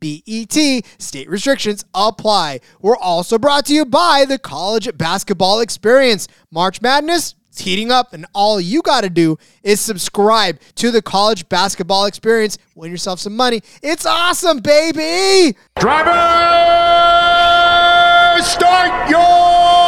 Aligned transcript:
BET. 0.00 0.84
State 0.98 1.28
restrictions 1.28 1.84
apply. 1.94 2.60
We're 2.80 2.96
also 2.96 3.38
brought 3.38 3.66
to 3.66 3.74
you 3.74 3.84
by 3.84 4.24
the 4.26 4.38
College 4.38 4.96
Basketball 4.96 5.60
Experience. 5.60 6.28
March 6.50 6.80
Madness 6.82 7.34
is 7.52 7.58
heating 7.58 7.90
up, 7.90 8.12
and 8.12 8.26
all 8.34 8.60
you 8.60 8.82
got 8.82 9.02
to 9.02 9.10
do 9.10 9.38
is 9.62 9.80
subscribe 9.80 10.60
to 10.76 10.90
the 10.90 11.02
College 11.02 11.48
Basketball 11.48 12.06
Experience. 12.06 12.58
Win 12.74 12.90
yourself 12.90 13.20
some 13.20 13.36
money. 13.36 13.62
It's 13.82 14.06
awesome, 14.06 14.60
baby. 14.60 15.56
Driver, 15.76 16.12
start 18.42 19.10
your 19.10 19.87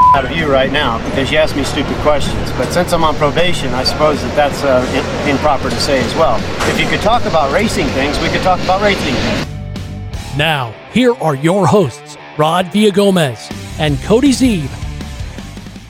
out 0.13 0.25
of 0.25 0.31
you 0.31 0.51
right 0.51 0.71
now 0.71 0.97
because 1.09 1.31
you 1.31 1.37
asked 1.37 1.55
me 1.55 1.63
stupid 1.63 1.95
questions. 1.97 2.51
But 2.53 2.71
since 2.71 2.91
I'm 2.91 3.03
on 3.03 3.15
probation, 3.15 3.69
I 3.73 3.83
suppose 3.83 4.21
that 4.21 4.35
that's 4.35 4.63
uh, 4.63 4.85
in- 5.25 5.29
improper 5.31 5.69
to 5.69 5.79
say 5.79 6.03
as 6.03 6.13
well. 6.15 6.37
If 6.69 6.79
you 6.79 6.87
could 6.87 6.99
talk 7.01 7.23
about 7.25 7.53
racing 7.53 7.87
things, 7.87 8.19
we 8.19 8.27
could 8.29 8.41
talk 8.41 8.59
about 8.61 8.81
racing 8.81 9.13
things. 9.13 10.37
Now, 10.37 10.73
here 10.91 11.13
are 11.15 11.35
your 11.35 11.65
hosts, 11.65 12.17
Rod 12.37 12.65
Villagomez 12.67 13.51
and 13.79 13.97
Cody 14.01 14.31
Zeeb. 14.31 14.69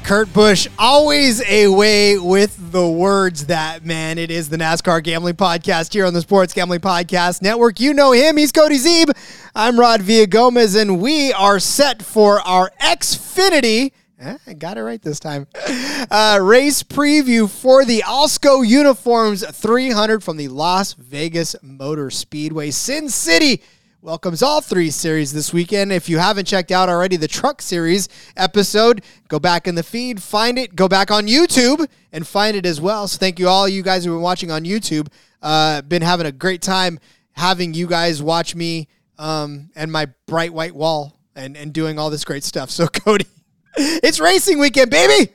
Kurt 0.03 0.31
Busch, 0.33 0.67
always 0.77 1.41
a 1.47 1.67
way 1.67 2.17
with 2.17 2.71
the 2.71 2.87
words 2.87 3.45
that 3.47 3.85
man. 3.85 4.17
It 4.17 4.29
is 4.29 4.49
the 4.49 4.57
NASCAR 4.57 5.01
Gambling 5.03 5.35
Podcast 5.35 5.93
here 5.93 6.05
on 6.05 6.13
the 6.13 6.21
Sports 6.21 6.53
Gambling 6.53 6.79
Podcast 6.79 7.41
Network. 7.41 7.79
You 7.79 7.93
know 7.93 8.11
him. 8.11 8.37
He's 8.37 8.51
Cody 8.51 8.77
Zeeb. 8.77 9.11
I'm 9.55 9.79
Rod 9.79 10.01
Villagomez, 10.01 10.79
and 10.79 10.99
we 11.01 11.31
are 11.33 11.59
set 11.59 12.01
for 12.01 12.39
our 12.41 12.71
Xfinity. 12.81 13.91
Eh, 14.21 14.37
I 14.45 14.53
got 14.53 14.77
it 14.77 14.83
right 14.83 15.01
this 15.01 15.19
time. 15.19 15.47
Uh, 16.09 16.39
race 16.41 16.83
preview 16.83 17.49
for 17.49 17.85
the 17.85 18.03
Alsco 18.05 18.67
Uniforms 18.67 19.45
300 19.45 20.21
from 20.21 20.35
the 20.35 20.47
Las 20.47 20.93
Vegas 20.93 21.55
Motor 21.61 22.09
Speedway. 22.09 22.71
Sin 22.71 23.07
City 23.07 23.61
welcomes 24.01 24.41
all 24.41 24.59
three 24.59 24.89
series 24.89 25.31
this 25.31 25.53
weekend. 25.53 25.93
If 25.93 26.09
you 26.09 26.17
haven't 26.17 26.45
checked 26.45 26.71
out 26.71 26.89
already 26.89 27.15
the 27.15 27.27
Truck 27.27 27.61
Series 27.61 28.09
episode, 28.35 29.03
go 29.29 29.39
back 29.39 29.67
in 29.67 29.75
the 29.75 29.83
feed, 29.83 30.21
find 30.21 30.57
it, 30.57 30.75
go 30.75 30.89
back 30.89 31.11
on 31.11 31.27
YouTube 31.27 31.87
and 32.11 32.27
find 32.27 32.57
it 32.57 32.65
as 32.65 32.81
well. 32.81 33.07
So 33.07 33.17
thank 33.17 33.39
you 33.39 33.47
all 33.47 33.69
you 33.69 33.83
guys 33.83 34.03
who 34.03 34.11
have 34.11 34.17
been 34.17 34.23
watching 34.23 34.51
on 34.51 34.63
YouTube. 34.63 35.07
Uh, 35.41 35.81
been 35.83 36.01
having 36.01 36.25
a 36.25 36.31
great 36.31 36.61
time 36.61 36.99
having 37.33 37.73
you 37.73 37.87
guys 37.87 38.21
watch 38.21 38.55
me 38.55 38.87
um, 39.17 39.69
and 39.75 39.91
my 39.91 40.07
bright 40.25 40.51
white 40.51 40.75
wall 40.75 41.17
and, 41.35 41.55
and 41.55 41.71
doing 41.71 41.99
all 41.99 42.09
this 42.09 42.25
great 42.25 42.43
stuff. 42.43 42.69
So 42.69 42.87
Cody, 42.93 43.27
it's 43.77 44.19
racing 44.19 44.59
weekend, 44.59 44.91
baby. 44.91 45.31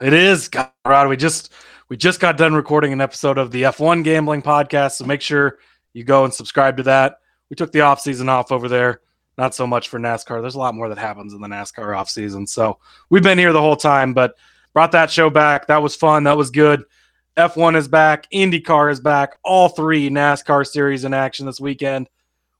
It 0.00 0.12
is, 0.12 0.50
Rod. 0.86 1.08
We 1.08 1.16
just 1.16 1.52
we 1.88 1.96
just 1.96 2.20
got 2.20 2.36
done 2.36 2.54
recording 2.54 2.92
an 2.92 3.00
episode 3.00 3.38
of 3.38 3.50
the 3.50 3.62
F1 3.62 4.04
Gambling 4.04 4.42
Podcast, 4.42 4.92
so 4.92 5.06
make 5.06 5.22
sure 5.22 5.58
you 5.94 6.04
go 6.04 6.24
and 6.24 6.34
subscribe 6.34 6.76
to 6.76 6.82
that. 6.84 7.20
We 7.48 7.56
took 7.56 7.72
the 7.72 7.80
off 7.80 8.00
season 8.00 8.28
off 8.28 8.52
over 8.52 8.68
there. 8.68 9.00
Not 9.38 9.54
so 9.54 9.66
much 9.66 9.88
for 9.88 9.98
NASCAR. 9.98 10.42
There's 10.42 10.56
a 10.56 10.58
lot 10.58 10.74
more 10.74 10.90
that 10.90 10.98
happens 10.98 11.32
in 11.32 11.40
the 11.40 11.48
NASCAR 11.48 11.96
off 11.96 12.10
season. 12.10 12.46
So 12.46 12.78
we've 13.08 13.22
been 13.22 13.38
here 13.38 13.52
the 13.52 13.60
whole 13.60 13.76
time, 13.76 14.12
but 14.12 14.34
brought 14.74 14.92
that 14.92 15.10
show 15.10 15.30
back. 15.30 15.68
That 15.68 15.82
was 15.82 15.96
fun. 15.96 16.24
That 16.24 16.36
was 16.36 16.50
good. 16.50 16.84
F1 17.38 17.76
is 17.76 17.88
back. 17.88 18.28
IndyCar 18.32 18.92
is 18.92 19.00
back. 19.00 19.38
All 19.44 19.68
three 19.68 20.10
NASCAR 20.10 20.66
series 20.66 21.04
in 21.04 21.14
action 21.14 21.46
this 21.46 21.60
weekend. 21.60 22.08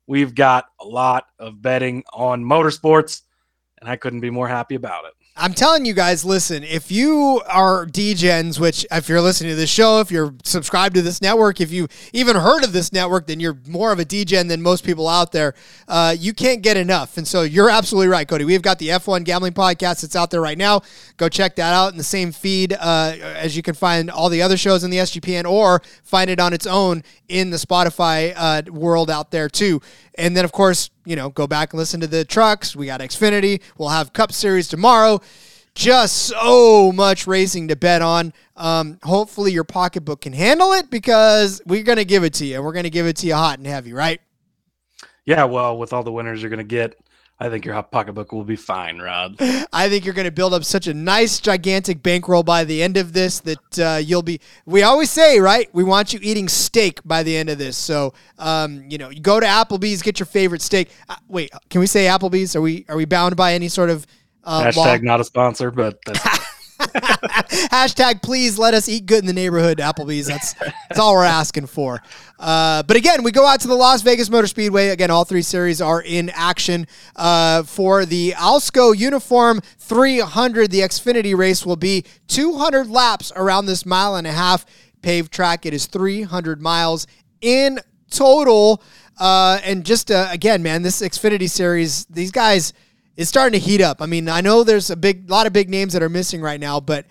We've 0.06 0.34
got 0.34 0.66
a 0.80 0.86
lot 0.86 1.26
of 1.38 1.60
betting 1.60 2.04
on 2.14 2.44
motorsports, 2.44 3.22
and 3.78 3.90
I 3.90 3.96
couldn't 3.96 4.20
be 4.20 4.30
more 4.30 4.48
happy 4.48 4.76
about 4.76 5.04
it. 5.04 5.12
I'm 5.40 5.54
telling 5.54 5.84
you 5.84 5.94
guys, 5.94 6.24
listen, 6.24 6.64
if 6.64 6.90
you 6.90 7.40
are 7.48 7.86
DGens, 7.86 8.58
which 8.58 8.84
if 8.90 9.08
you're 9.08 9.20
listening 9.20 9.50
to 9.50 9.56
this 9.56 9.70
show, 9.70 10.00
if 10.00 10.10
you're 10.10 10.34
subscribed 10.42 10.96
to 10.96 11.02
this 11.02 11.22
network, 11.22 11.60
if 11.60 11.70
you 11.70 11.86
even 12.12 12.34
heard 12.34 12.64
of 12.64 12.72
this 12.72 12.92
network, 12.92 13.28
then 13.28 13.38
you're 13.38 13.56
more 13.68 13.92
of 13.92 14.00
a 14.00 14.04
DGen 14.04 14.48
than 14.48 14.60
most 14.60 14.84
people 14.84 15.06
out 15.06 15.30
there. 15.30 15.54
Uh, 15.86 16.16
you 16.18 16.34
can't 16.34 16.60
get 16.60 16.76
enough. 16.76 17.16
And 17.18 17.26
so 17.26 17.42
you're 17.42 17.70
absolutely 17.70 18.08
right, 18.08 18.26
Cody. 18.26 18.44
We've 18.44 18.62
got 18.62 18.80
the 18.80 18.88
F1 18.88 19.22
Gambling 19.22 19.52
Podcast 19.52 20.02
that's 20.02 20.16
out 20.16 20.32
there 20.32 20.40
right 20.40 20.58
now. 20.58 20.80
Go 21.18 21.28
check 21.28 21.54
that 21.54 21.72
out 21.72 21.92
in 21.92 21.98
the 21.98 22.04
same 22.04 22.32
feed 22.32 22.72
uh, 22.72 23.14
as 23.20 23.56
you 23.56 23.62
can 23.62 23.74
find 23.74 24.10
all 24.10 24.28
the 24.28 24.42
other 24.42 24.56
shows 24.56 24.82
in 24.82 24.90
the 24.90 24.98
SGPN 24.98 25.48
or 25.48 25.82
find 26.02 26.30
it 26.30 26.40
on 26.40 26.52
its 26.52 26.66
own 26.66 27.04
in 27.28 27.50
the 27.50 27.58
Spotify 27.58 28.32
uh, 28.36 28.62
world 28.72 29.08
out 29.08 29.30
there 29.30 29.48
too. 29.48 29.80
And 30.18 30.36
then, 30.36 30.44
of 30.44 30.52
course, 30.52 30.90
you 31.06 31.16
know, 31.16 31.30
go 31.30 31.46
back 31.46 31.72
and 31.72 31.78
listen 31.78 32.00
to 32.00 32.06
the 32.06 32.24
trucks. 32.24 32.74
We 32.74 32.86
got 32.86 33.00
Xfinity. 33.00 33.62
We'll 33.78 33.88
have 33.88 34.12
Cup 34.12 34.32
Series 34.32 34.68
tomorrow. 34.68 35.20
Just 35.74 36.16
so 36.16 36.90
much 36.90 37.28
racing 37.28 37.68
to 37.68 37.76
bet 37.76 38.02
on. 38.02 38.32
Um, 38.56 38.98
hopefully, 39.04 39.52
your 39.52 39.62
pocketbook 39.62 40.22
can 40.22 40.32
handle 40.32 40.72
it 40.72 40.90
because 40.90 41.62
we're 41.66 41.84
going 41.84 41.98
to 41.98 42.04
give 42.04 42.24
it 42.24 42.34
to 42.34 42.44
you. 42.44 42.60
We're 42.60 42.72
going 42.72 42.82
to 42.82 42.90
give 42.90 43.06
it 43.06 43.16
to 43.18 43.28
you 43.28 43.34
hot 43.34 43.58
and 43.58 43.66
heavy, 43.66 43.92
right? 43.92 44.20
Yeah, 45.24 45.44
well, 45.44 45.78
with 45.78 45.92
all 45.92 46.02
the 46.02 46.10
winners 46.10 46.42
you're 46.42 46.50
going 46.50 46.58
to 46.58 46.64
get, 46.64 46.98
I 47.40 47.48
think 47.48 47.64
your 47.64 47.80
pocketbook 47.84 48.32
will 48.32 48.44
be 48.44 48.56
fine, 48.56 48.98
Rod. 48.98 49.36
I 49.72 49.88
think 49.88 50.04
you're 50.04 50.14
going 50.14 50.24
to 50.24 50.32
build 50.32 50.52
up 50.52 50.64
such 50.64 50.88
a 50.88 50.94
nice, 50.94 51.38
gigantic 51.38 52.02
bankroll 52.02 52.42
by 52.42 52.64
the 52.64 52.82
end 52.82 52.96
of 52.96 53.12
this 53.12 53.38
that 53.40 53.78
uh, 53.78 53.96
you'll 53.98 54.22
be. 54.22 54.40
We 54.66 54.82
always 54.82 55.08
say, 55.08 55.38
right? 55.38 55.72
We 55.72 55.84
want 55.84 56.12
you 56.12 56.18
eating 56.20 56.48
steak 56.48 57.00
by 57.04 57.22
the 57.22 57.36
end 57.36 57.48
of 57.48 57.58
this. 57.58 57.76
So, 57.76 58.12
um, 58.38 58.84
you 58.90 58.98
know, 58.98 59.10
you 59.10 59.20
go 59.20 59.38
to 59.38 59.46
Applebee's, 59.46 60.02
get 60.02 60.18
your 60.18 60.26
favorite 60.26 60.62
steak. 60.62 60.90
Uh, 61.08 61.14
wait, 61.28 61.52
can 61.70 61.80
we 61.80 61.86
say 61.86 62.06
Applebee's? 62.06 62.56
Are 62.56 62.60
we 62.60 62.84
are 62.88 62.96
we 62.96 63.04
bound 63.04 63.36
by 63.36 63.54
any 63.54 63.68
sort 63.68 63.90
of 63.90 64.04
uh, 64.42 64.64
Hashtag 64.64 64.76
law? 64.76 64.96
not 64.96 65.20
a 65.20 65.24
sponsor, 65.24 65.70
but 65.70 66.00
that's 66.06 66.20
Hashtag 67.70 68.22
please 68.22 68.58
let 68.58 68.72
us 68.72 68.88
eat 68.88 69.06
good 69.06 69.18
in 69.18 69.26
the 69.26 69.32
neighborhood, 69.32 69.78
Applebee's. 69.78 70.28
That's 70.28 70.54
that's 70.54 70.98
all 70.98 71.14
we're 71.14 71.24
asking 71.24 71.66
for. 71.66 72.00
Uh, 72.38 72.84
but 72.84 72.96
again, 72.96 73.24
we 73.24 73.32
go 73.32 73.44
out 73.44 73.60
to 73.60 73.68
the 73.68 73.74
Las 73.74 74.02
Vegas 74.02 74.30
Motor 74.30 74.46
Speedway. 74.46 74.88
Again, 74.88 75.10
all 75.10 75.24
three 75.24 75.42
series 75.42 75.80
are 75.80 76.00
in 76.00 76.30
action 76.30 76.86
uh, 77.16 77.64
for 77.64 78.04
the 78.04 78.32
Alsco 78.36 78.96
Uniform 78.96 79.60
300. 79.78 80.70
The 80.70 80.80
Xfinity 80.80 81.36
race 81.36 81.66
will 81.66 81.76
be 81.76 82.04
200 82.28 82.88
laps 82.88 83.32
around 83.34 83.66
this 83.66 83.84
mile 83.84 84.14
and 84.14 84.26
a 84.26 84.32
half 84.32 84.64
paved 85.02 85.32
track. 85.32 85.66
It 85.66 85.74
is 85.74 85.86
300 85.86 86.62
miles 86.62 87.08
in 87.40 87.80
total. 88.10 88.82
Uh, 89.18 89.58
and 89.64 89.84
just 89.84 90.12
uh, 90.12 90.28
again, 90.30 90.62
man, 90.62 90.82
this 90.82 91.02
Xfinity 91.02 91.50
series, 91.50 92.04
these 92.06 92.30
guys 92.30 92.72
is 93.18 93.28
starting 93.28 93.60
to 93.60 93.66
heat 93.66 93.80
up. 93.80 94.00
I 94.00 94.06
mean, 94.06 94.28
I 94.28 94.40
know 94.40 94.62
there's 94.62 94.90
a 94.90 94.96
big 94.96 95.28
lot 95.28 95.48
of 95.48 95.52
big 95.52 95.68
names 95.68 95.92
that 95.92 96.02
are 96.04 96.08
missing 96.08 96.40
right 96.40 96.60
now, 96.60 96.78
but 96.78 97.04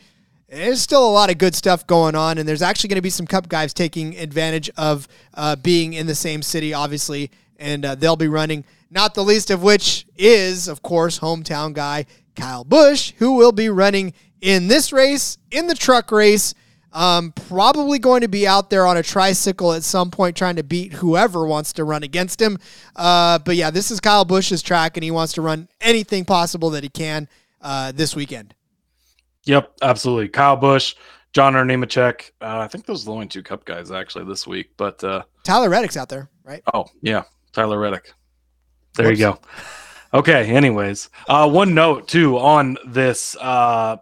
there's 0.48 0.82
still 0.82 1.06
a 1.06 1.12
lot 1.12 1.30
of 1.30 1.38
good 1.38 1.54
stuff 1.54 1.86
going 1.86 2.16
on, 2.16 2.38
and 2.38 2.48
there's 2.48 2.62
actually 2.62 2.88
going 2.88 2.96
to 2.96 3.02
be 3.02 3.10
some 3.10 3.28
Cup 3.28 3.50
guys 3.50 3.74
taking 3.74 4.18
advantage 4.18 4.70
of 4.78 5.10
uh, 5.34 5.58
being 5.58 5.92
in 5.92 6.08
the 6.08 6.16
same 6.16 6.42
city, 6.42 6.74
obviously, 6.74 7.30
and 7.60 7.84
uh, 7.84 7.94
they'll 7.94 8.16
be 8.16 8.30
running. 8.30 8.64
Not 8.90 9.16
the 9.16 9.24
least 9.24 9.52
of 9.52 9.62
which 9.62 10.08
is, 10.16 10.70
of 10.70 10.82
course, 10.82 11.20
hometown 11.20 11.74
guy 11.74 12.06
Kyle 12.38 12.64
Busch, 12.64 13.12
who 13.18 13.34
will 13.34 13.52
be 13.52 13.68
running 13.68 14.14
in 14.40 14.70
this 14.70 14.94
race, 14.94 15.38
in 15.52 15.68
the 15.68 15.76
truck 15.76 16.10
race. 16.10 16.54
Um, 16.94 17.32
probably 17.48 18.00
going 18.00 18.22
to 18.22 18.28
be 18.28 18.48
out 18.48 18.70
there 18.70 18.88
on 18.88 18.98
a 18.98 19.04
tricycle 19.04 19.74
at 19.74 19.84
some 19.84 20.10
point 20.10 20.36
trying 20.36 20.56
to 20.56 20.64
beat 20.64 20.94
whoever 20.94 21.46
wants 21.46 21.74
to 21.74 21.84
run 21.84 22.04
against 22.04 22.42
him. 22.42 22.58
Uh, 22.96 23.40
but 23.40 23.56
yeah, 23.56 23.70
this 23.70 23.92
is 23.92 24.00
Kyle 24.00 24.26
Busch's 24.26 24.62
track, 24.62 24.98
and 24.98 25.04
he 25.04 25.12
wants 25.12 25.34
to 25.34 25.42
run 25.42 25.68
anything 25.82 26.26
possible 26.26 26.70
that 26.72 26.84
he 26.84 26.90
can 26.90 27.28
uh, 27.62 27.92
this 27.92 28.16
weekend. 28.16 28.56
Yep, 29.46 29.74
absolutely. 29.82 30.30
Kyle 30.30 30.56
Busch, 30.56 30.96
John 31.34 31.54
Nemechek. 31.54 32.32
Uh, 32.42 32.60
I 32.60 32.68
think 32.68 32.86
those 32.86 33.04
are 33.04 33.06
the 33.06 33.12
only 33.12 33.28
two 33.28 33.44
Cup 33.44 33.66
guys 33.66 33.92
actually 33.92 34.26
this 34.26 34.48
week. 34.48 34.72
But 34.76 35.04
uh, 35.04 35.24
Tyler 35.44 35.70
Reddick's 35.70 35.98
out 35.98 36.10
there, 36.10 36.30
right? 36.44 36.62
oh 36.74 36.86
yeah, 37.02 37.24
Tyler 37.54 37.80
Reddick. 37.80 38.14
There 38.96 39.12
you 39.12 39.18
go. 39.18 39.40
Okay. 40.14 40.50
Anyways, 40.50 41.10
uh, 41.28 41.50
one 41.50 41.74
note 41.74 42.08
too 42.08 42.38
on 42.38 42.78
this 42.88 43.36
uh, 43.38 43.98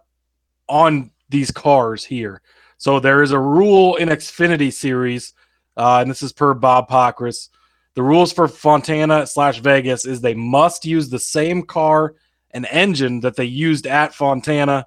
on 0.68 1.10
these 1.28 1.50
cars 1.50 2.04
here. 2.04 2.40
So 2.78 3.00
there 3.00 3.22
is 3.22 3.32
a 3.32 3.38
rule 3.38 3.96
in 3.96 4.08
Xfinity 4.08 4.72
series, 4.72 5.32
uh, 5.76 5.98
and 6.00 6.10
this 6.10 6.22
is 6.22 6.32
per 6.32 6.54
Bob 6.54 6.88
Pockrass. 6.88 7.48
The 7.94 8.02
rules 8.02 8.32
for 8.32 8.46
Fontana 8.46 9.26
slash 9.26 9.60
Vegas 9.60 10.04
is 10.04 10.20
they 10.20 10.34
must 10.34 10.84
use 10.84 11.08
the 11.08 11.18
same 11.18 11.62
car 11.62 12.14
and 12.50 12.66
engine 12.70 13.20
that 13.20 13.36
they 13.36 13.44
used 13.44 13.86
at 13.86 14.14
Fontana 14.14 14.86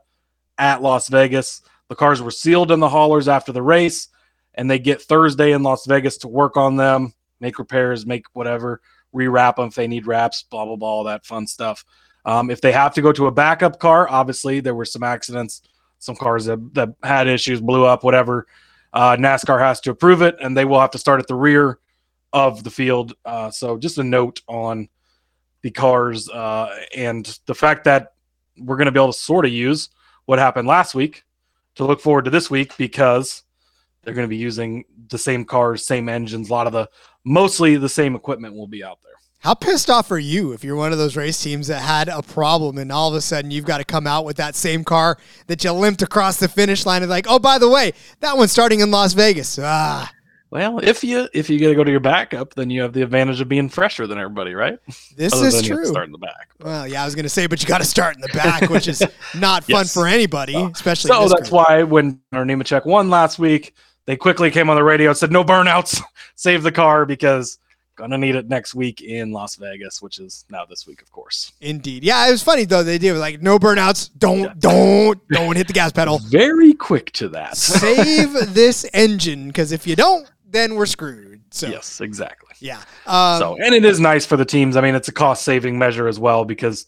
at 0.57 0.81
Las 0.81 1.09
Vegas. 1.09 1.61
The 1.87 1.95
cars 1.95 2.21
were 2.21 2.31
sealed 2.31 2.71
in 2.71 2.79
the 2.79 2.89
haulers 2.89 3.27
after 3.27 3.51
the 3.51 3.63
race, 3.63 4.09
and 4.53 4.69
they 4.69 4.77
get 4.77 5.01
Thursday 5.01 5.53
in 5.53 5.63
Las 5.63 5.87
Vegas 5.87 6.17
to 6.19 6.27
work 6.27 6.55
on 6.57 6.75
them, 6.75 7.13
make 7.39 7.57
repairs, 7.57 8.05
make 8.05 8.25
whatever, 8.33 8.81
rewrap 9.13 9.55
them 9.55 9.69
if 9.69 9.75
they 9.75 9.87
need 9.87 10.05
wraps, 10.05 10.43
blah 10.43 10.65
blah 10.65 10.75
blah, 10.75 10.87
all 10.87 11.03
that 11.05 11.25
fun 11.25 11.47
stuff. 11.47 11.83
Um, 12.25 12.51
if 12.51 12.61
they 12.61 12.71
have 12.71 12.93
to 12.93 13.01
go 13.01 13.11
to 13.11 13.27
a 13.27 13.31
backup 13.31 13.79
car, 13.79 14.07
obviously 14.09 14.59
there 14.59 14.75
were 14.75 14.85
some 14.85 15.01
accidents, 15.01 15.63
some 15.99 16.15
cars 16.15 16.45
that, 16.45 16.73
that 16.73 16.89
had 17.03 17.27
issues, 17.27 17.61
blew 17.61 17.85
up, 17.85 18.03
whatever. 18.03 18.47
Uh, 18.91 19.15
NASCAR 19.15 19.59
has 19.59 19.79
to 19.81 19.91
approve 19.91 20.21
it, 20.21 20.35
and 20.41 20.57
they 20.57 20.65
will 20.65 20.79
have 20.79 20.91
to 20.91 20.97
start 20.97 21.19
at 21.19 21.27
the 21.27 21.35
rear 21.35 21.79
of 22.33 22.63
the 22.63 22.69
field. 22.69 23.13
Uh, 23.25 23.51
so 23.51 23.77
just 23.77 23.97
a 23.97 24.03
note 24.03 24.41
on 24.47 24.89
the 25.61 25.71
cars 25.71 26.29
uh, 26.29 26.75
and 26.95 27.39
the 27.45 27.55
fact 27.55 27.83
that 27.83 28.13
we're 28.57 28.77
going 28.77 28.85
to 28.85 28.91
be 28.91 28.99
able 28.99 29.11
to 29.11 29.19
sort 29.19 29.45
of 29.45 29.51
use 29.51 29.89
what 30.25 30.39
happened 30.39 30.67
last 30.67 30.95
week 30.95 31.23
to 31.75 31.85
look 31.85 32.01
forward 32.01 32.25
to 32.25 32.31
this 32.31 32.49
week 32.49 32.75
because 32.77 33.43
they're 34.03 34.13
going 34.13 34.25
to 34.25 34.29
be 34.29 34.37
using 34.37 34.85
the 35.09 35.17
same 35.17 35.45
cars, 35.45 35.85
same 35.85 36.07
engines, 36.07 36.49
a 36.49 36.53
lot 36.53 36.67
of 36.67 36.73
the 36.73 36.89
mostly 37.23 37.75
the 37.75 37.89
same 37.89 38.15
equipment 38.15 38.55
will 38.55 38.67
be 38.67 38.83
out 38.83 38.99
there. 39.03 39.08
How 39.41 39.53
pissed 39.53 39.89
off 39.89 40.11
are 40.11 40.19
you 40.19 40.51
if 40.51 40.65
you're 40.65 40.75
one 40.75 40.91
of 40.91 40.97
those 40.97 41.15
race 41.15 41.41
teams 41.41 41.67
that 41.67 41.79
had 41.81 42.09
a 42.09 42.21
problem 42.21 42.77
and 42.77 42.91
all 42.91 43.07
of 43.07 43.15
a 43.15 43.21
sudden 43.21 43.51
you've 43.51 43.63
got 43.65 43.77
to 43.77 43.85
come 43.85 44.05
out 44.05 44.25
with 44.25 44.35
that 44.37 44.53
same 44.53 44.83
car 44.83 45.17
that 45.47 45.63
you 45.63 45.71
limped 45.71 46.01
across 46.01 46.37
the 46.37 46.47
finish 46.49 46.85
line 46.85 47.03
and 47.03 47.09
like, 47.09 47.25
oh, 47.29 47.39
by 47.39 47.57
the 47.57 47.69
way, 47.69 47.93
that 48.19 48.35
one's 48.35 48.51
starting 48.51 48.81
in 48.81 48.91
Las 48.91 49.13
Vegas. 49.13 49.57
Ah, 49.61 50.11
Well, 50.51 50.79
if 50.79 51.05
you 51.05 51.29
if 51.33 51.49
you 51.49 51.57
get 51.57 51.69
to 51.69 51.75
go 51.75 51.85
to 51.85 51.91
your 51.91 52.01
backup, 52.01 52.53
then 52.55 52.69
you 52.69 52.81
have 52.81 52.91
the 52.91 53.01
advantage 53.01 53.39
of 53.39 53.47
being 53.47 53.69
fresher 53.69 54.07
than 54.07 54.17
everybody, 54.17 54.53
right? 54.55 54.77
this 55.15 55.31
Other 55.31 55.47
is 55.47 55.61
true. 55.61 55.85
Start 55.85 56.07
in 56.07 56.11
the 56.11 56.17
back. 56.17 56.49
Well, 56.59 56.85
yeah, 56.85 57.01
I 57.01 57.05
was 57.05 57.15
going 57.15 57.23
to 57.23 57.29
say, 57.29 57.47
but 57.47 57.61
you 57.61 57.67
got 57.67 57.77
to 57.77 57.85
start 57.87 58.15
in 58.15 58.21
the 58.21 58.27
back, 58.33 58.69
which 58.69 58.89
is 58.89 58.99
not 59.35 59.63
fun 59.63 59.83
Yes. 59.85 59.93
for 59.93 60.05
anybody, 60.05 60.55
especially. 60.55 61.09
So 61.09 61.29
that's 61.29 61.49
group. 61.49 61.51
why 61.53 61.83
when 61.83 62.19
our 62.33 62.43
Nemechek 62.43 62.85
won 62.85 63.09
last 63.09 63.39
week, 63.39 63.73
they 64.05 64.17
quickly 64.17 64.51
came 64.51 64.69
on 64.69 64.75
the 64.75 64.83
radio 64.83 65.11
and 65.11 65.17
said, 65.17 65.31
"No 65.31 65.45
burnouts, 65.45 66.01
save 66.35 66.63
the 66.63 66.73
car 66.73 67.05
because 67.05 67.57
gonna 67.99 68.17
need 68.17 68.35
it 68.35 68.47
next 68.47 68.73
week 68.73 69.01
in 69.01 69.31
Las 69.31 69.55
Vegas, 69.55 70.01
which 70.01 70.19
is 70.19 70.45
now 70.49 70.65
this 70.65 70.87
week, 70.87 71.01
of 71.01 71.11
course." 71.11 71.51
Indeed. 71.61 72.03
Yeah, 72.03 72.27
it 72.27 72.31
was 72.31 72.41
funny 72.41 72.65
though. 72.65 72.81
They 72.81 72.97
did 72.97 73.13
like 73.17 73.41
no 73.41 73.59
burnouts. 73.59 74.09
Don't, 74.17 74.59
don't, 74.59 75.19
don't 75.29 75.55
hit 75.55 75.67
the 75.67 75.73
gas 75.73 75.91
pedal. 75.91 76.19
Very 76.29 76.73
quick 76.73 77.11
to 77.13 77.29
that. 77.29 77.57
Save 77.57 78.33
this 78.53 78.85
engine 78.93 79.47
because 79.47 79.71
if 79.71 79.85
you 79.85 79.95
don't, 79.95 80.29
then 80.47 80.75
we're 80.75 80.85
screwed. 80.85 81.41
So 81.51 81.67
yes, 81.67 82.01
exactly. 82.01 82.55
yeah. 82.59 82.81
Um, 83.05 83.39
so 83.39 83.57
and 83.63 83.75
it 83.75 83.85
is 83.85 83.99
nice 83.99 84.25
for 84.25 84.37
the 84.37 84.45
teams. 84.45 84.77
I 84.77 84.81
mean, 84.81 84.95
it's 84.95 85.07
a 85.07 85.13
cost 85.13 85.43
saving 85.43 85.77
measure 85.77 86.07
as 86.07 86.19
well 86.19 86.45
because 86.45 86.87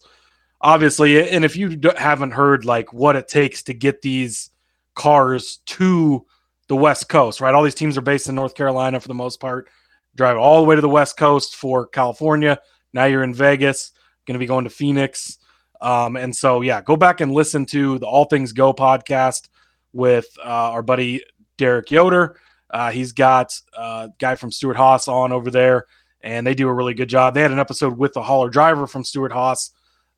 obviously, 0.60 1.28
and 1.30 1.44
if 1.44 1.56
you 1.56 1.78
haven't 1.96 2.32
heard 2.32 2.64
like 2.64 2.92
what 2.92 3.16
it 3.16 3.28
takes 3.28 3.62
to 3.64 3.74
get 3.74 4.02
these 4.02 4.50
cars 4.94 5.58
to 5.66 6.26
the 6.68 6.76
West 6.76 7.08
Coast, 7.08 7.40
right? 7.40 7.54
All 7.54 7.62
these 7.62 7.74
teams 7.74 7.98
are 7.98 8.02
based 8.02 8.28
in 8.28 8.34
North 8.34 8.54
Carolina 8.54 9.00
for 9.00 9.08
the 9.08 9.14
most 9.14 9.40
part. 9.40 9.68
Drive 10.14 10.36
all 10.36 10.60
the 10.60 10.68
way 10.68 10.74
to 10.74 10.82
the 10.82 10.88
West 10.88 11.16
Coast 11.16 11.56
for 11.56 11.86
California. 11.86 12.58
Now 12.92 13.06
you're 13.06 13.22
in 13.22 13.34
Vegas. 13.34 13.92
Going 14.26 14.34
to 14.34 14.38
be 14.38 14.46
going 14.46 14.64
to 14.64 14.70
Phoenix. 14.70 15.38
Um, 15.80 16.16
and 16.16 16.34
so, 16.34 16.60
yeah, 16.60 16.80
go 16.80 16.96
back 16.96 17.20
and 17.20 17.32
listen 17.32 17.66
to 17.66 17.98
the 17.98 18.06
All 18.06 18.26
Things 18.26 18.52
Go 18.52 18.72
podcast 18.72 19.48
with 19.92 20.26
uh, 20.38 20.70
our 20.70 20.82
buddy 20.82 21.24
Derek 21.58 21.90
Yoder. 21.90 22.38
Uh, 22.70 22.90
he's 22.90 23.12
got 23.12 23.52
a 23.76 24.10
guy 24.18 24.34
from 24.34 24.52
Stewart-Haas 24.52 25.08
on 25.08 25.32
over 25.32 25.50
there, 25.50 25.86
and 26.22 26.46
they 26.46 26.54
do 26.54 26.68
a 26.68 26.72
really 26.72 26.94
good 26.94 27.08
job. 27.08 27.34
They 27.34 27.42
had 27.42 27.50
an 27.50 27.58
episode 27.58 27.98
with 27.98 28.12
the 28.12 28.22
hauler 28.22 28.48
driver 28.48 28.86
from 28.86 29.04
Stewart-Haas 29.04 29.72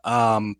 um, 0.04 0.56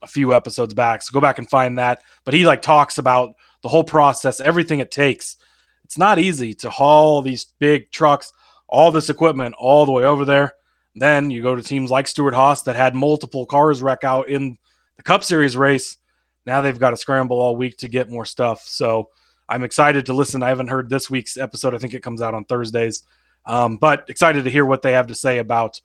a 0.00 0.06
few 0.06 0.32
episodes 0.32 0.74
back. 0.74 1.02
So 1.02 1.12
go 1.12 1.20
back 1.20 1.38
and 1.38 1.50
find 1.50 1.78
that. 1.78 2.02
But 2.24 2.34
he 2.34 2.46
like 2.46 2.62
talks 2.62 2.98
about 2.98 3.34
the 3.62 3.68
whole 3.68 3.84
process, 3.84 4.40
everything 4.40 4.78
it 4.78 4.90
takes. 4.90 5.36
It's 5.84 5.98
not 5.98 6.18
easy 6.18 6.54
to 6.54 6.70
haul 6.70 7.20
these 7.20 7.46
big 7.58 7.90
trucks, 7.90 8.32
all 8.68 8.90
this 8.90 9.10
equipment 9.10 9.54
all 9.58 9.86
the 9.86 9.92
way 9.92 10.04
over 10.04 10.24
there. 10.24 10.54
Then 10.94 11.30
you 11.30 11.42
go 11.42 11.54
to 11.54 11.62
teams 11.62 11.90
like 11.90 12.06
Stewart-Haas 12.06 12.62
that 12.62 12.76
had 12.76 12.94
multiple 12.94 13.46
cars 13.46 13.82
wreck 13.82 14.02
out 14.04 14.28
in 14.28 14.56
the 14.96 15.02
Cup 15.02 15.22
Series 15.22 15.56
race. 15.56 15.98
Now 16.46 16.62
they've 16.62 16.78
got 16.78 16.90
to 16.90 16.96
scramble 16.96 17.38
all 17.38 17.56
week 17.56 17.76
to 17.78 17.88
get 17.88 18.10
more 18.10 18.24
stuff. 18.24 18.62
So 18.62 19.10
I'm 19.48 19.62
excited 19.62 20.06
to 20.06 20.14
listen. 20.14 20.42
I 20.42 20.48
haven't 20.48 20.68
heard 20.68 20.88
this 20.88 21.10
week's 21.10 21.36
episode. 21.36 21.74
I 21.74 21.78
think 21.78 21.94
it 21.94 22.02
comes 22.02 22.22
out 22.22 22.34
on 22.34 22.44
Thursdays. 22.44 23.02
Um, 23.44 23.76
but 23.76 24.08
excited 24.08 24.44
to 24.44 24.50
hear 24.50 24.64
what 24.64 24.82
they 24.82 24.92
have 24.92 25.06
to 25.08 25.14
say 25.14 25.38
about 25.38 25.80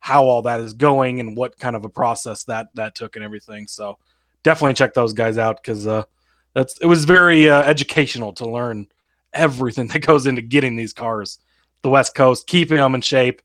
how 0.00 0.24
all 0.24 0.42
that 0.42 0.60
is 0.60 0.74
going 0.74 1.20
and 1.20 1.36
what 1.36 1.58
kind 1.58 1.74
of 1.74 1.84
a 1.84 1.88
process 1.88 2.44
that 2.44 2.68
that 2.74 2.94
took 2.94 3.16
and 3.16 3.24
everything. 3.24 3.66
So 3.66 3.98
definitely 4.42 4.74
check 4.74 4.94
those 4.94 5.12
guys 5.12 5.38
out 5.38 5.62
because 5.62 5.86
uh, 5.86 6.04
that's 6.54 6.78
it 6.78 6.86
was 6.86 7.04
very 7.04 7.48
uh, 7.48 7.62
educational 7.62 8.32
to 8.34 8.48
learn 8.48 8.86
everything 9.32 9.86
that 9.92 10.00
goes 10.00 10.26
into 10.26 10.42
getting 10.42 10.76
these 10.76 10.92
cars 10.92 11.38
the 11.82 11.90
West 11.90 12.14
Coast, 12.14 12.46
keeping 12.46 12.78
them 12.78 12.94
in 12.94 13.00
shape, 13.00 13.42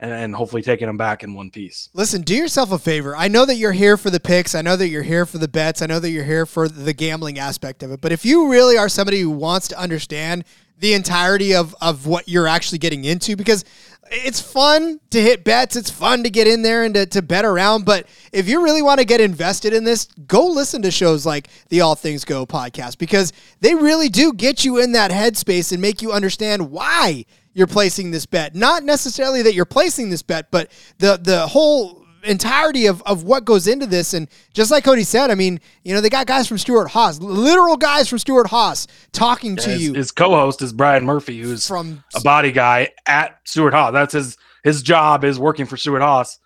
and, 0.00 0.12
and 0.12 0.34
hopefully 0.34 0.62
taking 0.62 0.86
them 0.86 0.96
back 0.96 1.22
in 1.22 1.34
one 1.34 1.50
piece. 1.50 1.88
Listen, 1.92 2.22
do 2.22 2.34
yourself 2.34 2.70
a 2.72 2.78
favor. 2.78 3.16
I 3.16 3.28
know 3.28 3.44
that 3.44 3.56
you're 3.56 3.72
here 3.72 3.96
for 3.96 4.10
the 4.10 4.20
picks. 4.20 4.54
I 4.54 4.62
know 4.62 4.76
that 4.76 4.88
you're 4.88 5.02
here 5.02 5.26
for 5.26 5.38
the 5.38 5.48
bets. 5.48 5.82
I 5.82 5.86
know 5.86 5.98
that 6.00 6.10
you're 6.10 6.24
here 6.24 6.46
for 6.46 6.68
the 6.68 6.92
gambling 6.92 7.38
aspect 7.38 7.82
of 7.82 7.90
it. 7.90 8.00
But 8.00 8.12
if 8.12 8.24
you 8.24 8.50
really 8.50 8.78
are 8.78 8.88
somebody 8.88 9.20
who 9.20 9.30
wants 9.30 9.68
to 9.68 9.78
understand 9.78 10.44
the 10.78 10.94
entirety 10.94 11.54
of, 11.54 11.74
of 11.80 12.06
what 12.06 12.28
you're 12.28 12.46
actually 12.46 12.78
getting 12.78 13.04
into, 13.04 13.34
because 13.34 13.64
it's 14.10 14.40
fun 14.40 15.00
to 15.10 15.20
hit 15.20 15.44
bets, 15.44 15.76
it's 15.76 15.90
fun 15.90 16.22
to 16.22 16.30
get 16.30 16.46
in 16.46 16.62
there 16.62 16.84
and 16.84 16.94
to, 16.94 17.06
to 17.06 17.22
bet 17.22 17.44
around. 17.44 17.84
But 17.84 18.06
if 18.32 18.48
you 18.48 18.62
really 18.62 18.82
want 18.82 18.98
to 19.00 19.04
get 19.04 19.20
invested 19.20 19.72
in 19.72 19.84
this, 19.84 20.06
go 20.26 20.46
listen 20.46 20.82
to 20.82 20.90
shows 20.90 21.24
like 21.24 21.48
the 21.68 21.80
All 21.80 21.94
Things 21.94 22.24
Go 22.24 22.46
podcast 22.46 22.98
because 22.98 23.32
they 23.60 23.74
really 23.74 24.08
do 24.08 24.32
get 24.32 24.64
you 24.64 24.78
in 24.78 24.92
that 24.92 25.10
headspace 25.10 25.72
and 25.72 25.80
make 25.80 26.02
you 26.02 26.12
understand 26.12 26.70
why 26.70 27.24
you're 27.54 27.66
placing 27.66 28.10
this 28.10 28.26
bet. 28.26 28.54
Not 28.54 28.84
necessarily 28.84 29.42
that 29.42 29.54
you're 29.54 29.64
placing 29.64 30.10
this 30.10 30.22
bet, 30.22 30.50
but 30.50 30.70
the 30.98 31.18
the 31.22 31.46
whole 31.46 32.04
entirety 32.24 32.86
of, 32.86 33.02
of 33.02 33.22
what 33.22 33.44
goes 33.44 33.66
into 33.66 33.86
this. 33.86 34.14
And 34.14 34.28
just 34.52 34.70
like 34.70 34.84
Cody 34.84 35.04
said, 35.04 35.30
I 35.30 35.34
mean, 35.34 35.60
you 35.82 35.94
know, 35.94 36.00
they 36.00 36.10
got 36.10 36.26
guys 36.26 36.46
from 36.46 36.58
Stewart-Haas, 36.58 37.20
literal 37.20 37.76
guys 37.76 38.08
from 38.08 38.18
Stewart-Haas 38.18 38.86
talking 39.12 39.56
to 39.56 39.70
His, 39.70 39.82
you 39.82 39.94
his 39.94 40.10
co-host 40.10 40.62
is 40.62 40.72
Brian 40.72 41.04
Murphy, 41.04 41.40
who's 41.40 41.66
from 41.66 42.02
a 42.14 42.20
body 42.20 42.52
guy 42.52 42.90
at 43.06 43.38
Stewart-Haas. 43.44 43.92
That's 43.92 44.12
his 44.12 44.36
his 44.64 44.82
job 44.82 45.24
is 45.24 45.38
working 45.38 45.66
for 45.66 45.76
Stewart-Haas, 45.76 46.38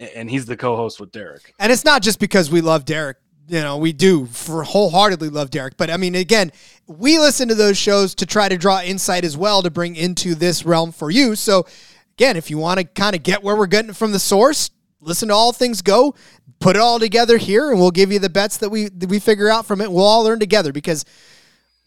and 0.00 0.30
he's 0.30 0.46
the 0.46 0.56
co-host 0.56 1.00
with 1.00 1.12
Derek. 1.12 1.54
And 1.58 1.70
it's 1.70 1.84
not 1.84 2.02
just 2.02 2.18
because 2.18 2.50
we 2.50 2.60
love 2.60 2.84
Derek. 2.84 3.18
You 3.46 3.60
know, 3.60 3.78
we 3.78 3.92
do 3.94 4.26
for 4.26 4.62
wholeheartedly 4.62 5.30
love 5.30 5.50
Derek. 5.50 5.76
But 5.76 5.90
I 5.90 5.96
mean, 5.96 6.14
again, 6.14 6.52
we 6.86 7.18
listen 7.18 7.48
to 7.48 7.54
those 7.54 7.78
shows 7.78 8.14
to 8.16 8.26
try 8.26 8.48
to 8.48 8.58
draw 8.58 8.82
insight 8.82 9.24
as 9.24 9.36
well 9.36 9.62
to 9.62 9.70
bring 9.70 9.96
into 9.96 10.34
this 10.34 10.66
realm 10.66 10.92
for 10.92 11.10
you. 11.10 11.34
So, 11.34 11.66
again, 12.16 12.36
if 12.36 12.50
you 12.50 12.58
want 12.58 12.78
to 12.78 12.84
kind 12.84 13.16
of 13.16 13.22
get 13.22 13.42
where 13.42 13.56
we're 13.56 13.66
getting 13.66 13.94
from 13.94 14.12
the 14.12 14.18
source, 14.18 14.70
listen 15.00 15.28
to 15.28 15.34
all 15.34 15.52
things 15.52 15.82
go, 15.82 16.14
put 16.60 16.76
it 16.76 16.80
all 16.80 16.98
together 16.98 17.38
here, 17.38 17.70
and 17.70 17.80
we'll 17.80 17.90
give 17.90 18.12
you 18.12 18.18
the 18.18 18.30
bets 18.30 18.58
that 18.58 18.70
we 18.70 18.88
that 18.88 19.08
we 19.08 19.18
figure 19.18 19.48
out 19.48 19.66
from 19.66 19.80
it. 19.80 19.90
We'll 19.90 20.04
all 20.04 20.24
learn 20.24 20.40
together 20.40 20.72
because 20.72 21.04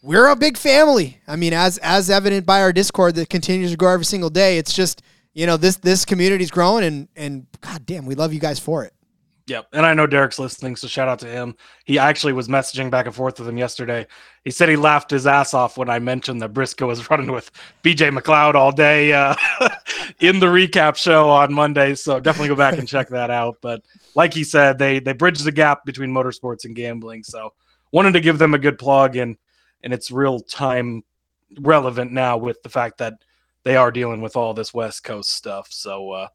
we're 0.02 0.28
a 0.28 0.36
big 0.36 0.56
family. 0.56 1.20
I 1.26 1.36
mean, 1.36 1.52
as 1.52 1.78
as 1.78 2.10
evident 2.10 2.46
by 2.46 2.62
our 2.62 2.72
Discord 2.72 3.14
that 3.16 3.30
continues 3.30 3.70
to 3.70 3.76
grow 3.76 3.92
every 3.92 4.04
single 4.04 4.30
day. 4.30 4.58
It's 4.58 4.74
just 4.74 5.02
you 5.32 5.46
know 5.46 5.56
this 5.56 5.76
this 5.76 6.04
community's 6.04 6.50
growing, 6.50 6.84
and 6.84 7.08
and 7.16 7.46
god 7.60 7.86
damn, 7.86 8.06
we 8.06 8.14
love 8.14 8.32
you 8.32 8.40
guys 8.40 8.58
for 8.58 8.84
it. 8.84 8.92
Yep. 9.46 9.68
And 9.72 9.84
I 9.84 9.92
know 9.94 10.06
Derek's 10.06 10.38
listening, 10.38 10.76
so 10.76 10.86
shout 10.86 11.08
out 11.08 11.18
to 11.20 11.26
him. 11.26 11.56
He 11.84 11.98
actually 11.98 12.32
was 12.32 12.46
messaging 12.46 12.90
back 12.90 13.06
and 13.06 13.14
forth 13.14 13.40
with 13.40 13.48
him 13.48 13.58
yesterday. 13.58 14.06
He 14.44 14.52
said 14.52 14.68
he 14.68 14.76
laughed 14.76 15.10
his 15.10 15.26
ass 15.26 15.52
off 15.52 15.76
when 15.76 15.90
I 15.90 15.98
mentioned 15.98 16.40
that 16.42 16.52
Briscoe 16.52 16.86
was 16.86 17.10
running 17.10 17.32
with 17.32 17.50
BJ 17.82 18.16
McLeod 18.16 18.54
all 18.54 18.70
day 18.70 19.12
uh, 19.12 19.34
in 20.20 20.38
the 20.38 20.46
recap 20.46 20.96
show 20.96 21.28
on 21.28 21.52
Monday. 21.52 21.96
So 21.96 22.20
definitely 22.20 22.48
go 22.48 22.56
back 22.56 22.78
and 22.78 22.86
check 22.86 23.08
that 23.08 23.30
out. 23.30 23.58
But 23.60 23.82
like 24.14 24.32
he 24.32 24.44
said, 24.44 24.78
they 24.78 25.00
they 25.00 25.12
bridge 25.12 25.40
the 25.40 25.52
gap 25.52 25.84
between 25.84 26.10
motorsports 26.10 26.64
and 26.64 26.76
gambling. 26.76 27.24
So 27.24 27.52
wanted 27.90 28.12
to 28.12 28.20
give 28.20 28.38
them 28.38 28.54
a 28.54 28.58
good 28.58 28.78
plug 28.78 29.16
and 29.16 29.36
and 29.82 29.92
it's 29.92 30.12
real 30.12 30.38
time 30.38 31.02
relevant 31.58 32.12
now 32.12 32.36
with 32.36 32.62
the 32.62 32.68
fact 32.68 32.98
that 32.98 33.14
they 33.64 33.76
are 33.76 33.90
dealing 33.90 34.20
with 34.20 34.36
all 34.36 34.54
this 34.54 34.72
West 34.72 35.02
Coast 35.02 35.30
stuff. 35.30 35.66
So 35.70 36.12
uh 36.12 36.28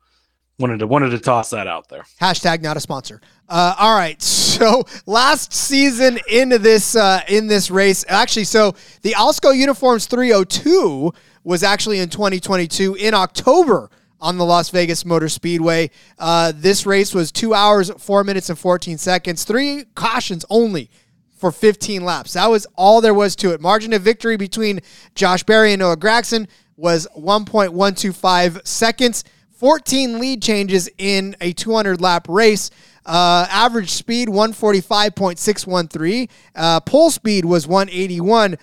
wanted 0.60 0.80
to 0.80 0.88
wanted 0.88 1.10
to 1.10 1.20
toss 1.20 1.52
that 1.52 1.68
out 1.68 1.90
there. 1.90 2.04
Hashtag 2.20 2.62
not 2.62 2.78
a 2.78 2.80
sponsor. 2.80 3.22
Uh, 3.48 3.76
all 3.78 3.96
right. 3.96 4.22
So 4.58 4.86
last 5.06 5.54
season 5.54 6.18
in 6.28 6.50
this 6.50 6.96
uh, 6.96 7.22
in 7.28 7.46
this 7.46 7.70
race, 7.70 8.04
actually, 8.08 8.46
so 8.46 8.74
the 9.04 9.12
Alsco 9.12 9.56
Uniforms 9.56 10.08
302 10.08 11.14
was 11.44 11.62
actually 11.62 12.00
in 12.00 12.10
2022 12.10 12.96
in 12.96 13.14
October 13.14 13.92
on 14.20 14.40
the 14.40 14.46
Las 14.46 14.72
Vegas 14.72 15.06
Motor 15.06 15.30
Speedway. 15.30 15.92
Uh, 16.18 16.54
this 16.56 16.88
race 16.88 17.14
was 17.14 17.32
two 17.32 17.54
hours, 17.54 17.92
four 18.00 18.24
minutes, 18.24 18.50
and 18.50 18.58
14 18.58 18.98
seconds. 18.98 19.44
Three 19.44 19.84
cautions 19.94 20.44
only 20.50 20.90
for 21.38 21.52
15 21.52 22.04
laps. 22.04 22.34
That 22.34 22.50
was 22.50 22.66
all 22.76 23.00
there 23.00 23.14
was 23.14 23.36
to 23.36 23.52
it. 23.54 23.62
Margin 23.62 23.94
of 23.94 24.02
victory 24.02 24.38
between 24.38 24.80
Josh 25.14 25.44
Berry 25.44 25.74
and 25.74 25.82
Noah 25.82 25.98
Gragson 25.98 26.48
was 26.76 27.08
1.125 27.16 28.66
seconds. 28.68 29.24
14 29.58 30.20
lead 30.20 30.42
changes 30.42 30.90
in 30.98 31.36
a 31.42 31.52
200 31.52 32.00
lap 32.00 32.28
race. 32.30 32.72
Uh, 33.06 33.46
average 33.50 33.92
speed 33.92 34.28
145.613. 34.28 36.30
Uh, 36.56 36.80
pole 36.82 37.10
speed 37.10 37.46
was 37.46 37.66
181.1 37.66 38.58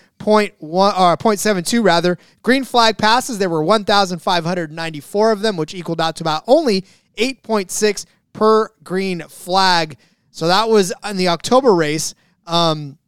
or 0.60 1.16
0.72 1.16 1.82
rather. 1.82 2.18
Green 2.42 2.62
flag 2.62 2.98
passes 2.98 3.38
there 3.38 3.48
were 3.48 3.64
1,594 3.64 5.32
of 5.32 5.40
them, 5.40 5.56
which 5.56 5.74
equaled 5.74 6.00
out 6.00 6.14
to 6.16 6.22
about 6.22 6.44
only 6.46 6.84
8.6 7.16 8.04
per 8.32 8.68
green 8.84 9.22
flag. 9.22 9.96
So 10.30 10.46
that 10.46 10.68
was 10.68 10.92
in 11.08 11.16
the 11.16 11.26
October 11.28 11.74
race. 11.74 12.14
Um, 12.46 12.98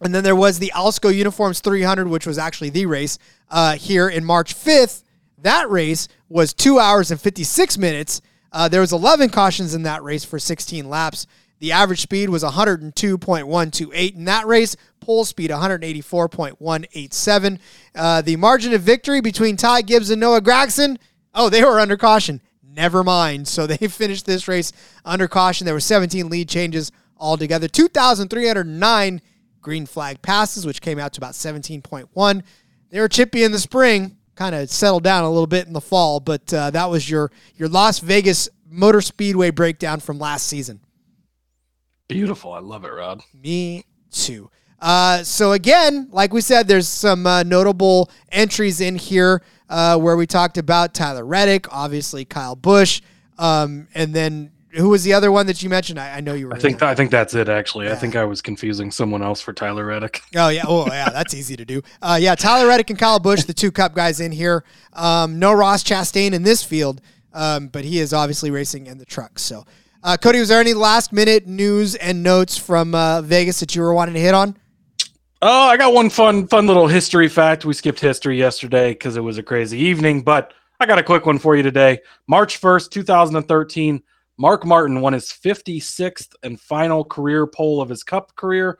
and 0.00 0.12
then 0.14 0.24
there 0.24 0.34
was 0.34 0.58
the 0.58 0.72
Alsco 0.74 1.14
Uniforms 1.14 1.60
300, 1.60 2.08
which 2.08 2.26
was 2.26 2.38
actually 2.38 2.70
the 2.70 2.86
race 2.86 3.20
uh, 3.50 3.76
here 3.76 4.08
in 4.08 4.24
March 4.24 4.56
5th. 4.56 5.04
That 5.42 5.70
race 5.70 6.08
was 6.32 6.54
two 6.54 6.78
hours 6.78 7.10
and 7.10 7.20
56 7.20 7.76
minutes. 7.78 8.20
Uh, 8.50 8.68
there 8.68 8.80
was 8.80 8.92
11 8.92 9.28
cautions 9.30 9.74
in 9.74 9.84
that 9.84 10.02
race 10.02 10.24
for 10.24 10.38
16 10.38 10.88
laps. 10.88 11.26
The 11.58 11.72
average 11.72 12.00
speed 12.00 12.28
was 12.28 12.42
102.128 12.42 14.16
in 14.16 14.24
that 14.24 14.46
race. 14.46 14.76
Pole 15.00 15.24
speed 15.24 15.50
184.187. 15.50 17.58
Uh, 17.94 18.22
the 18.22 18.34
margin 18.36 18.74
of 18.74 18.80
victory 18.80 19.20
between 19.20 19.56
Ty 19.56 19.82
Gibbs 19.82 20.10
and 20.10 20.20
Noah 20.20 20.40
Gragson. 20.40 20.98
Oh, 21.34 21.48
they 21.48 21.62
were 21.62 21.78
under 21.78 21.96
caution. 21.96 22.40
Never 22.64 23.04
mind. 23.04 23.46
So 23.46 23.66
they 23.68 23.76
finished 23.76 24.26
this 24.26 24.48
race 24.48 24.72
under 25.04 25.28
caution. 25.28 25.66
There 25.66 25.74
were 25.74 25.80
17 25.80 26.28
lead 26.28 26.48
changes 26.48 26.90
altogether. 27.16 27.68
2,309 27.68 29.22
green 29.60 29.86
flag 29.86 30.20
passes, 30.22 30.66
which 30.66 30.80
came 30.80 30.98
out 30.98 31.12
to 31.12 31.20
about 31.20 31.34
17.1. 31.34 32.42
They 32.90 33.00
were 33.00 33.08
chippy 33.08 33.44
in 33.44 33.52
the 33.52 33.58
spring, 33.58 34.16
kind 34.34 34.54
of 34.54 34.70
settled 34.70 35.04
down 35.04 35.24
a 35.24 35.30
little 35.30 35.46
bit 35.46 35.66
in 35.66 35.72
the 35.72 35.80
fall, 35.80 36.20
but 36.20 36.52
uh, 36.52 36.70
that 36.70 36.90
was 36.90 37.08
your 37.08 37.30
your 37.56 37.68
Las 37.68 37.98
Vegas 37.98 38.48
Motor 38.68 39.00
Speedway 39.00 39.50
breakdown 39.50 40.00
from 40.00 40.18
last 40.18 40.46
season. 40.46 40.80
Beautiful. 42.08 42.52
I 42.52 42.60
love 42.60 42.84
it, 42.84 42.88
Rod. 42.88 43.22
Me 43.34 43.84
too. 44.10 44.50
Uh, 44.80 45.22
so 45.22 45.52
again, 45.52 46.08
like 46.10 46.32
we 46.32 46.40
said, 46.40 46.66
there's 46.66 46.88
some 46.88 47.26
uh, 47.26 47.42
notable 47.44 48.10
entries 48.30 48.80
in 48.80 48.96
here 48.96 49.42
uh, 49.68 49.96
where 49.96 50.16
we 50.16 50.26
talked 50.26 50.58
about 50.58 50.92
Tyler 50.92 51.24
Reddick, 51.24 51.72
obviously 51.72 52.24
Kyle 52.24 52.56
Busch, 52.56 53.00
um, 53.38 53.86
and 53.94 54.12
then 54.12 54.50
who 54.74 54.88
was 54.88 55.04
the 55.04 55.12
other 55.12 55.30
one 55.30 55.46
that 55.46 55.62
you 55.62 55.68
mentioned? 55.68 55.98
I, 55.98 56.16
I 56.16 56.20
know 56.20 56.34
you 56.34 56.48
were. 56.48 56.54
I 56.54 56.58
think 56.58 56.80
really- 56.80 56.92
I 56.92 56.94
think 56.94 57.10
that's 57.10 57.34
it. 57.34 57.48
Actually, 57.48 57.86
Yeah. 57.86 57.92
I 57.92 57.96
think 57.96 58.16
I 58.16 58.24
was 58.24 58.40
confusing 58.42 58.90
someone 58.90 59.22
else 59.22 59.40
for 59.40 59.52
Tyler 59.52 59.86
Reddick. 59.86 60.22
Oh 60.36 60.48
yeah, 60.48 60.64
oh 60.66 60.86
yeah, 60.86 61.10
that's 61.10 61.34
easy 61.34 61.56
to 61.56 61.64
do. 61.64 61.82
Uh, 62.00 62.18
yeah, 62.20 62.34
Tyler 62.34 62.66
Reddick 62.68 62.90
and 62.90 62.98
Kyle 62.98 63.18
Busch, 63.18 63.44
the 63.44 63.52
two 63.54 63.70
Cup 63.70 63.94
guys 63.94 64.20
in 64.20 64.32
here. 64.32 64.64
Um, 64.94 65.38
no 65.38 65.52
Ross 65.52 65.82
Chastain 65.84 66.32
in 66.32 66.42
this 66.42 66.62
field, 66.62 67.00
um, 67.34 67.68
but 67.68 67.84
he 67.84 67.98
is 67.98 68.12
obviously 68.12 68.50
racing 68.50 68.86
in 68.86 68.98
the 68.98 69.04
truck. 69.04 69.38
So, 69.38 69.64
uh, 70.02 70.16
Cody, 70.16 70.40
was 70.40 70.48
there 70.48 70.60
any 70.60 70.74
last 70.74 71.12
minute 71.12 71.46
news 71.46 71.94
and 71.96 72.22
notes 72.22 72.56
from 72.58 72.94
uh, 72.94 73.20
Vegas 73.22 73.60
that 73.60 73.74
you 73.76 73.82
were 73.82 73.92
wanting 73.94 74.14
to 74.14 74.20
hit 74.20 74.34
on? 74.34 74.56
Oh, 75.44 75.64
I 75.68 75.76
got 75.76 75.92
one 75.92 76.08
fun, 76.08 76.46
fun 76.46 76.66
little 76.66 76.86
history 76.86 77.28
fact. 77.28 77.64
We 77.64 77.74
skipped 77.74 77.98
history 78.00 78.38
yesterday 78.38 78.92
because 78.92 79.16
it 79.16 79.20
was 79.22 79.38
a 79.38 79.42
crazy 79.42 79.76
evening, 79.78 80.22
but 80.22 80.54
I 80.78 80.86
got 80.86 80.98
a 80.98 81.02
quick 81.02 81.26
one 81.26 81.38
for 81.38 81.56
you 81.56 81.62
today. 81.64 81.98
March 82.28 82.60
1st, 82.60 82.90
2013, 82.90 84.02
Mark 84.38 84.64
Martin 84.64 85.00
won 85.00 85.12
his 85.12 85.26
56th 85.26 86.34
and 86.42 86.60
final 86.60 87.04
career 87.04 87.46
pole 87.46 87.80
of 87.80 87.88
his 87.88 88.02
cup 88.02 88.34
career. 88.34 88.78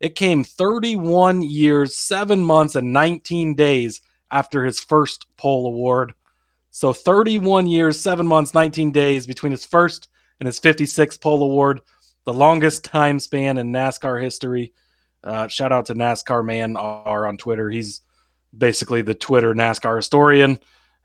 It 0.00 0.14
came 0.14 0.44
31 0.44 1.42
years, 1.42 1.96
seven 1.96 2.42
months, 2.42 2.74
and 2.74 2.92
19 2.92 3.54
days 3.54 4.00
after 4.30 4.64
his 4.64 4.80
first 4.80 5.26
pole 5.36 5.66
award. 5.66 6.14
So 6.70 6.92
31 6.92 7.66
years, 7.66 8.00
seven 8.00 8.26
months, 8.26 8.54
19 8.54 8.92
days 8.92 9.26
between 9.26 9.52
his 9.52 9.64
first 9.64 10.08
and 10.40 10.46
his 10.46 10.60
56th 10.60 11.20
pole 11.20 11.42
award, 11.42 11.80
the 12.24 12.32
longest 12.32 12.84
time 12.84 13.18
span 13.18 13.58
in 13.58 13.72
NASCAR 13.72 14.22
history. 14.22 14.72
Uh, 15.24 15.48
shout 15.48 15.72
out 15.72 15.86
to 15.86 15.94
NASCAR 15.94 16.44
Man 16.44 16.76
R 16.76 17.26
on 17.26 17.36
Twitter. 17.36 17.70
He's 17.70 18.02
basically 18.56 19.02
the 19.02 19.14
Twitter 19.14 19.54
NASCAR 19.54 19.96
historian, 19.96 20.58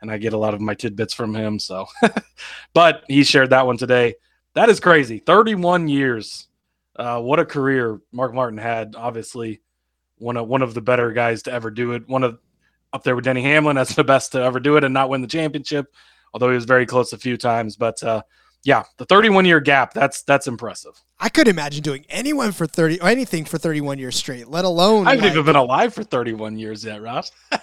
and 0.03 0.11
I 0.11 0.17
get 0.17 0.33
a 0.33 0.37
lot 0.37 0.53
of 0.53 0.59
my 0.59 0.75
tidbits 0.75 1.13
from 1.13 1.33
him. 1.33 1.57
So, 1.57 1.87
but 2.73 3.03
he 3.07 3.23
shared 3.23 3.49
that 3.51 3.65
one 3.65 3.77
today. 3.77 4.15
That 4.53 4.69
is 4.69 4.79
crazy. 4.79 5.17
31 5.17 5.87
years. 5.87 6.47
Uh, 6.95 7.21
what 7.21 7.39
a 7.39 7.45
career 7.45 7.99
Mark 8.11 8.33
Martin 8.33 8.59
had. 8.59 8.95
Obviously, 8.95 9.61
one 10.17 10.37
of 10.37 10.47
one 10.47 10.61
of 10.61 10.73
the 10.73 10.81
better 10.81 11.11
guys 11.13 11.41
to 11.43 11.53
ever 11.53 11.71
do 11.71 11.93
it. 11.93 12.07
One 12.07 12.23
of 12.23 12.37
up 12.91 13.03
there 13.03 13.15
with 13.15 13.25
Denny 13.25 13.41
Hamlin 13.41 13.77
as 13.77 13.95
the 13.95 14.03
best 14.03 14.33
to 14.33 14.43
ever 14.43 14.59
do 14.59 14.75
it 14.75 14.83
and 14.83 14.93
not 14.93 15.09
win 15.09 15.21
the 15.21 15.27
championship. 15.27 15.87
Although 16.33 16.49
he 16.49 16.55
was 16.55 16.65
very 16.65 16.85
close 16.85 17.13
a 17.13 17.17
few 17.17 17.37
times, 17.37 17.77
but 17.77 18.03
uh, 18.03 18.21
yeah, 18.63 18.83
the 18.97 19.05
31 19.05 19.45
year 19.45 19.59
gap. 19.59 19.93
That's 19.93 20.23
that's 20.23 20.47
impressive. 20.47 20.93
I 21.19 21.29
could 21.29 21.47
imagine 21.47 21.83
doing 21.83 22.05
anyone 22.09 22.51
for 22.51 22.65
thirty 22.67 22.99
or 22.99 23.07
anything 23.07 23.45
for 23.45 23.57
thirty-one 23.57 23.97
years 23.99 24.15
straight, 24.15 24.47
let 24.49 24.65
alone. 24.65 25.07
I 25.07 25.11
haven't 25.11 25.25
like- 25.25 25.33
even 25.33 25.45
been 25.45 25.55
alive 25.55 25.93
for 25.93 26.03
31 26.03 26.57
years 26.57 26.83
yet, 26.85 27.01
Ross. 27.01 27.31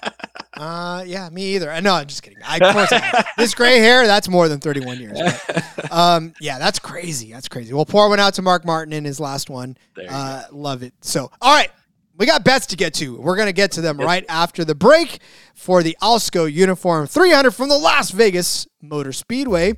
Uh, 0.57 1.03
yeah, 1.07 1.27
me 1.31 1.55
either. 1.55 1.71
I 1.71 1.81
know. 1.81 1.95
I'm 1.95 2.07
just 2.07 2.23
kidding. 2.23 2.39
I, 2.47 2.59
of 2.59 2.75
course, 2.75 2.93
I- 2.93 3.25
this 3.39 3.55
gray 3.55 3.79
hair, 3.79 4.07
that's 4.07 4.29
more 4.29 4.47
than 4.47 4.61
31 4.61 5.01
years. 5.01 5.19
but, 5.47 5.91
um, 5.93 6.35
yeah, 6.39 6.59
that's 6.59 6.79
crazy. 6.79 7.33
That's 7.33 7.49
crazy. 7.49 7.73
We'll 7.73 7.87
pour 7.87 8.11
one 8.11 8.21
out 8.21 8.35
to 8.35 8.43
Mark 8.43 8.67
Martin 8.67 8.93
in 8.93 9.05
his 9.07 9.19
last 9.19 9.49
one. 9.49 9.79
Uh, 10.07 10.43
love 10.53 10.83
it. 10.83 10.93
So, 11.01 11.31
all 11.41 11.55
right, 11.55 11.71
we 12.19 12.27
got 12.27 12.45
bets 12.45 12.67
to 12.67 12.77
get 12.77 12.93
to. 12.95 13.17
We're 13.19 13.37
gonna 13.37 13.53
get 13.55 13.73
to 13.73 13.81
them 13.81 13.97
right 13.97 14.25
after 14.29 14.63
the 14.63 14.75
break 14.75 15.21
for 15.55 15.83
the 15.83 15.97
Alsco 16.03 16.53
Uniform 16.53 17.07
300 17.07 17.53
from 17.53 17.71
the 17.71 17.79
Las 17.79 18.11
Vegas 18.11 18.67
Motor 18.83 19.13
Speedway. 19.13 19.75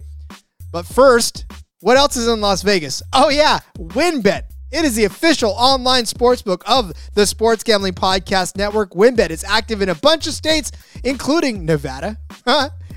But 0.73 0.87
first, 0.87 1.45
what 1.81 1.99
else 1.99 2.17
is 2.17 2.27
in 2.27 2.41
Las 2.41 2.63
Vegas? 2.63 3.03
Oh 3.13 3.29
yeah, 3.29 3.61
WynnBET. 3.79 4.45
It 4.73 4.87
is 4.87 4.97
the 4.97 5.05
official 5.05 5.51
online 5.51 6.05
sportsbook 6.05 6.63
of 6.65 6.95
the 7.13 7.27
Sports 7.27 7.63
Gambling 7.63 7.93
Podcast 7.93 8.57
Network. 8.57 8.93
WynnBET 8.93 9.29
is 9.29 9.45
active 9.45 9.83
in 9.83 9.91
a 9.91 9.95
bunch 9.95 10.27
of 10.27 10.33
states, 10.33 10.73
including 11.05 11.67
Nevada. 11.67 12.17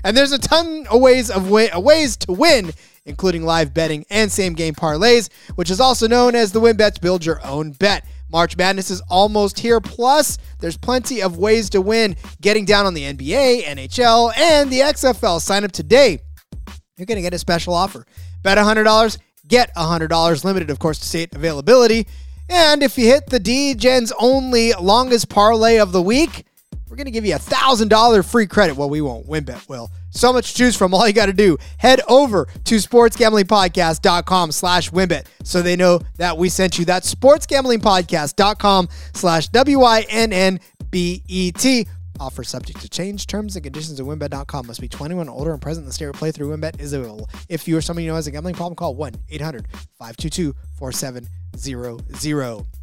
And 0.02 0.16
there's 0.16 0.32
a 0.32 0.38
ton 0.38 0.86
of 0.90 1.02
ways 1.02 1.30
of 1.30 1.50
way, 1.50 1.68
ways 1.74 2.16
to 2.18 2.32
win, 2.32 2.72
including 3.04 3.44
live 3.44 3.74
betting 3.74 4.06
and 4.08 4.32
same 4.32 4.54
game 4.54 4.74
parlays, 4.74 5.30
which 5.56 5.70
is 5.70 5.78
also 5.78 6.08
known 6.08 6.34
as 6.34 6.52
the 6.52 6.60
WynnBET's 6.60 6.98
Build 6.98 7.26
Your 7.26 7.44
Own 7.46 7.72
Bet. 7.72 8.06
March 8.30 8.56
Madness 8.56 8.90
is 8.90 9.02
almost 9.10 9.58
here. 9.58 9.80
Plus, 9.82 10.38
there's 10.60 10.78
plenty 10.78 11.20
of 11.20 11.36
ways 11.36 11.68
to 11.70 11.82
win. 11.82 12.16
Getting 12.40 12.64
down 12.64 12.86
on 12.86 12.94
the 12.94 13.02
NBA, 13.02 13.64
NHL, 13.64 14.36
and 14.38 14.70
the 14.70 14.80
XFL. 14.80 15.40
Sign 15.40 15.62
up 15.62 15.72
today 15.72 16.20
you're 16.96 17.06
going 17.06 17.16
to 17.16 17.22
get 17.22 17.34
a 17.34 17.38
special 17.38 17.74
offer. 17.74 18.06
Bet 18.42 18.58
$100, 18.58 19.18
get 19.46 19.74
$100, 19.74 20.44
limited, 20.44 20.70
of 20.70 20.78
course, 20.78 20.98
to 20.98 21.06
state 21.06 21.34
availability. 21.34 22.06
And 22.48 22.82
if 22.82 22.96
you 22.96 23.06
hit 23.06 23.26
the 23.26 23.40
DGens 23.40 24.12
only 24.18 24.72
longest 24.72 25.28
parlay 25.28 25.78
of 25.78 25.92
the 25.92 26.00
week, 26.02 26.46
we're 26.88 26.96
going 26.96 27.06
to 27.06 27.10
give 27.10 27.26
you 27.26 27.34
a 27.34 27.38
$1,000 27.38 28.30
free 28.30 28.46
credit. 28.46 28.76
Well, 28.76 28.88
we 28.88 29.00
won't. 29.00 29.26
WynnBET 29.26 29.68
will. 29.68 29.90
So 30.10 30.32
much 30.32 30.52
to 30.52 30.58
choose 30.58 30.76
from. 30.76 30.94
All 30.98 31.06
you 31.06 31.12
got 31.12 31.26
to 31.26 31.32
do, 31.32 31.58
head 31.78 32.00
over 32.08 32.46
to 32.64 32.76
sportsgamblingpodcast.com 32.76 34.52
slash 34.52 34.90
WynnBET 34.90 35.26
so 35.42 35.60
they 35.62 35.76
know 35.76 36.00
that 36.16 36.38
we 36.38 36.48
sent 36.48 36.78
you. 36.78 36.84
That's 36.84 37.12
sportsgamblingpodcast.com 37.12 38.88
slash 39.14 39.48
W-I-N-N-B-E-T. 39.48 40.06
Offer 42.20 42.44
subject 42.44 42.80
to 42.80 42.88
change. 42.88 43.26
Terms 43.26 43.56
and 43.56 43.62
conditions 43.62 44.00
at 44.00 44.06
winbet.com. 44.06 44.66
Must 44.66 44.80
be 44.80 44.88
21 44.88 45.28
or 45.28 45.32
older 45.32 45.52
and 45.52 45.62
present. 45.62 45.86
The 45.86 45.92
state 45.92 46.06
where 46.06 46.12
playthrough 46.12 46.56
winbet 46.56 46.80
is 46.80 46.92
available. 46.92 47.28
If 47.48 47.66
you 47.68 47.76
or 47.76 47.80
someone 47.80 48.04
you 48.04 48.10
know 48.10 48.16
has 48.16 48.26
a 48.26 48.30
gambling 48.30 48.54
problem, 48.54 48.76
call 48.76 48.94
1 48.94 49.14
800 49.28 49.66
522 49.98 50.54
4700. 50.78 52.75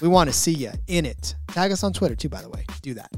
We 0.04 0.10
want 0.10 0.30
to 0.30 0.34
see 0.34 0.52
you 0.52 0.72
in 0.88 1.06
it. 1.06 1.34
Tag 1.48 1.72
us 1.72 1.82
on 1.82 1.94
Twitter 1.94 2.14
too, 2.14 2.28
by 2.28 2.42
the 2.42 2.50
way. 2.50 2.66
Do 2.82 2.94
that. 2.96 3.10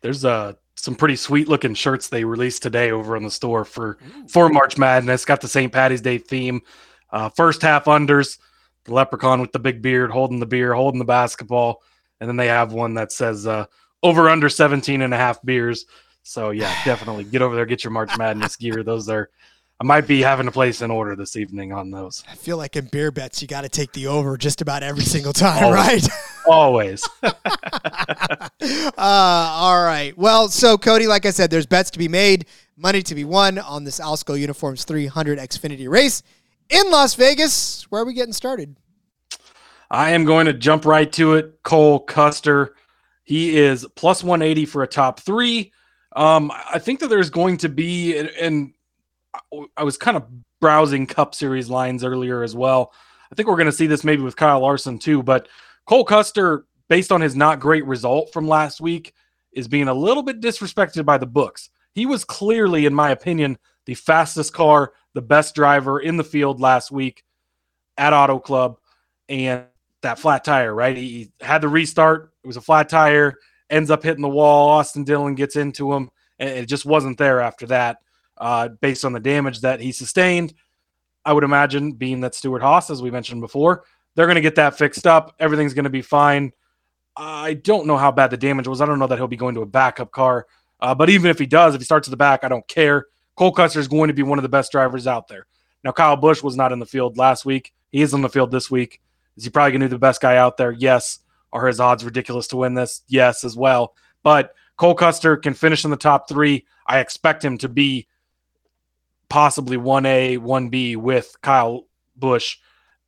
There's 0.00 0.24
uh 0.24 0.54
some 0.74 0.94
pretty 0.94 1.16
sweet 1.16 1.48
looking 1.48 1.74
shirts 1.74 2.08
they 2.08 2.24
released 2.24 2.62
today 2.62 2.92
over 2.92 3.14
in 3.14 3.22
the 3.22 3.30
store 3.30 3.66
for 3.66 3.98
for 4.26 4.48
March 4.48 4.78
Madness. 4.78 5.26
Got 5.26 5.42
the 5.42 5.48
St. 5.48 5.70
Patty's 5.70 6.00
Day 6.00 6.16
theme. 6.16 6.62
Uh, 7.10 7.28
first 7.28 7.60
half 7.60 7.84
unders, 7.84 8.38
the 8.84 8.94
leprechaun 8.94 9.42
with 9.42 9.52
the 9.52 9.58
big 9.58 9.82
beard 9.82 10.10
holding 10.10 10.40
the 10.40 10.46
beer, 10.46 10.72
holding 10.72 10.98
the 10.98 11.04
basketball, 11.04 11.82
and 12.18 12.26
then 12.26 12.36
they 12.38 12.48
have 12.48 12.72
one 12.72 12.94
that 12.94 13.12
says 13.12 13.46
uh, 13.46 13.66
over 14.02 14.30
under 14.30 14.48
17 14.48 15.02
and 15.02 15.12
a 15.12 15.18
half 15.18 15.42
beers. 15.42 15.84
So 16.22 16.52
yeah, 16.52 16.74
definitely 16.86 17.24
get 17.24 17.42
over 17.42 17.54
there, 17.54 17.66
get 17.66 17.84
your 17.84 17.90
March 17.90 18.16
Madness 18.16 18.56
gear. 18.56 18.82
Those 18.82 19.10
are 19.10 19.28
I 19.82 19.84
might 19.84 20.06
be 20.06 20.22
having 20.22 20.46
to 20.46 20.52
place 20.52 20.80
an 20.80 20.92
order 20.92 21.16
this 21.16 21.34
evening 21.34 21.72
on 21.72 21.90
those. 21.90 22.22
I 22.30 22.36
feel 22.36 22.56
like 22.56 22.76
in 22.76 22.84
beer 22.84 23.10
bets, 23.10 23.42
you 23.42 23.48
got 23.48 23.62
to 23.62 23.68
take 23.68 23.90
the 23.90 24.06
over 24.06 24.36
just 24.36 24.60
about 24.60 24.84
every 24.84 25.02
single 25.02 25.32
time, 25.32 25.64
Always. 25.64 26.08
right? 26.08 26.18
Always. 26.48 27.08
uh, 27.24 28.92
all 28.96 29.82
right. 29.82 30.16
Well, 30.16 30.50
so 30.50 30.78
Cody, 30.78 31.08
like 31.08 31.26
I 31.26 31.32
said, 31.32 31.50
there's 31.50 31.66
bets 31.66 31.90
to 31.90 31.98
be 31.98 32.06
made, 32.06 32.46
money 32.76 33.02
to 33.02 33.12
be 33.16 33.24
won 33.24 33.58
on 33.58 33.82
this 33.82 33.98
Alsco 33.98 34.38
Uniforms 34.38 34.84
300 34.84 35.40
Xfinity 35.40 35.88
race 35.88 36.22
in 36.68 36.88
Las 36.92 37.14
Vegas. 37.14 37.82
Where 37.90 38.02
are 38.02 38.06
we 38.06 38.14
getting 38.14 38.32
started? 38.32 38.76
I 39.90 40.10
am 40.10 40.24
going 40.24 40.46
to 40.46 40.52
jump 40.52 40.84
right 40.84 41.10
to 41.14 41.34
it. 41.34 41.60
Cole 41.64 41.98
Custer. 41.98 42.76
He 43.24 43.58
is 43.58 43.84
plus 43.96 44.22
180 44.22 44.64
for 44.64 44.84
a 44.84 44.86
top 44.86 45.18
three. 45.18 45.72
Um, 46.14 46.52
I 46.72 46.78
think 46.78 47.00
that 47.00 47.08
there's 47.08 47.30
going 47.30 47.56
to 47.56 47.68
be, 47.68 48.16
and 48.16 48.74
I 49.76 49.84
was 49.84 49.96
kind 49.96 50.16
of 50.16 50.24
browsing 50.60 51.06
Cup 51.06 51.34
Series 51.34 51.68
lines 51.68 52.04
earlier 52.04 52.42
as 52.42 52.54
well. 52.54 52.92
I 53.30 53.34
think 53.34 53.48
we're 53.48 53.56
going 53.56 53.66
to 53.66 53.72
see 53.72 53.86
this 53.86 54.04
maybe 54.04 54.22
with 54.22 54.36
Kyle 54.36 54.60
Larson 54.60 54.98
too, 54.98 55.22
but 55.22 55.48
Cole 55.86 56.04
Custer, 56.04 56.66
based 56.88 57.10
on 57.10 57.20
his 57.20 57.34
not 57.34 57.60
great 57.60 57.86
result 57.86 58.32
from 58.32 58.46
last 58.46 58.80
week, 58.80 59.14
is 59.52 59.68
being 59.68 59.88
a 59.88 59.94
little 59.94 60.22
bit 60.22 60.40
disrespected 60.40 61.04
by 61.04 61.18
the 61.18 61.26
books. 61.26 61.70
He 61.94 62.06
was 62.06 62.24
clearly, 62.24 62.86
in 62.86 62.94
my 62.94 63.10
opinion, 63.10 63.58
the 63.86 63.94
fastest 63.94 64.52
car, 64.52 64.92
the 65.14 65.22
best 65.22 65.54
driver 65.54 66.00
in 66.00 66.16
the 66.16 66.24
field 66.24 66.60
last 66.60 66.90
week 66.90 67.24
at 67.98 68.12
Auto 68.12 68.38
Club, 68.38 68.78
and 69.28 69.64
that 70.02 70.18
flat 70.18 70.44
tire, 70.44 70.74
right? 70.74 70.96
He 70.96 71.32
had 71.40 71.60
the 71.60 71.68
restart. 71.68 72.32
It 72.44 72.46
was 72.46 72.56
a 72.56 72.62
flat 72.62 72.88
tire, 72.88 73.38
ends 73.70 73.90
up 73.90 74.02
hitting 74.02 74.22
the 74.22 74.28
wall. 74.28 74.68
Austin 74.68 75.04
Dillon 75.04 75.34
gets 75.34 75.56
into 75.56 75.92
him, 75.92 76.10
and 76.38 76.50
it 76.50 76.66
just 76.66 76.84
wasn't 76.84 77.18
there 77.18 77.40
after 77.40 77.66
that 77.66 77.98
uh, 78.42 78.68
based 78.68 79.04
on 79.04 79.12
the 79.12 79.20
damage 79.20 79.60
that 79.60 79.80
he 79.80 79.92
sustained. 79.92 80.52
I 81.24 81.32
would 81.32 81.44
imagine, 81.44 81.92
being 81.92 82.20
that 82.22 82.34
Stewart-Haas, 82.34 82.90
as 82.90 83.00
we 83.00 83.10
mentioned 83.10 83.40
before, 83.40 83.84
they're 84.16 84.26
going 84.26 84.34
to 84.34 84.42
get 84.42 84.56
that 84.56 84.76
fixed 84.76 85.06
up. 85.06 85.34
Everything's 85.38 85.74
going 85.74 85.84
to 85.84 85.90
be 85.90 86.02
fine. 86.02 86.52
I 87.16 87.54
don't 87.54 87.86
know 87.86 87.96
how 87.96 88.10
bad 88.10 88.30
the 88.30 88.36
damage 88.36 88.66
was. 88.66 88.80
I 88.80 88.86
don't 88.86 88.98
know 88.98 89.06
that 89.06 89.16
he'll 89.16 89.28
be 89.28 89.36
going 89.36 89.54
to 89.54 89.62
a 89.62 89.66
backup 89.66 90.10
car. 90.10 90.46
Uh, 90.80 90.94
but 90.94 91.08
even 91.08 91.30
if 91.30 91.38
he 91.38 91.46
does, 91.46 91.74
if 91.74 91.80
he 91.80 91.84
starts 91.84 92.08
at 92.08 92.10
the 92.10 92.16
back, 92.16 92.42
I 92.42 92.48
don't 92.48 92.66
care. 92.66 93.06
Cole 93.36 93.52
Custer 93.52 93.78
is 93.78 93.86
going 93.86 94.08
to 94.08 94.14
be 94.14 94.24
one 94.24 94.38
of 94.38 94.42
the 94.42 94.48
best 94.48 94.72
drivers 94.72 95.06
out 95.06 95.28
there. 95.28 95.46
Now, 95.84 95.92
Kyle 95.92 96.16
Busch 96.16 96.42
was 96.42 96.56
not 96.56 96.72
in 96.72 96.80
the 96.80 96.86
field 96.86 97.16
last 97.16 97.44
week. 97.44 97.72
He 97.90 98.02
is 98.02 98.12
on 98.12 98.22
the 98.22 98.28
field 98.28 98.50
this 98.50 98.70
week. 98.70 99.00
Is 99.36 99.44
he 99.44 99.50
probably 99.50 99.70
going 99.70 99.82
to 99.82 99.86
be 99.86 99.90
the 99.90 99.98
best 99.98 100.20
guy 100.20 100.36
out 100.36 100.56
there? 100.56 100.72
Yes. 100.72 101.20
Are 101.52 101.66
his 101.68 101.78
odds 101.78 102.04
ridiculous 102.04 102.48
to 102.48 102.56
win 102.56 102.74
this? 102.74 103.02
Yes, 103.06 103.44
as 103.44 103.56
well. 103.56 103.94
But 104.24 104.54
Cole 104.76 104.94
Custer 104.94 105.36
can 105.36 105.54
finish 105.54 105.84
in 105.84 105.92
the 105.92 105.96
top 105.96 106.28
three. 106.28 106.66
I 106.86 106.98
expect 106.98 107.44
him 107.44 107.56
to 107.58 107.68
be 107.68 108.08
possibly 109.32 109.78
1A, 109.78 110.36
1B 110.36 110.94
with 110.98 111.34
Kyle 111.40 111.86
Busch 112.14 112.58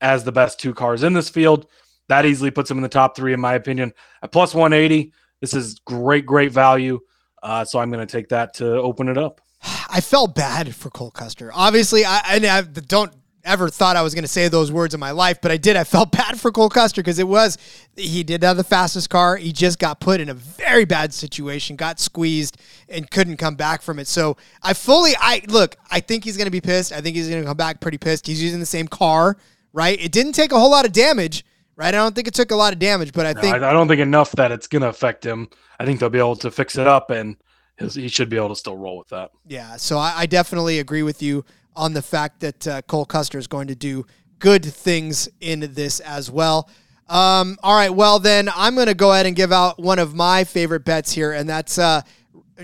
as 0.00 0.24
the 0.24 0.32
best 0.32 0.58
two 0.58 0.72
cars 0.72 1.02
in 1.02 1.12
this 1.12 1.28
field. 1.28 1.66
That 2.08 2.24
easily 2.24 2.50
puts 2.50 2.70
him 2.70 2.78
in 2.78 2.82
the 2.82 2.88
top 2.88 3.14
three, 3.14 3.34
in 3.34 3.40
my 3.40 3.52
opinion. 3.52 3.92
At 4.22 4.32
plus 4.32 4.54
180, 4.54 5.12
this 5.42 5.52
is 5.52 5.74
great, 5.80 6.24
great 6.24 6.50
value. 6.50 6.98
Uh, 7.42 7.66
so 7.66 7.78
I'm 7.78 7.90
going 7.90 8.06
to 8.06 8.10
take 8.10 8.30
that 8.30 8.54
to 8.54 8.66
open 8.66 9.10
it 9.10 9.18
up. 9.18 9.42
I 9.90 10.00
felt 10.00 10.34
bad 10.34 10.74
for 10.74 10.88
Cole 10.88 11.10
Custer. 11.10 11.50
Obviously, 11.52 12.06
I, 12.06 12.22
I 12.24 12.62
don't 12.62 13.12
ever 13.44 13.68
thought 13.68 13.96
I 13.96 14.02
was 14.02 14.14
going 14.14 14.24
to 14.24 14.28
say 14.28 14.48
those 14.48 14.72
words 14.72 14.94
in 14.94 15.00
my 15.00 15.10
life, 15.10 15.40
but 15.40 15.50
I 15.50 15.56
did. 15.56 15.76
I 15.76 15.84
felt 15.84 16.10
bad 16.12 16.40
for 16.40 16.50
Cole 16.50 16.68
Custer 16.68 17.02
because 17.02 17.18
it 17.18 17.28
was, 17.28 17.58
he 17.96 18.22
did 18.22 18.42
have 18.42 18.56
the 18.56 18.64
fastest 18.64 19.10
car. 19.10 19.36
He 19.36 19.52
just 19.52 19.78
got 19.78 20.00
put 20.00 20.20
in 20.20 20.28
a 20.28 20.34
very 20.34 20.84
bad 20.84 21.12
situation, 21.12 21.76
got 21.76 22.00
squeezed, 22.00 22.56
and 22.88 23.10
couldn't 23.10 23.36
come 23.36 23.54
back 23.54 23.82
from 23.82 23.98
it. 23.98 24.08
So 24.08 24.36
I 24.62 24.72
fully, 24.74 25.12
I 25.18 25.42
look, 25.48 25.76
I 25.90 26.00
think 26.00 26.24
he's 26.24 26.36
going 26.36 26.46
to 26.46 26.50
be 26.50 26.60
pissed. 26.60 26.92
I 26.92 27.00
think 27.00 27.16
he's 27.16 27.28
going 27.28 27.42
to 27.42 27.46
come 27.46 27.56
back 27.56 27.80
pretty 27.80 27.98
pissed. 27.98 28.26
He's 28.26 28.42
using 28.42 28.60
the 28.60 28.66
same 28.66 28.88
car, 28.88 29.36
right? 29.72 30.00
It 30.00 30.12
didn't 30.12 30.32
take 30.32 30.52
a 30.52 30.58
whole 30.58 30.70
lot 30.70 30.86
of 30.86 30.92
damage, 30.92 31.44
right? 31.76 31.88
I 31.88 31.98
don't 31.98 32.14
think 32.14 32.28
it 32.28 32.34
took 32.34 32.50
a 32.50 32.56
lot 32.56 32.72
of 32.72 32.78
damage, 32.78 33.12
but 33.12 33.26
I 33.26 33.32
no, 33.32 33.40
think. 33.40 33.54
I 33.56 33.72
don't 33.72 33.88
think 33.88 34.00
enough 34.00 34.32
that 34.32 34.52
it's 34.52 34.66
going 34.66 34.82
to 34.82 34.88
affect 34.88 35.24
him. 35.24 35.48
I 35.78 35.84
think 35.84 36.00
they'll 36.00 36.10
be 36.10 36.18
able 36.18 36.36
to 36.36 36.50
fix 36.50 36.78
it 36.78 36.86
up 36.86 37.10
and 37.10 37.36
he 37.76 38.08
should 38.08 38.28
be 38.28 38.36
able 38.36 38.50
to 38.50 38.56
still 38.56 38.76
roll 38.76 38.96
with 38.96 39.08
that. 39.08 39.30
Yeah. 39.46 39.76
So 39.76 39.98
I, 39.98 40.14
I 40.18 40.26
definitely 40.26 40.78
agree 40.78 41.02
with 41.02 41.22
you 41.22 41.44
on 41.76 41.92
the 41.92 42.02
fact 42.02 42.40
that 42.40 42.66
uh, 42.66 42.82
Cole 42.82 43.04
Custer 43.04 43.38
is 43.38 43.46
going 43.46 43.68
to 43.68 43.74
do 43.74 44.06
good 44.38 44.64
things 44.64 45.28
in 45.40 45.60
this 45.72 46.00
as 46.00 46.30
well. 46.30 46.68
Um, 47.08 47.58
all 47.62 47.74
right, 47.76 47.90
well 47.90 48.18
then 48.18 48.48
I'm 48.54 48.74
going 48.74 48.86
to 48.86 48.94
go 48.94 49.12
ahead 49.12 49.26
and 49.26 49.36
give 49.36 49.52
out 49.52 49.78
one 49.78 49.98
of 49.98 50.14
my 50.14 50.44
favorite 50.44 50.84
bets 50.84 51.12
here, 51.12 51.32
and 51.32 51.48
that's 51.48 51.78
uh, 51.78 52.02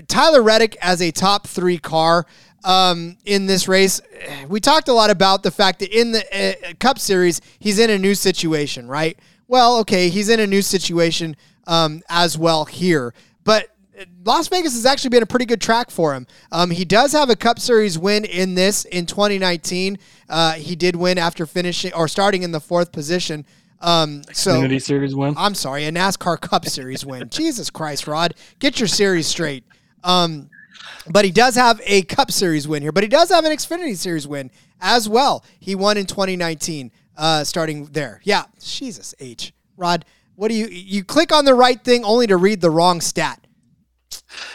Tyler 0.07 0.41
Reddick 0.41 0.77
as 0.81 1.01
a 1.01 1.11
top 1.11 1.47
three 1.47 1.77
car 1.77 2.25
um, 2.63 3.17
in 3.25 3.45
this 3.45 3.67
race. 3.67 4.01
We 4.47 4.59
talked 4.59 4.87
a 4.87 4.93
lot 4.93 5.09
about 5.09 5.43
the 5.43 5.51
fact 5.51 5.79
that 5.79 5.97
in 5.97 6.11
the 6.11 6.23
uh, 6.31 6.73
Cup 6.79 6.97
Series 6.97 7.41
he's 7.59 7.79
in 7.79 7.89
a 7.89 7.97
new 7.97 8.15
situation, 8.15 8.87
right? 8.87 9.17
Well, 9.47 9.77
okay, 9.79 10.09
he's 10.09 10.29
in 10.29 10.39
a 10.39 10.47
new 10.47 10.61
situation 10.61 11.35
um, 11.67 12.01
as 12.09 12.37
well 12.37 12.65
here, 12.65 13.13
but 13.43 13.67
Las 14.23 14.47
Vegas 14.47 14.73
has 14.73 14.85
actually 14.85 15.09
been 15.09 15.23
a 15.23 15.27
pretty 15.27 15.45
good 15.45 15.61
track 15.61 15.91
for 15.91 16.13
him. 16.13 16.27
Um, 16.51 16.69
he 16.69 16.85
does 16.85 17.11
have 17.13 17.29
a 17.29 17.35
Cup 17.35 17.59
Series 17.59 17.97
win 17.97 18.25
in 18.25 18.55
this 18.55 18.85
in 18.85 19.05
2019. 19.05 19.97
Uh, 20.29 20.53
he 20.53 20.75
did 20.75 20.95
win 20.95 21.17
after 21.17 21.45
finishing 21.45 21.93
or 21.93 22.07
starting 22.07 22.43
in 22.43 22.51
the 22.51 22.59
fourth 22.59 22.91
position. 22.91 23.45
Um, 23.79 24.21
so 24.31 24.51
Xfinity 24.51 24.81
Series 24.81 25.15
win. 25.15 25.33
I'm 25.37 25.55
sorry, 25.55 25.85
a 25.85 25.91
NASCAR 25.91 26.39
Cup 26.39 26.65
Series 26.65 27.05
win. 27.05 27.29
Jesus 27.31 27.69
Christ, 27.69 28.07
Rod, 28.07 28.35
get 28.59 28.79
your 28.79 28.87
series 28.87 29.27
straight. 29.27 29.63
Um, 30.03 30.49
but 31.09 31.25
he 31.25 31.31
does 31.31 31.55
have 31.55 31.81
a 31.85 32.03
Cup 32.03 32.31
Series 32.31 32.67
win 32.67 32.81
here. 32.81 32.91
But 32.91 33.03
he 33.03 33.09
does 33.09 33.29
have 33.29 33.43
an 33.45 33.51
Xfinity 33.51 33.95
Series 33.95 34.27
win 34.27 34.51
as 34.79 35.09
well. 35.09 35.43
He 35.59 35.75
won 35.75 35.97
in 35.97 36.05
2019, 36.05 36.91
uh, 37.17 37.43
starting 37.43 37.85
there. 37.87 38.21
Yeah, 38.23 38.45
Jesus 38.61 39.15
H. 39.19 39.53
Rod, 39.77 40.05
what 40.35 40.49
do 40.49 40.55
you 40.55 40.67
you 40.67 41.03
click 41.03 41.31
on 41.31 41.45
the 41.45 41.53
right 41.53 41.83
thing 41.83 42.03
only 42.03 42.27
to 42.27 42.37
read 42.37 42.61
the 42.61 42.69
wrong 42.69 43.01
stat? 43.01 43.40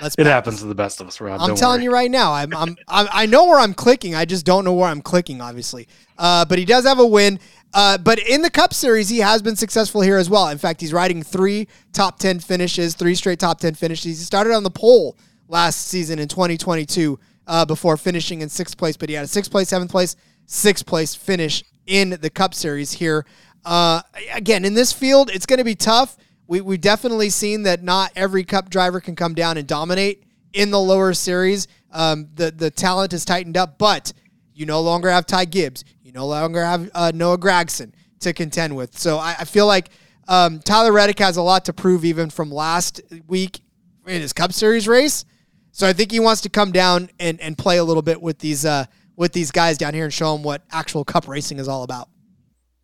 Let's 0.00 0.14
it 0.18 0.26
happens 0.26 0.60
to 0.60 0.66
the 0.66 0.74
best 0.74 1.00
of 1.00 1.08
us, 1.08 1.20
Rob. 1.20 1.40
I'm 1.40 1.54
telling 1.54 1.78
worry. 1.78 1.84
you 1.84 1.92
right 1.92 2.10
now. 2.10 2.32
I'm, 2.32 2.54
I'm, 2.54 2.76
I'm, 2.88 3.08
i 3.12 3.26
know 3.26 3.46
where 3.46 3.58
I'm 3.58 3.74
clicking. 3.74 4.14
I 4.14 4.24
just 4.24 4.44
don't 4.44 4.64
know 4.64 4.74
where 4.74 4.88
I'm 4.88 5.02
clicking, 5.02 5.40
obviously. 5.40 5.88
Uh, 6.18 6.44
but 6.44 6.58
he 6.58 6.64
does 6.64 6.84
have 6.84 6.98
a 6.98 7.06
win. 7.06 7.38
Uh, 7.72 7.98
but 7.98 8.18
in 8.18 8.42
the 8.42 8.50
Cup 8.50 8.72
Series, 8.72 9.08
he 9.08 9.18
has 9.18 9.42
been 9.42 9.56
successful 9.56 10.00
here 10.00 10.16
as 10.16 10.30
well. 10.30 10.48
In 10.48 10.58
fact, 10.58 10.80
he's 10.80 10.92
riding 10.92 11.22
three 11.22 11.68
top 11.92 12.18
10 12.18 12.40
finishes, 12.40 12.94
three 12.94 13.14
straight 13.14 13.38
top 13.38 13.60
10 13.60 13.74
finishes. 13.74 14.18
He 14.18 14.24
started 14.24 14.52
on 14.52 14.62
the 14.62 14.70
pole 14.70 15.16
last 15.48 15.86
season 15.88 16.18
in 16.18 16.28
2022 16.28 17.18
uh, 17.46 17.64
before 17.64 17.96
finishing 17.96 18.40
in 18.40 18.48
sixth 18.48 18.76
place, 18.76 18.96
but 18.96 19.08
he 19.08 19.14
had 19.14 19.24
a 19.24 19.28
sixth 19.28 19.50
place, 19.50 19.68
seventh 19.68 19.90
place, 19.90 20.16
sixth 20.46 20.86
place 20.86 21.14
finish 21.14 21.64
in 21.86 22.16
the 22.20 22.30
Cup 22.30 22.54
Series 22.54 22.92
here. 22.92 23.26
Uh, 23.64 24.00
again, 24.32 24.64
in 24.64 24.74
this 24.74 24.92
field, 24.92 25.30
it's 25.30 25.46
going 25.46 25.58
to 25.58 25.64
be 25.64 25.74
tough 25.74 26.16
we, 26.46 26.60
we've 26.60 26.80
definitely 26.80 27.30
seen 27.30 27.64
that 27.64 27.82
not 27.82 28.12
every 28.16 28.44
cup 28.44 28.70
driver 28.70 29.00
can 29.00 29.16
come 29.16 29.34
down 29.34 29.56
and 29.56 29.66
dominate 29.66 30.24
in 30.52 30.70
the 30.70 30.80
lower 30.80 31.12
series. 31.12 31.68
Um, 31.92 32.28
the, 32.34 32.50
the 32.50 32.70
talent 32.70 33.12
has 33.12 33.24
tightened 33.24 33.56
up, 33.56 33.78
but 33.78 34.12
you 34.54 34.66
no 34.66 34.80
longer 34.80 35.10
have 35.10 35.26
Ty 35.26 35.46
Gibbs. 35.46 35.84
You 36.02 36.12
no 36.12 36.26
longer 36.26 36.64
have 36.64 36.90
uh, 36.94 37.12
Noah 37.14 37.38
Gragson 37.38 37.92
to 38.20 38.32
contend 38.32 38.74
with. 38.74 38.98
So 38.98 39.18
I, 39.18 39.36
I 39.40 39.44
feel 39.44 39.66
like 39.66 39.90
um, 40.28 40.60
Tyler 40.60 40.92
Reddick 40.92 41.18
has 41.18 41.36
a 41.36 41.42
lot 41.42 41.64
to 41.66 41.72
prove 41.72 42.04
even 42.04 42.30
from 42.30 42.50
last 42.50 43.00
week 43.26 43.60
in 44.06 44.20
his 44.20 44.32
Cup 44.32 44.52
Series 44.52 44.88
race. 44.88 45.24
So 45.72 45.86
I 45.86 45.92
think 45.92 46.10
he 46.10 46.20
wants 46.20 46.40
to 46.42 46.48
come 46.48 46.72
down 46.72 47.10
and, 47.20 47.40
and 47.40 47.56
play 47.56 47.78
a 47.78 47.84
little 47.84 48.02
bit 48.02 48.20
with 48.20 48.38
these 48.38 48.64
uh, 48.64 48.86
with 49.14 49.32
these 49.32 49.50
guys 49.50 49.78
down 49.78 49.94
here 49.94 50.04
and 50.04 50.12
show 50.12 50.32
them 50.32 50.42
what 50.42 50.62
actual 50.70 51.04
Cup 51.04 51.28
racing 51.28 51.58
is 51.58 51.68
all 51.68 51.82
about. 51.82 52.08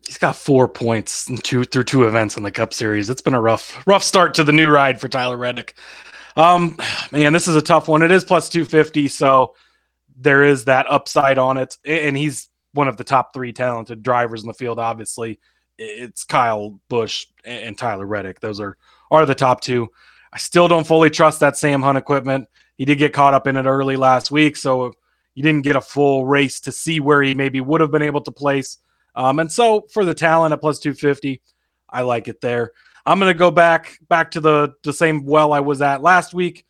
He's 0.05 0.17
got 0.17 0.35
four 0.35 0.67
points 0.67 1.29
in 1.29 1.37
two 1.37 1.63
through 1.63 1.85
two 1.85 2.07
events 2.07 2.37
in 2.37 2.43
the 2.43 2.51
Cup 2.51 2.73
Series. 2.73 3.09
It's 3.09 3.21
been 3.21 3.33
a 3.33 3.41
rough, 3.41 3.85
rough 3.87 4.03
start 4.03 4.33
to 4.35 4.43
the 4.43 4.51
new 4.51 4.69
ride 4.69 4.99
for 4.99 5.07
Tyler 5.07 5.37
Reddick. 5.37 5.75
Um, 6.35 6.77
man, 7.11 7.33
this 7.33 7.47
is 7.47 7.55
a 7.55 7.61
tough 7.61 7.87
one. 7.87 8.01
It 8.01 8.11
is 8.11 8.23
plus 8.23 8.49
two 8.49 8.65
fifty, 8.65 9.07
so 9.07 9.55
there 10.15 10.43
is 10.43 10.65
that 10.65 10.89
upside 10.89 11.37
on 11.37 11.57
it, 11.57 11.77
and 11.85 12.17
he's 12.17 12.49
one 12.73 12.87
of 12.87 12.97
the 12.97 13.03
top 13.03 13.33
three 13.33 13.53
talented 13.53 14.01
drivers 14.03 14.41
in 14.41 14.47
the 14.47 14.53
field. 14.53 14.79
Obviously, 14.79 15.39
it's 15.77 16.23
Kyle 16.23 16.79
Busch 16.89 17.27
and 17.45 17.77
Tyler 17.77 18.05
Reddick. 18.05 18.39
Those 18.39 18.59
are 18.59 18.77
are 19.11 19.25
the 19.25 19.35
top 19.35 19.61
two. 19.61 19.89
I 20.31 20.39
still 20.39 20.67
don't 20.67 20.87
fully 20.87 21.11
trust 21.11 21.39
that 21.41 21.57
Sam 21.57 21.83
Hunt 21.83 21.97
equipment. 21.97 22.47
He 22.77 22.85
did 22.85 22.97
get 22.97 23.13
caught 23.13 23.35
up 23.35 23.45
in 23.45 23.55
it 23.55 23.65
early 23.65 23.95
last 23.95 24.31
week, 24.31 24.57
so 24.57 24.93
you 25.35 25.43
didn't 25.43 25.63
get 25.63 25.75
a 25.75 25.81
full 25.81 26.25
race 26.25 26.59
to 26.61 26.71
see 26.71 26.99
where 26.99 27.21
he 27.21 27.35
maybe 27.35 27.61
would 27.61 27.81
have 27.81 27.91
been 27.91 28.01
able 28.01 28.21
to 28.21 28.31
place. 28.31 28.79
Um, 29.15 29.39
and 29.39 29.51
so 29.51 29.87
for 29.91 30.05
the 30.05 30.13
talent 30.13 30.53
at 30.53 30.61
plus 30.61 30.79
250, 30.79 31.41
I 31.89 32.01
like 32.01 32.27
it 32.27 32.41
there. 32.41 32.71
I'm 33.05 33.19
going 33.19 33.31
to 33.31 33.37
go 33.37 33.51
back 33.51 33.97
back 34.07 34.31
to 34.31 34.39
the 34.39 34.73
the 34.83 34.93
same 34.93 35.25
well 35.25 35.53
I 35.53 35.59
was 35.59 35.81
at 35.81 36.01
last 36.01 36.33
week. 36.33 36.65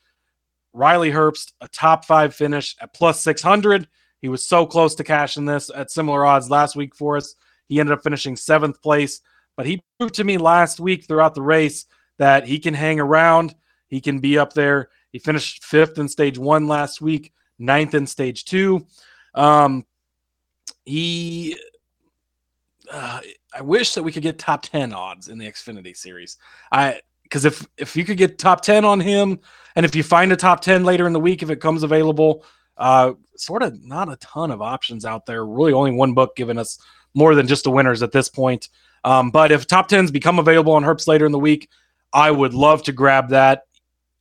Riley 0.73 1.11
Herbst, 1.11 1.53
a 1.61 1.67
top 1.67 2.05
five 2.05 2.33
finish 2.33 2.75
at 2.81 2.93
plus 2.93 3.21
600. 3.21 3.87
He 4.21 4.29
was 4.29 4.47
so 4.47 4.65
close 4.65 4.95
to 4.95 5.03
cashing 5.03 5.45
this 5.45 5.69
at 5.73 5.91
similar 5.91 6.25
odds 6.25 6.49
last 6.49 6.75
week 6.75 6.95
for 6.95 7.17
us. 7.17 7.35
He 7.67 7.79
ended 7.79 7.93
up 7.93 8.03
finishing 8.03 8.35
seventh 8.35 8.81
place, 8.81 9.21
but 9.55 9.65
he 9.65 9.83
proved 9.99 10.15
to 10.15 10.23
me 10.23 10.37
last 10.37 10.79
week 10.79 11.05
throughout 11.05 11.35
the 11.35 11.41
race 11.41 11.85
that 12.17 12.47
he 12.47 12.57
can 12.57 12.73
hang 12.73 12.99
around. 12.99 13.55
He 13.87 14.01
can 14.01 14.19
be 14.19 14.37
up 14.37 14.53
there. 14.53 14.89
He 15.11 15.19
finished 15.19 15.63
fifth 15.63 15.99
in 15.99 16.07
stage 16.07 16.37
one 16.37 16.67
last 16.67 17.01
week, 17.01 17.31
ninth 17.59 17.93
in 17.93 18.07
stage 18.07 18.45
two. 18.45 18.87
Um, 19.35 19.85
he, 20.85 21.57
uh, 22.93 23.19
I 23.53 23.61
wish 23.61 23.95
that 23.95 24.03
we 24.03 24.11
could 24.11 24.23
get 24.23 24.37
top 24.39 24.61
ten 24.61 24.93
odds 24.93 25.27
in 25.27 25.37
the 25.37 25.47
Xfinity 25.47 25.97
series. 25.97 26.37
I 26.71 27.01
because 27.23 27.43
if 27.43 27.65
if 27.77 27.95
you 27.95 28.05
could 28.05 28.17
get 28.17 28.37
top 28.37 28.61
ten 28.61 28.85
on 28.85 28.99
him, 28.99 29.39
and 29.75 29.85
if 29.85 29.95
you 29.95 30.03
find 30.03 30.31
a 30.31 30.35
top 30.35 30.61
ten 30.61 30.83
later 30.83 31.07
in 31.07 31.13
the 31.13 31.19
week, 31.19 31.41
if 31.41 31.49
it 31.49 31.59
comes 31.59 31.81
available, 31.81 32.45
uh, 32.77 33.13
sort 33.35 33.63
of 33.63 33.83
not 33.83 34.11
a 34.11 34.15
ton 34.17 34.51
of 34.51 34.61
options 34.61 35.05
out 35.05 35.25
there. 35.25 35.45
Really, 35.45 35.73
only 35.73 35.91
one 35.91 36.13
book 36.13 36.35
giving 36.35 36.59
us 36.59 36.77
more 37.15 37.33
than 37.33 37.47
just 37.47 37.63
the 37.63 37.71
winners 37.71 38.03
at 38.03 38.11
this 38.11 38.29
point. 38.29 38.69
Um, 39.03 39.31
but 39.31 39.51
if 39.51 39.67
top 39.67 39.87
tens 39.87 40.11
become 40.11 40.39
available 40.39 40.73
on 40.73 40.83
Herbst 40.83 41.07
later 41.07 41.25
in 41.25 41.31
the 41.31 41.39
week, 41.39 41.69
I 42.13 42.29
would 42.29 42.53
love 42.53 42.83
to 42.83 42.91
grab 42.91 43.29
that. 43.29 43.63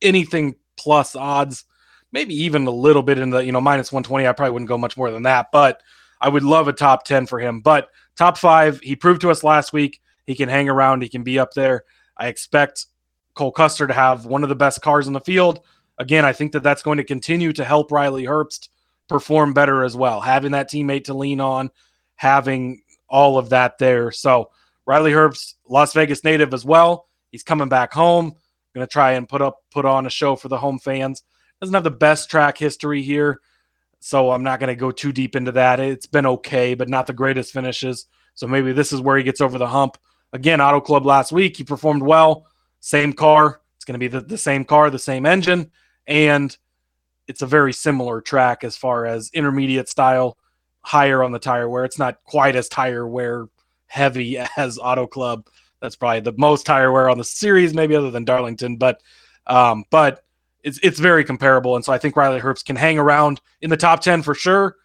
Anything 0.01 0.55
plus 0.77 1.15
odds, 1.15 1.65
maybe 2.11 2.33
even 2.33 2.65
a 2.67 2.71
little 2.71 3.03
bit 3.03 3.19
in 3.19 3.29
the 3.29 3.45
you 3.45 3.51
know 3.51 3.61
minus 3.61 3.91
120. 3.91 4.27
I 4.27 4.33
probably 4.33 4.51
wouldn't 4.51 4.69
go 4.69 4.79
much 4.79 4.97
more 4.97 5.11
than 5.11 5.23
that, 5.23 5.47
but 5.51 5.81
I 6.19 6.29
would 6.29 6.43
love 6.43 6.67
a 6.67 6.73
top 6.73 7.05
10 7.05 7.27
for 7.27 7.39
him. 7.39 7.61
But 7.61 7.89
top 8.17 8.37
five, 8.37 8.79
he 8.81 8.95
proved 8.95 9.21
to 9.21 9.31
us 9.31 9.43
last 9.43 9.73
week 9.73 9.99
he 10.25 10.35
can 10.35 10.49
hang 10.49 10.69
around, 10.69 11.03
he 11.03 11.09
can 11.09 11.23
be 11.23 11.39
up 11.39 11.53
there. 11.53 11.83
I 12.17 12.27
expect 12.27 12.85
Cole 13.35 13.51
Custer 13.51 13.87
to 13.87 13.93
have 13.93 14.25
one 14.25 14.43
of 14.43 14.49
the 14.49 14.55
best 14.55 14.81
cars 14.81 15.07
in 15.07 15.13
the 15.13 15.19
field. 15.19 15.61
Again, 15.97 16.25
I 16.25 16.33
think 16.33 16.53
that 16.53 16.63
that's 16.63 16.83
going 16.83 16.97
to 16.97 17.03
continue 17.03 17.53
to 17.53 17.65
help 17.65 17.91
Riley 17.91 18.23
Herbst 18.23 18.69
perform 19.09 19.53
better 19.53 19.83
as 19.83 19.95
well. 19.95 20.21
Having 20.21 20.51
that 20.53 20.69
teammate 20.69 21.05
to 21.05 21.13
lean 21.13 21.41
on, 21.41 21.71
having 22.15 22.81
all 23.09 23.37
of 23.37 23.49
that 23.49 23.77
there. 23.77 24.11
So 24.11 24.49
Riley 24.85 25.11
Herbst, 25.11 25.55
Las 25.67 25.93
Vegas 25.93 26.23
native 26.23 26.53
as 26.53 26.65
well. 26.65 27.07
He's 27.31 27.43
coming 27.43 27.69
back 27.69 27.93
home. 27.93 28.35
Going 28.73 28.87
to 28.87 28.91
try 28.91 29.11
and 29.11 29.29
put 29.29 29.41
up 29.41 29.59
put 29.71 29.85
on 29.85 30.07
a 30.07 30.09
show 30.09 30.35
for 30.35 30.47
the 30.47 30.57
home 30.57 30.79
fans. 30.79 31.21
Doesn't 31.61 31.75
have 31.75 31.83
the 31.83 31.91
best 31.91 32.31
track 32.31 32.57
history 32.57 33.03
here, 33.03 33.39
so 34.05 34.31
I'm 34.31 34.43
not 34.43 34.59
going 34.59 34.67
to 34.67 34.75
go 34.75 34.91
too 34.91 35.13
deep 35.13 35.33
into 35.33 35.53
that. 35.53 35.79
It's 35.79 36.07
been 36.07 36.25
okay, 36.25 36.73
but 36.73 36.89
not 36.89 37.07
the 37.07 37.13
greatest 37.13 37.53
finishes. 37.53 38.07
So 38.35 38.47
maybe 38.47 38.73
this 38.73 38.91
is 38.91 38.99
where 38.99 39.15
he 39.15 39.23
gets 39.23 39.39
over 39.39 39.57
the 39.57 39.65
hump. 39.65 39.97
Again, 40.33 40.59
Auto 40.59 40.81
Club 40.81 41.05
last 41.05 41.31
week, 41.31 41.55
he 41.55 41.63
performed 41.63 42.03
well. 42.03 42.45
Same 42.81 43.13
car. 43.13 43.61
It's 43.77 43.85
going 43.85 43.93
to 43.93 43.99
be 43.99 44.09
the, 44.09 44.19
the 44.19 44.37
same 44.37 44.65
car, 44.65 44.89
the 44.89 44.99
same 44.99 45.25
engine, 45.25 45.71
and 46.05 46.55
it's 47.29 47.43
a 47.43 47.47
very 47.47 47.71
similar 47.71 48.19
track 48.19 48.65
as 48.65 48.75
far 48.75 49.05
as 49.05 49.31
intermediate 49.33 49.87
style, 49.87 50.37
higher 50.81 51.23
on 51.23 51.31
the 51.31 51.39
tire 51.39 51.69
wear. 51.69 51.85
It's 51.85 51.97
not 51.97 52.21
quite 52.25 52.57
as 52.57 52.67
tire 52.67 53.07
wear 53.07 53.47
heavy 53.85 54.37
as 54.57 54.77
Auto 54.79 55.07
Club. 55.07 55.47
That's 55.79 55.95
probably 55.95 56.19
the 56.19 56.33
most 56.37 56.65
tire 56.65 56.91
wear 56.91 57.09
on 57.09 57.17
the 57.17 57.23
series, 57.23 57.73
maybe 57.73 57.95
other 57.95 58.11
than 58.11 58.25
Darlington, 58.25 58.75
but 58.75 59.01
um, 59.47 59.85
but 59.89 60.25
it's 60.63 60.79
it's 60.81 60.99
very 60.99 61.23
comparable. 61.23 61.75
And 61.75 61.83
so 61.83 61.93
I 61.93 61.97
think 61.97 62.15
Riley 62.15 62.39
Herbst 62.39 62.65
can 62.65 62.75
hang 62.75 62.97
around 62.97 63.41
in 63.61 63.69
the 63.69 63.77
top 63.77 64.01
ten 64.01 64.23
for 64.23 64.33
sure. 64.33 64.75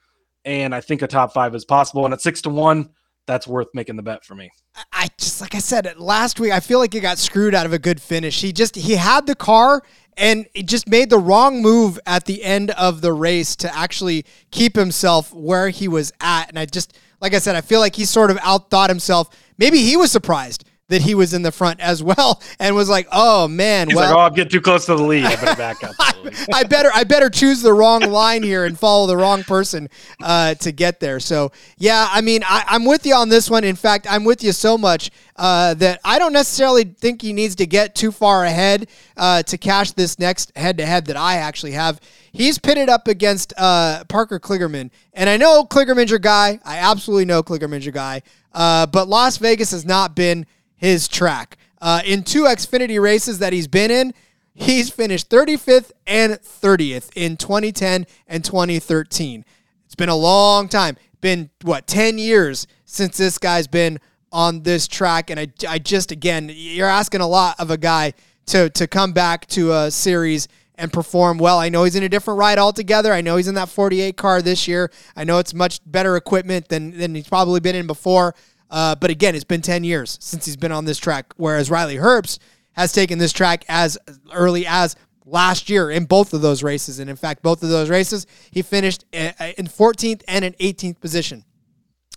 And 0.45 0.75
I 0.75 0.81
think 0.81 1.03
a 1.03 1.07
top 1.07 1.33
five 1.33 1.55
is 1.55 1.65
possible. 1.65 2.05
And 2.05 2.15
at 2.15 2.21
six 2.21 2.41
to 2.43 2.51
one, 2.51 2.91
that's 3.27 3.47
worth 3.47 3.69
making 3.75 3.97
the 3.97 4.03
bet 4.03 4.25
for 4.25 4.35
me. 4.35 4.51
I 4.93 5.09
just 5.19 5.41
like 5.41 5.55
I 5.55 5.59
said 5.59 5.99
last 5.99 6.41
week, 6.41 6.53
I 6.53 6.61
feel 6.61 6.79
like 6.79 6.93
he 6.93 7.01
got 7.01 7.19
screwed 7.19 7.55
out 7.55 7.67
of 7.67 7.73
a 7.73 7.79
good 7.79 8.01
finish. 8.01 8.41
He 8.41 8.53
just 8.53 8.75
he 8.75 8.97
had 8.97 9.27
the 9.27 9.35
car 9.37 9.83
and 10.17 10.47
he 10.55 10.63
just 10.65 10.89
made 10.89 11.11
the 11.11 11.19
wrong 11.19 11.63
move 11.63 12.01
at 12.07 12.25
the 12.25 12.43
end 12.43 12.73
of 12.73 13.01
the 13.01 13.13
race 13.13 13.55
to 13.57 13.77
actually 13.77 14.25
keep 14.51 14.75
himself 14.75 15.33
where 15.33 15.69
he 15.69 15.87
was 15.87 16.13
at. 16.21 16.49
And 16.49 16.59
I 16.59 16.67
just 16.67 16.99
like 17.21 17.35
I 17.35 17.39
said, 17.39 17.55
I 17.55 17.61
feel 17.61 17.81
like 17.81 17.95
he 17.95 18.05
sort 18.05 18.31
of 18.31 18.39
outthought 18.39 18.89
himself. 18.89 19.29
Maybe 19.59 19.79
he 19.79 19.97
was 19.97 20.11
surprised 20.11 20.65
that 20.89 21.03
he 21.03 21.15
was 21.15 21.35
in 21.35 21.43
the 21.43 21.53
front 21.53 21.81
as 21.81 22.03
well 22.03 22.43
and 22.59 22.75
was 22.75 22.89
like, 22.89 23.07
"Oh 23.13 23.47
man, 23.49 23.89
He's 23.89 23.97
well, 23.97 24.11
like, 24.11 24.17
oh, 24.17 24.21
I'm 24.21 24.33
getting 24.35 24.51
too 24.51 24.61
close 24.61 24.87
to 24.87 24.97
the 24.97 25.03
lead. 25.03 25.25
I 25.25 25.37
better 25.37 25.57
back 25.57 25.85
up." 25.85 25.95
I 26.53 26.65
better 26.65 26.91
I 26.95 27.05
better 27.05 27.31
choose 27.31 27.63
the 27.63 27.73
wrong 27.73 28.01
line 28.03 28.43
here 28.43 28.65
and 28.65 28.79
follow 28.79 29.07
the 29.07 29.17
wrong 29.17 29.45
person 29.45 29.89
uh, 30.23 30.55
to 30.55 30.73
get 30.73 31.01
there. 31.01 31.21
So 31.21 31.53
yeah, 31.77 32.09
I 32.11 32.21
mean 32.21 32.43
I, 32.47 32.65
am 32.71 32.85
with 32.85 33.07
you 33.07 33.15
on 33.15 33.29
this 33.29 33.51
one. 33.51 33.65
In 33.65 33.77
fact, 33.77 34.07
I'm 34.11 34.25
with 34.25 34.43
you 34.43 34.53
so 34.53 34.79
much 34.79 35.11
uh, 35.37 35.75
that 35.75 36.01
I 36.05 36.19
don't 36.19 36.33
necessarily 36.33 36.85
think 36.85 37.23
he 37.23 37.33
needs 37.33 37.55
to 37.57 37.67
get 37.67 37.95
too 37.95 38.11
far 38.11 38.45
ahead 38.45 38.89
uh, 39.17 39.43
to 39.45 39.59
cash 39.59 39.93
this 39.93 40.19
next 40.19 40.57
head 40.57 40.79
to 40.79 40.87
head 40.87 41.07
that 41.07 41.17
I 41.17 41.37
actually 41.37 41.73
have. 41.73 42.01
He's 42.33 42.59
pitted 42.59 42.89
up 42.89 43.09
against 43.09 43.53
uh, 43.57 44.05
Parker 44.05 44.39
Kligerman, 44.39 44.91
and 45.15 45.29
I 45.29 45.37
know 45.37 45.65
Kligerman's 45.65 46.11
your 46.11 46.19
guy. 46.19 46.61
I 46.65 46.79
absolutely 46.79 47.25
know 47.25 47.43
Kligerman's 47.43 47.85
your 47.85 47.93
guy. 47.93 48.23
Uh, 48.53 48.87
but 48.87 49.09
Las 49.09 49.37
Vegas 49.37 49.71
has 49.71 49.85
not 49.85 50.15
been 50.15 50.47
his 50.79 51.07
track. 51.07 51.59
Uh, 51.81 52.01
in 52.05 52.23
two 52.23 52.45
Xfinity 52.45 53.01
races 53.01 53.39
that 53.41 53.53
he's 53.53 53.69
been 53.69 53.91
in, 53.91 54.15
he's 54.55 54.91
finished 54.91 55.29
35th 55.29 55.93
and 56.07 56.33
30th 56.35 57.11
in 57.15 57.37
2010 57.37 58.07
and 58.27 58.45
2013. 58.45 59.45
It's 59.85 59.95
been 59.95 60.09
a 60.09 60.17
long 60.17 60.69
time. 60.69 60.97
Been, 61.21 61.51
what, 61.63 61.87
10 61.87 62.19
years 62.19 62.67
since 62.85 63.17
this 63.17 63.39
guy's 63.39 63.67
been 63.67 63.99
on 64.33 64.63
this 64.63 64.89
track. 64.89 65.31
And 65.31 65.39
I, 65.39 65.49
I 65.69 65.79
just, 65.79 66.11
again, 66.11 66.51
you're 66.53 66.89
asking 66.89 67.21
a 67.21 67.29
lot 67.29 67.59
of 67.59 67.71
a 67.71 67.77
guy 67.77 68.15
to, 68.47 68.71
to 68.71 68.87
come 68.87 69.13
back 69.13 69.47
to 69.49 69.73
a 69.73 69.91
series 69.91 70.49
and 70.79 70.93
perform 70.93 71.39
well. 71.39 71.59
I 71.59 71.69
know 71.69 71.85
he's 71.85 71.97
in 71.97 72.05
a 72.05 72.09
different 72.09 72.39
ride 72.39 72.59
altogether. 72.59 73.13
I 73.13 73.21
know 73.21 73.37
he's 73.37 73.49
in 73.49 73.57
that 73.57 73.69
48 73.69 74.17
car 74.17 74.41
this 74.41 74.69
year. 74.69 74.91
I 75.17 75.25
know 75.25 75.39
it's 75.39 75.53
much 75.53 75.81
better 75.85 76.17
equipment 76.17 76.69
than, 76.69 76.97
than 76.97 77.15
he's 77.15 77.29
probably 77.29 77.61
been 77.61 77.75
in 77.75 77.87
before. 77.87 78.35
Uh, 78.71 78.95
but 78.95 79.11
again, 79.11 79.35
it's 79.35 79.45
been 79.45 79.63
10 79.63 79.85
years 79.85 80.19
since 80.21 80.45
he's 80.45 80.57
been 80.57 80.73
on 80.73 80.85
this 80.85 80.99
track, 80.99 81.33
whereas 81.37 81.71
Riley 81.71 81.97
Herbst 81.97 82.39
has 82.73 82.93
taken 82.93 83.19
this 83.19 83.33
track 83.33 83.65
as 83.69 83.99
early 84.33 84.67
as 84.67 84.95
last 85.25 85.69
year 85.69 85.91
in 85.91 86.05
both 86.05 86.33
of 86.33 86.43
those 86.43 86.63
races. 86.63 86.99
And 86.99 87.11
in 87.11 87.17
fact, 87.17 87.43
both 87.43 87.63
of 87.63 87.69
those 87.69 87.91
races, 87.91 88.27
he 88.51 88.63
finished 88.63 89.05
in 89.13 89.33
14th 89.67 90.23
and 90.29 90.45
an 90.45 90.55
18th 90.61 91.01
position. 91.01 91.45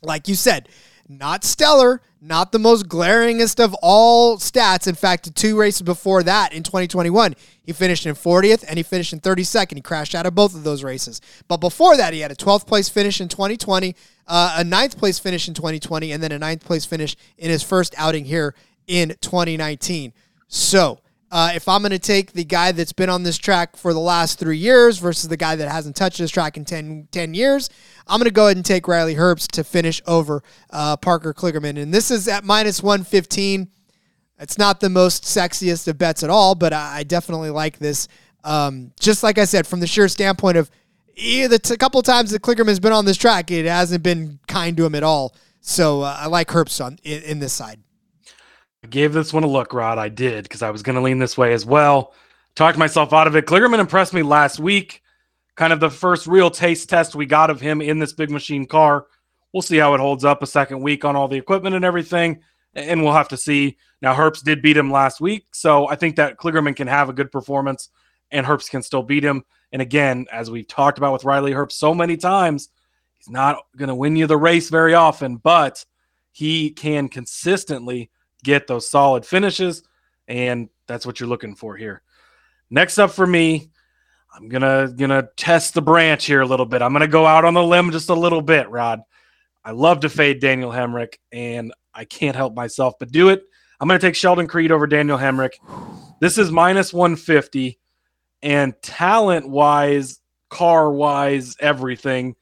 Like 0.01 0.27
you 0.27 0.35
said, 0.35 0.69
not 1.07 1.43
stellar, 1.43 2.01
not 2.21 2.51
the 2.51 2.59
most 2.59 2.87
glaringest 2.87 3.63
of 3.63 3.73
all 3.81 4.37
stats. 4.37 4.87
In 4.87 4.95
fact, 4.95 5.35
two 5.35 5.57
races 5.59 5.81
before 5.81 6.23
that 6.23 6.53
in 6.53 6.63
2021, 6.63 7.35
he 7.63 7.73
finished 7.73 8.05
in 8.05 8.15
40th 8.15 8.63
and 8.67 8.77
he 8.77 8.83
finished 8.83 9.13
in 9.13 9.19
32nd. 9.19 9.75
He 9.75 9.81
crashed 9.81 10.15
out 10.15 10.25
of 10.25 10.35
both 10.35 10.53
of 10.55 10.63
those 10.63 10.83
races. 10.83 11.21
But 11.47 11.57
before 11.57 11.97
that, 11.97 12.13
he 12.13 12.19
had 12.19 12.31
a 12.31 12.35
12th 12.35 12.67
place 12.67 12.89
finish 12.89 13.21
in 13.21 13.27
2020, 13.27 13.95
uh, 14.27 14.55
a 14.57 14.63
ninth 14.63 14.97
place 14.97 15.19
finish 15.19 15.47
in 15.47 15.53
2020, 15.53 16.11
and 16.11 16.21
then 16.21 16.31
a 16.31 16.39
ninth 16.39 16.63
place 16.63 16.85
finish 16.85 17.15
in 17.37 17.49
his 17.49 17.63
first 17.63 17.95
outing 17.97 18.25
here 18.25 18.53
in 18.87 19.15
2019. 19.21 20.13
So, 20.47 20.99
uh, 21.31 21.51
if 21.55 21.67
I'm 21.69 21.81
going 21.81 21.91
to 21.91 21.99
take 21.99 22.33
the 22.33 22.43
guy 22.43 22.73
that's 22.73 22.91
been 22.91 23.09
on 23.09 23.23
this 23.23 23.37
track 23.37 23.77
for 23.77 23.93
the 23.93 23.99
last 23.99 24.37
three 24.37 24.57
years 24.57 24.97
versus 24.97 25.29
the 25.29 25.37
guy 25.37 25.55
that 25.55 25.71
hasn't 25.71 25.95
touched 25.95 26.17
this 26.17 26.29
track 26.29 26.57
in 26.57 26.65
10, 26.65 27.07
10 27.11 27.33
years, 27.33 27.69
I'm 28.05 28.19
going 28.19 28.27
to 28.27 28.33
go 28.33 28.47
ahead 28.47 28.57
and 28.57 28.65
take 28.65 28.87
Riley 28.87 29.15
Herbst 29.15 29.51
to 29.51 29.63
finish 29.63 30.01
over 30.05 30.43
uh, 30.71 30.97
Parker 30.97 31.33
Kligerman. 31.33 31.81
And 31.81 31.93
this 31.93 32.11
is 32.11 32.27
at 32.27 32.43
minus 32.43 32.83
115. 32.83 33.69
It's 34.39 34.57
not 34.57 34.81
the 34.81 34.89
most 34.89 35.23
sexiest 35.23 35.87
of 35.87 35.97
bets 35.97 36.21
at 36.21 36.29
all, 36.29 36.53
but 36.53 36.73
I, 36.73 37.03
definitely 37.03 37.51
like 37.51 37.79
this. 37.79 38.09
Um, 38.43 38.91
just 38.99 39.23
like 39.23 39.37
I 39.37 39.45
said, 39.45 39.65
from 39.65 39.79
the 39.79 39.87
sheer 39.87 40.09
standpoint 40.09 40.57
of 40.57 40.69
yeah, 41.15 41.47
the 41.47 41.59
t- 41.59 41.77
couple 41.77 42.01
times 42.01 42.31
that 42.31 42.41
Kligerman's 42.41 42.79
been 42.79 42.91
on 42.91 43.05
this 43.05 43.17
track, 43.17 43.51
it 43.51 43.65
hasn't 43.65 44.03
been 44.03 44.39
kind 44.47 44.75
to 44.77 44.85
him 44.85 44.95
at 44.95 45.03
all. 45.03 45.35
So 45.61 46.01
uh, 46.01 46.17
I 46.19 46.27
like 46.27 46.47
Herbst 46.47 46.83
on 46.83 46.97
in, 47.03 47.21
in 47.23 47.39
this 47.39 47.53
side. 47.53 47.79
I 48.83 48.87
gave 48.87 49.13
this 49.13 49.33
one 49.33 49.43
a 49.43 49.47
look, 49.47 49.73
Rod. 49.73 49.97
I 49.97 50.09
did 50.09 50.43
because 50.43 50.61
I 50.61 50.71
was 50.71 50.83
going 50.83 50.95
to 50.95 51.01
lean 51.01 51.19
this 51.19 51.37
way 51.37 51.53
as 51.53 51.65
well. 51.65 52.13
Talked 52.55 52.77
myself 52.77 53.13
out 53.13 53.27
of 53.27 53.35
it. 53.35 53.45
Kligerman 53.45 53.79
impressed 53.79 54.13
me 54.13 54.23
last 54.23 54.59
week. 54.59 55.01
Kind 55.55 55.71
of 55.71 55.79
the 55.79 55.89
first 55.89 56.27
real 56.27 56.49
taste 56.49 56.89
test 56.89 57.15
we 57.15 57.25
got 57.25 57.49
of 57.49 57.61
him 57.61 57.81
in 57.81 57.99
this 57.99 58.13
big 58.13 58.29
machine 58.31 58.65
car 58.65 59.05
We'll 59.53 59.61
see 59.61 59.77
how 59.77 59.93
it 59.93 59.99
holds 59.99 60.23
up 60.23 60.41
a 60.41 60.47
second 60.47 60.81
week 60.81 61.03
on 61.03 61.15
all 61.15 61.27
the 61.27 61.37
equipment 61.37 61.75
and 61.75 61.83
everything, 61.83 62.41
and 62.73 63.03
we'll 63.03 63.13
have 63.13 63.27
to 63.29 63.37
see. 63.37 63.77
Now, 64.01 64.15
Herbst 64.15 64.43
did 64.43 64.61
beat 64.61 64.77
him 64.77 64.91
last 64.91 65.19
week, 65.19 65.47
so 65.51 65.87
I 65.87 65.95
think 65.95 66.15
that 66.15 66.37
Kligerman 66.37 66.75
can 66.75 66.87
have 66.87 67.09
a 67.09 67.13
good 67.13 67.31
performance, 67.31 67.89
and 68.31 68.45
Herbst 68.45 68.69
can 68.69 68.81
still 68.81 69.03
beat 69.03 69.23
him. 69.23 69.43
And 69.73 69.81
again, 69.81 70.25
as 70.31 70.49
we've 70.49 70.67
talked 70.67 70.97
about 70.97 71.13
with 71.13 71.25
Riley 71.25 71.51
Herbst 71.51 71.73
so 71.73 71.93
many 71.93 72.15
times, 72.15 72.69
he's 73.17 73.29
not 73.29 73.57
going 73.75 73.89
to 73.89 73.95
win 73.95 74.15
you 74.15 74.25
the 74.25 74.37
race 74.37 74.69
very 74.69 74.93
often, 74.93 75.35
but 75.35 75.83
he 76.31 76.69
can 76.69 77.09
consistently 77.09 78.09
get 78.43 78.67
those 78.67 78.89
solid 78.89 79.25
finishes, 79.25 79.83
and 80.27 80.69
that's 80.87 81.05
what 81.05 81.19
you're 81.19 81.29
looking 81.29 81.55
for 81.55 81.75
here. 81.75 82.01
Next 82.69 82.97
up 82.97 83.11
for 83.11 83.27
me, 83.27 83.69
I'm 84.33 84.47
gonna 84.47 84.91
gonna 84.95 85.27
test 85.35 85.73
the 85.73 85.81
branch 85.81 86.25
here 86.25 86.41
a 86.41 86.45
little 86.45 86.65
bit. 86.65 86.81
I'm 86.81 86.93
gonna 86.93 87.07
go 87.07 87.25
out 87.25 87.45
on 87.45 87.53
the 87.53 87.63
limb 87.63 87.91
just 87.91 88.09
a 88.09 88.15
little 88.15 88.41
bit, 88.41 88.69
Rod. 88.69 89.01
I 89.63 89.71
love 89.71 89.99
to 90.01 90.09
fade 90.09 90.39
Daniel 90.39 90.71
Hemric, 90.71 91.15
and 91.31 91.73
I 91.93 92.05
can't 92.05 92.35
help 92.35 92.55
myself 92.55 92.95
but 92.99 93.11
do 93.11 93.29
it. 93.29 93.43
I'm 93.79 93.87
gonna 93.87 93.99
take 93.99 94.15
Sheldon 94.15 94.47
Creed 94.47 94.71
over 94.71 94.87
Daniel 94.87 95.17
Hemric. 95.17 95.51
This 96.19 96.37
is 96.37 96.51
minus 96.51 96.93
150, 96.93 97.79
and 98.41 98.73
talent 98.81 99.49
wise, 99.49 100.21
car 100.49 100.91
wise, 100.91 101.57
everything, 101.59 102.35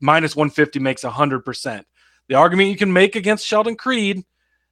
minus 0.00 0.34
150 0.34 0.78
makes 0.78 1.02
100%. 1.02 1.84
The 2.28 2.34
argument 2.36 2.70
you 2.70 2.76
can 2.76 2.92
make 2.92 3.16
against 3.16 3.46
Sheldon 3.46 3.76
Creed, 3.76 4.24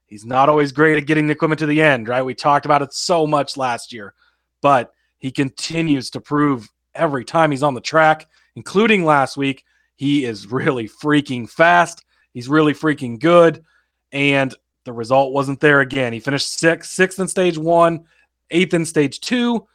he's 0.08 0.26
not 0.26 0.48
always 0.48 0.72
great 0.72 0.96
at 0.96 1.06
getting 1.06 1.26
the 1.26 1.32
equipment 1.32 1.60
to 1.60 1.66
the 1.66 1.80
end, 1.80 2.08
right? 2.08 2.22
We 2.22 2.34
talked 2.34 2.66
about 2.66 2.82
it 2.82 2.92
so 2.92 3.26
much 3.26 3.56
last 3.56 3.92
year, 3.92 4.14
but 4.60 4.92
he 5.18 5.30
continues 5.30 6.10
to 6.10 6.20
prove 6.20 6.68
every 6.94 7.24
time 7.24 7.50
he's 7.50 7.62
on 7.62 7.74
the 7.74 7.80
track, 7.80 8.26
including 8.56 9.04
last 9.04 9.36
week. 9.36 9.64
He 9.96 10.24
is 10.24 10.50
really 10.50 10.88
freaking 10.88 11.48
fast. 11.48 12.04
He's 12.32 12.48
really 12.48 12.74
freaking 12.74 13.20
good. 13.20 13.64
And 14.12 14.54
the 14.84 14.92
result 14.92 15.32
wasn't 15.32 15.60
there 15.60 15.80
again. 15.80 16.12
He 16.12 16.20
finished 16.20 16.52
sixth, 16.58 16.90
sixth 16.90 17.20
in 17.20 17.28
stage 17.28 17.58
one, 17.58 18.04
eighth 18.50 18.74
in 18.74 18.84
stage 18.84 19.20
two. 19.20 19.66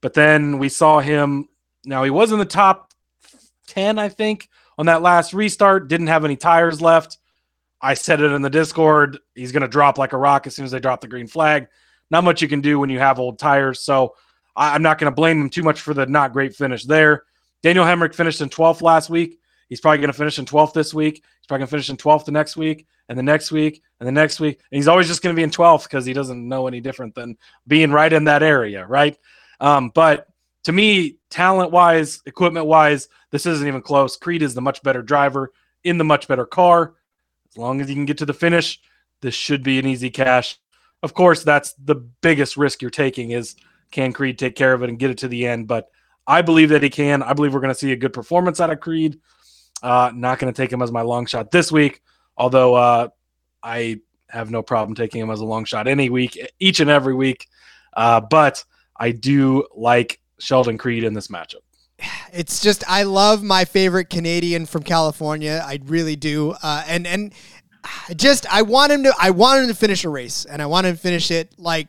But 0.00 0.14
then 0.14 0.58
we 0.58 0.68
saw 0.68 1.00
him. 1.00 1.48
Now 1.84 2.04
he 2.04 2.10
was 2.10 2.32
in 2.32 2.38
the 2.38 2.44
top 2.44 2.92
10, 3.66 3.98
I 3.98 4.08
think, 4.08 4.48
on 4.78 4.86
that 4.86 5.02
last 5.02 5.34
restart. 5.34 5.88
Didn't 5.88 6.06
have 6.06 6.24
any 6.24 6.36
tires 6.36 6.80
left. 6.80 7.18
I 7.86 7.94
said 7.94 8.20
it 8.20 8.32
in 8.32 8.42
the 8.42 8.50
Discord. 8.50 9.20
He's 9.36 9.52
going 9.52 9.62
to 9.62 9.68
drop 9.68 9.96
like 9.96 10.12
a 10.12 10.18
rock 10.18 10.48
as 10.48 10.56
soon 10.56 10.64
as 10.64 10.72
they 10.72 10.80
drop 10.80 11.00
the 11.00 11.06
green 11.06 11.28
flag. 11.28 11.68
Not 12.10 12.24
much 12.24 12.42
you 12.42 12.48
can 12.48 12.60
do 12.60 12.80
when 12.80 12.90
you 12.90 12.98
have 12.98 13.20
old 13.20 13.38
tires. 13.38 13.78
So 13.78 14.16
I, 14.56 14.74
am 14.74 14.82
not 14.82 14.98
going 14.98 15.08
to 15.08 15.14
blame 15.14 15.40
him 15.40 15.48
too 15.48 15.62
much 15.62 15.80
for 15.80 15.94
the 15.94 16.04
not 16.04 16.32
great 16.32 16.56
finish 16.56 16.84
there. 16.84 17.22
Daniel 17.62 17.84
Hemric 17.84 18.12
finished 18.12 18.40
in 18.40 18.48
12th 18.48 18.82
last 18.82 19.08
week. 19.08 19.38
He's 19.68 19.80
probably 19.80 19.98
going 19.98 20.10
to 20.10 20.18
finish 20.18 20.40
in 20.40 20.46
12th 20.46 20.72
this 20.72 20.92
week. 20.92 21.14
He's 21.14 21.46
probably 21.46 21.60
going 21.60 21.68
to 21.68 21.70
finish 21.70 21.88
in 21.88 21.96
12th 21.96 22.24
the 22.24 22.32
next 22.32 22.56
week, 22.56 22.88
and 23.08 23.16
the 23.16 23.22
next 23.22 23.52
week, 23.52 23.80
and 24.00 24.06
the 24.06 24.12
next 24.12 24.40
week. 24.40 24.60
And 24.72 24.76
he's 24.76 24.88
always 24.88 25.06
just 25.06 25.22
going 25.22 25.32
to 25.32 25.38
be 25.38 25.44
in 25.44 25.50
12th 25.50 25.84
because 25.84 26.04
he 26.04 26.12
doesn't 26.12 26.48
know 26.48 26.66
any 26.66 26.80
different 26.80 27.14
than 27.14 27.38
being 27.68 27.92
right 27.92 28.12
in 28.12 28.24
that 28.24 28.42
area, 28.42 28.84
right? 28.84 29.16
Um, 29.60 29.90
but 29.94 30.26
to 30.64 30.72
me, 30.72 31.18
talent 31.30 31.70
wise, 31.70 32.20
equipment 32.26 32.66
wise, 32.66 33.08
this 33.30 33.46
isn't 33.46 33.68
even 33.68 33.80
close. 33.80 34.16
Creed 34.16 34.42
is 34.42 34.54
the 34.54 34.60
much 34.60 34.82
better 34.82 35.02
driver 35.02 35.52
in 35.84 35.98
the 35.98 36.04
much 36.04 36.26
better 36.26 36.46
car. 36.46 36.94
As 37.56 37.58
long 37.58 37.80
as 37.80 37.88
you 37.88 37.94
can 37.94 38.04
get 38.04 38.18
to 38.18 38.26
the 38.26 38.34
finish, 38.34 38.78
this 39.22 39.34
should 39.34 39.62
be 39.62 39.78
an 39.78 39.86
easy 39.86 40.10
cash. 40.10 40.58
Of 41.02 41.14
course, 41.14 41.42
that's 41.42 41.72
the 41.82 41.94
biggest 41.94 42.58
risk 42.58 42.82
you're 42.82 42.90
taking 42.90 43.30
is 43.30 43.56
can 43.90 44.12
Creed 44.12 44.38
take 44.38 44.56
care 44.56 44.74
of 44.74 44.82
it 44.82 44.90
and 44.90 44.98
get 44.98 45.08
it 45.08 45.18
to 45.18 45.28
the 45.28 45.46
end? 45.46 45.66
But 45.66 45.88
I 46.26 46.42
believe 46.42 46.68
that 46.68 46.82
he 46.82 46.90
can. 46.90 47.22
I 47.22 47.32
believe 47.32 47.54
we're 47.54 47.60
going 47.60 47.72
to 47.72 47.78
see 47.78 47.92
a 47.92 47.96
good 47.96 48.12
performance 48.12 48.60
out 48.60 48.68
of 48.68 48.80
Creed. 48.80 49.20
Uh, 49.82 50.12
not 50.14 50.38
going 50.38 50.52
to 50.52 50.62
take 50.62 50.70
him 50.70 50.82
as 50.82 50.92
my 50.92 51.00
long 51.00 51.24
shot 51.24 51.50
this 51.50 51.72
week, 51.72 52.02
although 52.36 52.74
uh, 52.74 53.08
I 53.62 54.00
have 54.28 54.50
no 54.50 54.62
problem 54.62 54.94
taking 54.94 55.22
him 55.22 55.30
as 55.30 55.40
a 55.40 55.46
long 55.46 55.64
shot 55.64 55.88
any 55.88 56.10
week, 56.10 56.38
each 56.58 56.80
and 56.80 56.90
every 56.90 57.14
week. 57.14 57.48
Uh, 57.94 58.20
but 58.20 58.62
I 58.94 59.12
do 59.12 59.66
like 59.74 60.20
Sheldon 60.38 60.76
Creed 60.76 61.04
in 61.04 61.14
this 61.14 61.28
matchup. 61.28 61.64
It's 62.32 62.60
just 62.60 62.84
I 62.88 63.04
love 63.04 63.42
my 63.42 63.64
favorite 63.64 64.10
Canadian 64.10 64.66
from 64.66 64.82
California. 64.82 65.62
I 65.64 65.80
really 65.86 66.16
do, 66.16 66.54
uh, 66.62 66.84
and 66.86 67.06
and 67.06 67.32
just 68.16 68.46
I 68.52 68.62
want 68.62 68.92
him 68.92 69.04
to 69.04 69.14
I 69.18 69.30
want 69.30 69.62
him 69.62 69.68
to 69.68 69.74
finish 69.74 70.04
a 70.04 70.08
race, 70.08 70.44
and 70.44 70.60
I 70.60 70.66
want 70.66 70.86
him 70.86 70.94
to 70.94 71.00
finish 71.00 71.30
it 71.30 71.54
like 71.58 71.88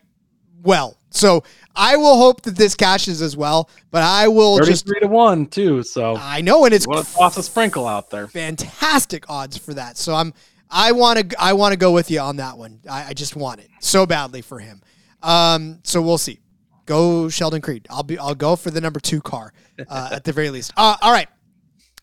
well. 0.62 0.96
So 1.10 1.44
I 1.74 1.96
will 1.96 2.16
hope 2.16 2.42
that 2.42 2.56
this 2.56 2.74
cashes 2.74 3.22
as 3.22 3.36
well, 3.36 3.70
but 3.90 4.02
I 4.02 4.28
will 4.28 4.58
just 4.60 4.86
three 4.86 5.00
to 5.00 5.08
one 5.08 5.46
too. 5.46 5.82
So 5.82 6.16
I 6.16 6.40
know, 6.40 6.64
and 6.64 6.74
it's 6.74 6.86
want 6.86 7.06
to 7.06 7.14
toss 7.14 7.36
a 7.36 7.42
sprinkle 7.42 7.86
out 7.86 8.10
there. 8.10 8.26
Fantastic 8.26 9.28
odds 9.28 9.56
for 9.56 9.74
that. 9.74 9.96
So 9.96 10.14
I'm 10.14 10.32
I 10.70 10.92
want 10.92 11.30
to 11.30 11.42
I 11.42 11.52
want 11.54 11.72
to 11.72 11.78
go 11.78 11.92
with 11.92 12.10
you 12.10 12.20
on 12.20 12.36
that 12.36 12.58
one. 12.58 12.80
I, 12.88 13.08
I, 13.08 13.12
just 13.14 13.36
want 13.36 13.60
it 13.60 13.70
so 13.80 14.06
badly 14.06 14.42
for 14.42 14.58
him. 14.58 14.82
Um, 15.22 15.80
so 15.82 16.02
we'll 16.02 16.18
see. 16.18 16.40
Go 16.84 17.28
Sheldon 17.28 17.60
Creed. 17.62 17.86
I'll 17.90 18.02
be 18.02 18.18
I'll 18.18 18.34
go 18.34 18.56
for 18.56 18.70
the 18.70 18.80
number 18.80 19.00
two 19.00 19.20
car 19.20 19.52
uh, 19.88 20.10
at 20.12 20.24
the 20.24 20.32
very 20.32 20.50
least. 20.50 20.72
Uh, 20.76 20.96
all 21.00 21.12
right. 21.12 21.28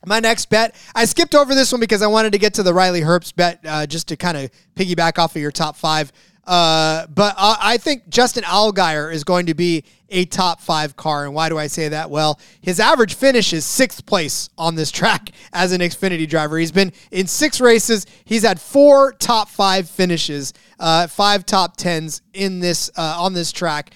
My 0.05 0.19
next 0.19 0.51
bet, 0.51 0.75
I 0.93 1.05
skipped 1.05 1.33
over 1.33 1.55
this 1.55 1.71
one 1.71 1.81
because 1.81 2.03
I 2.03 2.07
wanted 2.07 2.33
to 2.33 2.37
get 2.37 2.53
to 2.55 2.63
the 2.63 2.73
Riley 2.73 3.01
Herbst 3.01 3.35
bet 3.35 3.59
uh, 3.65 3.87
just 3.87 4.07
to 4.09 4.15
kind 4.15 4.37
of 4.37 4.51
piggyback 4.75 5.17
off 5.17 5.35
of 5.35 5.41
your 5.41 5.51
top 5.51 5.75
five. 5.75 6.11
Uh, 6.45 7.07
but 7.07 7.33
uh, 7.37 7.55
I 7.59 7.77
think 7.77 8.07
Justin 8.07 8.43
Allgaier 8.43 9.11
is 9.11 9.23
going 9.23 9.47
to 9.47 9.55
be 9.55 9.83
a 10.09 10.25
top 10.25 10.61
five 10.61 10.95
car. 10.95 11.25
And 11.25 11.33
why 11.33 11.49
do 11.49 11.57
I 11.57 11.67
say 11.67 11.89
that? 11.89 12.11
Well, 12.11 12.39
his 12.61 12.79
average 12.79 13.15
finish 13.15 13.51
is 13.51 13.65
sixth 13.65 14.05
place 14.05 14.49
on 14.57 14.75
this 14.75 14.91
track 14.91 15.31
as 15.53 15.71
an 15.71 15.81
Xfinity 15.81 16.27
driver. 16.29 16.57
He's 16.57 16.71
been 16.71 16.93
in 17.11 17.25
six 17.25 17.59
races. 17.59 18.05
He's 18.25 18.43
had 18.43 18.61
four 18.61 19.13
top 19.13 19.49
five 19.49 19.89
finishes, 19.89 20.53
uh, 20.79 21.07
five 21.07 21.45
top 21.45 21.77
tens 21.77 22.21
in 22.33 22.59
this 22.59 22.91
uh, 22.95 23.15
on 23.17 23.33
this 23.33 23.51
track. 23.51 23.95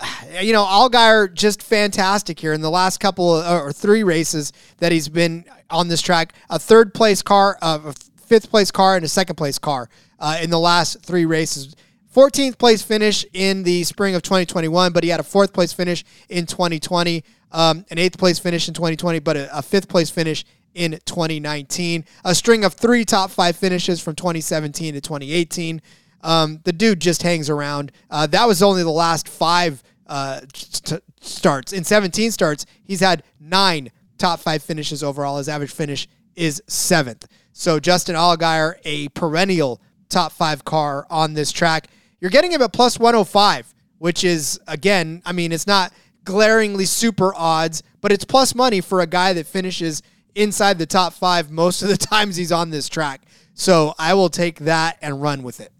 You 0.42 0.52
know, 0.52 0.64
Allgaier 0.64 1.32
just 1.32 1.62
fantastic 1.62 2.38
here 2.38 2.52
in 2.52 2.60
the 2.60 2.70
last 2.70 2.98
couple 2.98 3.34
of, 3.34 3.62
or 3.62 3.72
three 3.72 4.04
races 4.04 4.52
that 4.76 4.92
he's 4.92 5.08
been 5.08 5.44
on 5.70 5.88
this 5.88 6.02
track. 6.02 6.34
A 6.50 6.58
third 6.58 6.92
place 6.94 7.22
car, 7.22 7.58
a 7.60 7.94
fifth 8.16 8.50
place 8.50 8.70
car, 8.70 8.94
and 8.94 9.04
a 9.04 9.08
second 9.08 9.36
place 9.36 9.58
car 9.58 9.88
uh, 10.20 10.38
in 10.40 10.50
the 10.50 10.58
last 10.58 11.02
three 11.02 11.24
races 11.24 11.74
14th 12.14 12.58
place 12.58 12.82
finish 12.82 13.24
in 13.32 13.62
the 13.62 13.84
spring 13.84 14.14
of 14.14 14.22
2021, 14.22 14.92
but 14.92 15.04
he 15.04 15.10
had 15.10 15.20
a 15.20 15.24
fourth 15.24 15.52
place 15.52 15.72
finish 15.72 16.04
in 16.28 16.46
2020, 16.46 17.22
um, 17.52 17.84
an 17.90 17.98
eighth 17.98 18.18
place 18.18 18.38
finish 18.38 18.66
in 18.66 18.74
2020, 18.74 19.18
but 19.20 19.36
a, 19.36 19.58
a 19.58 19.62
fifth 19.62 19.88
place 19.88 20.10
finish 20.10 20.44
in 20.74 20.98
2019. 21.04 22.04
A 22.24 22.34
string 22.34 22.64
of 22.64 22.74
three 22.74 23.04
top 23.04 23.30
five 23.30 23.56
finishes 23.56 24.02
from 24.02 24.14
2017 24.14 24.94
to 24.94 25.00
2018. 25.00 25.82
Um, 26.22 26.60
the 26.64 26.72
dude 26.72 27.00
just 27.00 27.22
hangs 27.22 27.48
around. 27.48 27.92
Uh, 28.10 28.26
that 28.26 28.46
was 28.48 28.62
only 28.62 28.82
the 28.82 28.90
last 28.90 29.28
five 29.28 29.82
uh, 30.08 30.40
t- 30.52 30.98
starts. 31.20 31.72
In 31.72 31.84
17 31.84 32.30
starts, 32.30 32.66
he's 32.84 33.00
had 33.00 33.22
nine 33.40 33.90
top 34.18 34.40
five 34.40 34.62
finishes 34.62 35.02
overall. 35.02 35.38
His 35.38 35.48
average 35.48 35.72
finish 35.72 36.08
is 36.34 36.62
seventh. 36.66 37.26
So 37.52 37.80
Justin 37.80 38.14
Allgaier, 38.14 38.76
a 38.84 39.08
perennial 39.08 39.80
top 40.08 40.32
five 40.32 40.64
car 40.64 41.06
on 41.10 41.34
this 41.34 41.52
track. 41.52 41.88
You're 42.20 42.30
getting 42.30 42.52
him 42.52 42.62
at 42.62 42.72
plus 42.72 42.98
105, 42.98 43.74
which 43.98 44.24
is, 44.24 44.60
again, 44.66 45.22
I 45.24 45.32
mean, 45.32 45.52
it's 45.52 45.66
not 45.66 45.92
glaringly 46.24 46.84
super 46.84 47.34
odds, 47.34 47.82
but 48.00 48.12
it's 48.12 48.24
plus 48.24 48.54
money 48.54 48.80
for 48.80 49.00
a 49.00 49.06
guy 49.06 49.32
that 49.32 49.46
finishes 49.46 50.02
inside 50.34 50.78
the 50.78 50.86
top 50.86 51.12
five 51.12 51.50
most 51.50 51.82
of 51.82 51.88
the 51.88 51.96
times 51.96 52.36
he's 52.36 52.52
on 52.52 52.70
this 52.70 52.88
track. 52.88 53.22
So 53.54 53.94
I 53.98 54.14
will 54.14 54.28
take 54.28 54.60
that 54.60 54.98
and 55.02 55.20
run 55.20 55.42
with 55.42 55.60
it. 55.60 55.72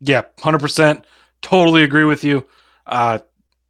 Yeah, 0.00 0.22
100%. 0.38 1.04
Totally 1.40 1.84
agree 1.84 2.04
with 2.04 2.24
you. 2.24 2.46
Uh, 2.84 3.20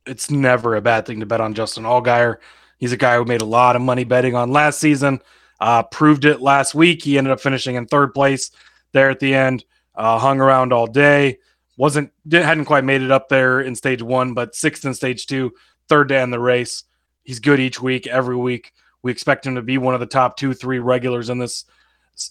it's 0.07 0.31
never 0.31 0.77
a 0.77 0.81
bad 0.81 1.07
thing 1.07 1.21
to 1.21 1.27
bet 1.27 1.41
on 1.41 1.55
Justin 1.55 1.85
Allgaier. 1.85 2.37
He's 2.79 2.93
a 2.93 2.97
guy 2.97 3.17
who 3.17 3.25
made 3.25 3.43
a 3.43 3.47
lot 3.47 3.77
of 3.77 3.83
money 3.83 4.05
betting 4.05 4.35
on 4.35 4.53
last 4.53 4.79
season. 4.79 5.21
Uh, 5.61 5.83
proved 5.85 6.25
it 6.25 6.41
last 6.41 6.75
week. 6.75 7.03
He 7.03 7.17
ended 7.17 7.33
up 7.33 7.41
finishing 7.41 7.77
in 7.77 7.87
third 7.87 8.13
place 8.13 8.51
there 8.93 9.09
at 9.09 9.21
the 9.21 9.35
end. 9.35 9.65
Uh, 9.95 10.19
hung 10.19 10.41
around 10.41 10.73
all 10.73 10.87
day 10.87 11.39
wasn't 11.77 12.11
hadn't 12.31 12.65
quite 12.65 12.85
made 12.85 13.03
it 13.03 13.11
up 13.11 13.29
there 13.29 13.61
in 13.61 13.75
stage 13.75 14.03
one, 14.03 14.35
but 14.35 14.55
sixth 14.55 14.85
in 14.85 14.95
stage 14.95 15.27
two, 15.27 15.53
third 15.89 16.09
to 16.09 16.17
end 16.17 16.33
the 16.33 16.41
race. 16.41 16.85
He's 17.23 17.41
good 17.41 17.61
each 17.61 17.81
week, 17.81 18.07
every 18.07 18.37
week. 18.37 18.73
We 19.03 19.13
expect 19.13 19.47
him 19.47 19.55
to 19.57 19.63
be 19.63 19.79
one 19.79 19.95
of 19.95 20.01
the 20.01 20.07
top 20.07 20.37
two, 20.37 20.55
three 20.55 20.79
regulars 20.79 21.29
in 21.29 21.39
this 21.39 21.65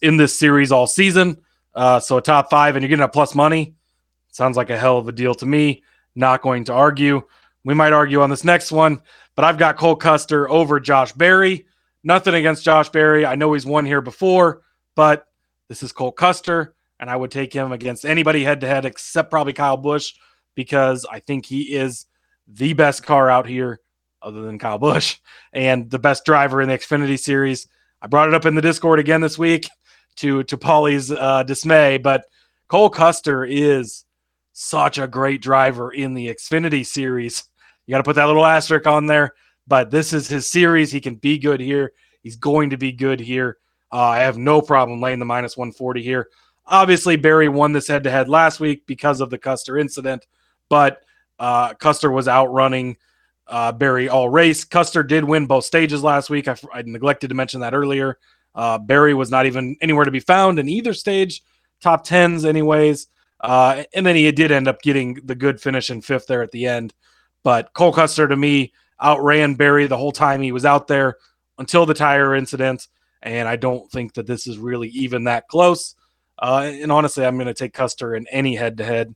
in 0.01 0.17
this 0.17 0.37
series 0.37 0.71
all 0.71 0.87
season. 0.87 1.37
Uh, 1.73 1.99
so 1.99 2.17
a 2.17 2.21
top 2.21 2.49
five, 2.49 2.75
and 2.75 2.83
you're 2.83 2.89
getting 2.89 3.03
a 3.03 3.09
plus 3.09 3.35
money. 3.35 3.75
Sounds 4.31 4.57
like 4.57 4.69
a 4.69 4.77
hell 4.77 4.97
of 4.97 5.07
a 5.07 5.11
deal 5.11 5.35
to 5.35 5.45
me. 5.45 5.83
Not 6.15 6.41
going 6.41 6.65
to 6.65 6.73
argue. 6.73 7.21
We 7.65 7.73
might 7.73 7.91
argue 7.91 8.21
on 8.21 8.29
this 8.29 8.45
next 8.45 8.71
one, 8.71 9.01
but 9.35 9.43
I've 9.43 9.57
got 9.57 9.75
Cole 9.75 9.97
Custer 9.97 10.49
over 10.49 10.79
Josh 10.79 11.11
Berry. 11.11 11.65
Nothing 12.03 12.35
against 12.35 12.63
Josh 12.63 12.87
Berry. 12.89 13.25
I 13.25 13.35
know 13.35 13.51
he's 13.51 13.65
won 13.65 13.85
here 13.85 14.01
before, 14.01 14.61
but 14.95 15.27
this 15.67 15.83
is 15.83 15.91
Cole 15.91 16.13
Custer 16.13 16.75
and 16.99 17.09
I 17.09 17.15
would 17.15 17.31
take 17.31 17.51
him 17.51 17.71
against 17.71 18.05
anybody 18.05 18.43
head 18.43 18.61
to 18.61 18.67
head 18.67 18.85
except 18.85 19.29
probably 19.29 19.53
Kyle 19.53 19.77
Busch 19.77 20.13
because 20.55 21.05
I 21.11 21.19
think 21.19 21.45
he 21.45 21.75
is 21.75 22.05
the 22.47 22.73
best 22.73 23.03
car 23.05 23.29
out 23.29 23.47
here 23.47 23.81
other 24.21 24.41
than 24.41 24.59
Kyle 24.59 24.77
Busch 24.77 25.17
and 25.53 25.89
the 25.89 25.99
best 25.99 26.25
driver 26.25 26.61
in 26.61 26.69
the 26.69 26.77
Xfinity 26.77 27.19
series. 27.19 27.67
I 28.01 28.07
brought 28.07 28.27
it 28.27 28.33
up 28.33 28.45
in 28.45 28.55
the 28.55 28.61
Discord 28.61 28.99
again 28.99 29.21
this 29.21 29.37
week. 29.37 29.67
to 30.17 30.43
to 30.43 30.57
Paulie's 30.57 31.11
uh, 31.11 31.43
dismay. 31.43 31.97
But 31.97 32.25
Cole 32.67 32.89
Custer 32.89 33.43
is 33.43 34.05
such 34.53 34.97
a 34.97 35.07
great 35.07 35.41
driver 35.41 35.91
in 35.91 36.13
the 36.13 36.27
Xfinity 36.29 36.85
series. 36.85 37.43
You 37.85 37.93
got 37.93 37.97
to 37.97 38.03
put 38.03 38.15
that 38.15 38.25
little 38.25 38.45
asterisk 38.45 38.87
on 38.87 39.05
there. 39.05 39.33
But 39.67 39.89
this 39.89 40.13
is 40.13 40.27
his 40.27 40.49
series. 40.49 40.91
He 40.91 41.01
can 41.01 41.15
be 41.15 41.37
good 41.37 41.59
here. 41.59 41.93
He's 42.21 42.35
going 42.35 42.69
to 42.71 42.77
be 42.77 42.91
good 42.91 43.19
here. 43.19 43.57
Uh, 43.91 43.99
I 44.01 44.19
have 44.19 44.37
no 44.37 44.61
problem 44.61 45.01
laying 45.01 45.19
the 45.19 45.25
minus 45.25 45.57
140 45.57 46.03
here. 46.03 46.29
Obviously, 46.67 47.15
Berry 47.15 47.49
won 47.49 47.71
this 47.71 47.87
head 47.87 48.03
to 48.03 48.11
head 48.11 48.27
last 48.27 48.59
week 48.59 48.85
because 48.87 49.21
of 49.21 49.29
the 49.29 49.37
Custer 49.37 49.77
incident, 49.77 50.25
but 50.67 51.03
uh, 51.37 51.75
Custer 51.75 52.11
was 52.11 52.27
outrunning 52.27 52.97
uh, 53.47 53.71
Berry 53.71 54.09
all 54.09 54.29
race. 54.29 54.63
Custer 54.63 55.03
did 55.03 55.23
win 55.23 55.45
both 55.45 55.65
stages 55.65 56.01
last 56.01 56.29
week. 56.29 56.47
I, 56.47 56.55
I 56.73 56.81
neglected 56.81 57.27
to 57.27 57.35
mention 57.35 57.61
that 57.61 57.75
earlier. 57.75 58.17
Uh, 58.55 58.79
Berry 58.79 59.13
was 59.13 59.29
not 59.29 59.45
even 59.45 59.75
anywhere 59.81 60.05
to 60.05 60.11
be 60.11 60.19
found 60.19 60.57
in 60.57 60.67
either 60.67 60.93
stage, 60.93 61.43
top 61.81 62.03
tens, 62.03 62.45
anyways. 62.45 63.07
Uh, 63.41 63.83
and 63.93 64.05
then 64.05 64.15
he 64.15 64.31
did 64.31 64.51
end 64.51 64.67
up 64.67 64.81
getting 64.81 65.15
the 65.25 65.35
good 65.35 65.61
finish 65.61 65.89
in 65.91 66.01
fifth 66.01 66.25
there 66.25 66.41
at 66.41 66.51
the 66.51 66.65
end. 66.65 66.93
But 67.45 67.73
Cole 67.73 67.93
Custer, 67.93 68.27
to 68.27 68.35
me, 68.35 68.73
outran 69.01 69.53
Berry 69.53 69.85
the 69.85 69.95
whole 69.95 70.11
time 70.11 70.41
he 70.41 70.51
was 70.51 70.65
out 70.65 70.87
there 70.87 71.17
until 71.59 71.85
the 71.85 71.93
tire 71.93 72.33
incident. 72.33 72.87
And 73.21 73.47
I 73.47 73.55
don't 73.55 73.89
think 73.91 74.15
that 74.15 74.25
this 74.25 74.47
is 74.47 74.57
really 74.57 74.89
even 74.89 75.25
that 75.25 75.47
close. 75.47 75.93
Uh, 76.39 76.71
and 76.73 76.91
honestly, 76.91 77.23
I'm 77.23 77.35
going 77.35 77.45
to 77.45 77.53
take 77.53 77.71
Custer 77.71 78.15
in 78.15 78.25
any 78.31 78.55
head 78.55 78.77
to 78.77 78.83
head. 78.83 79.13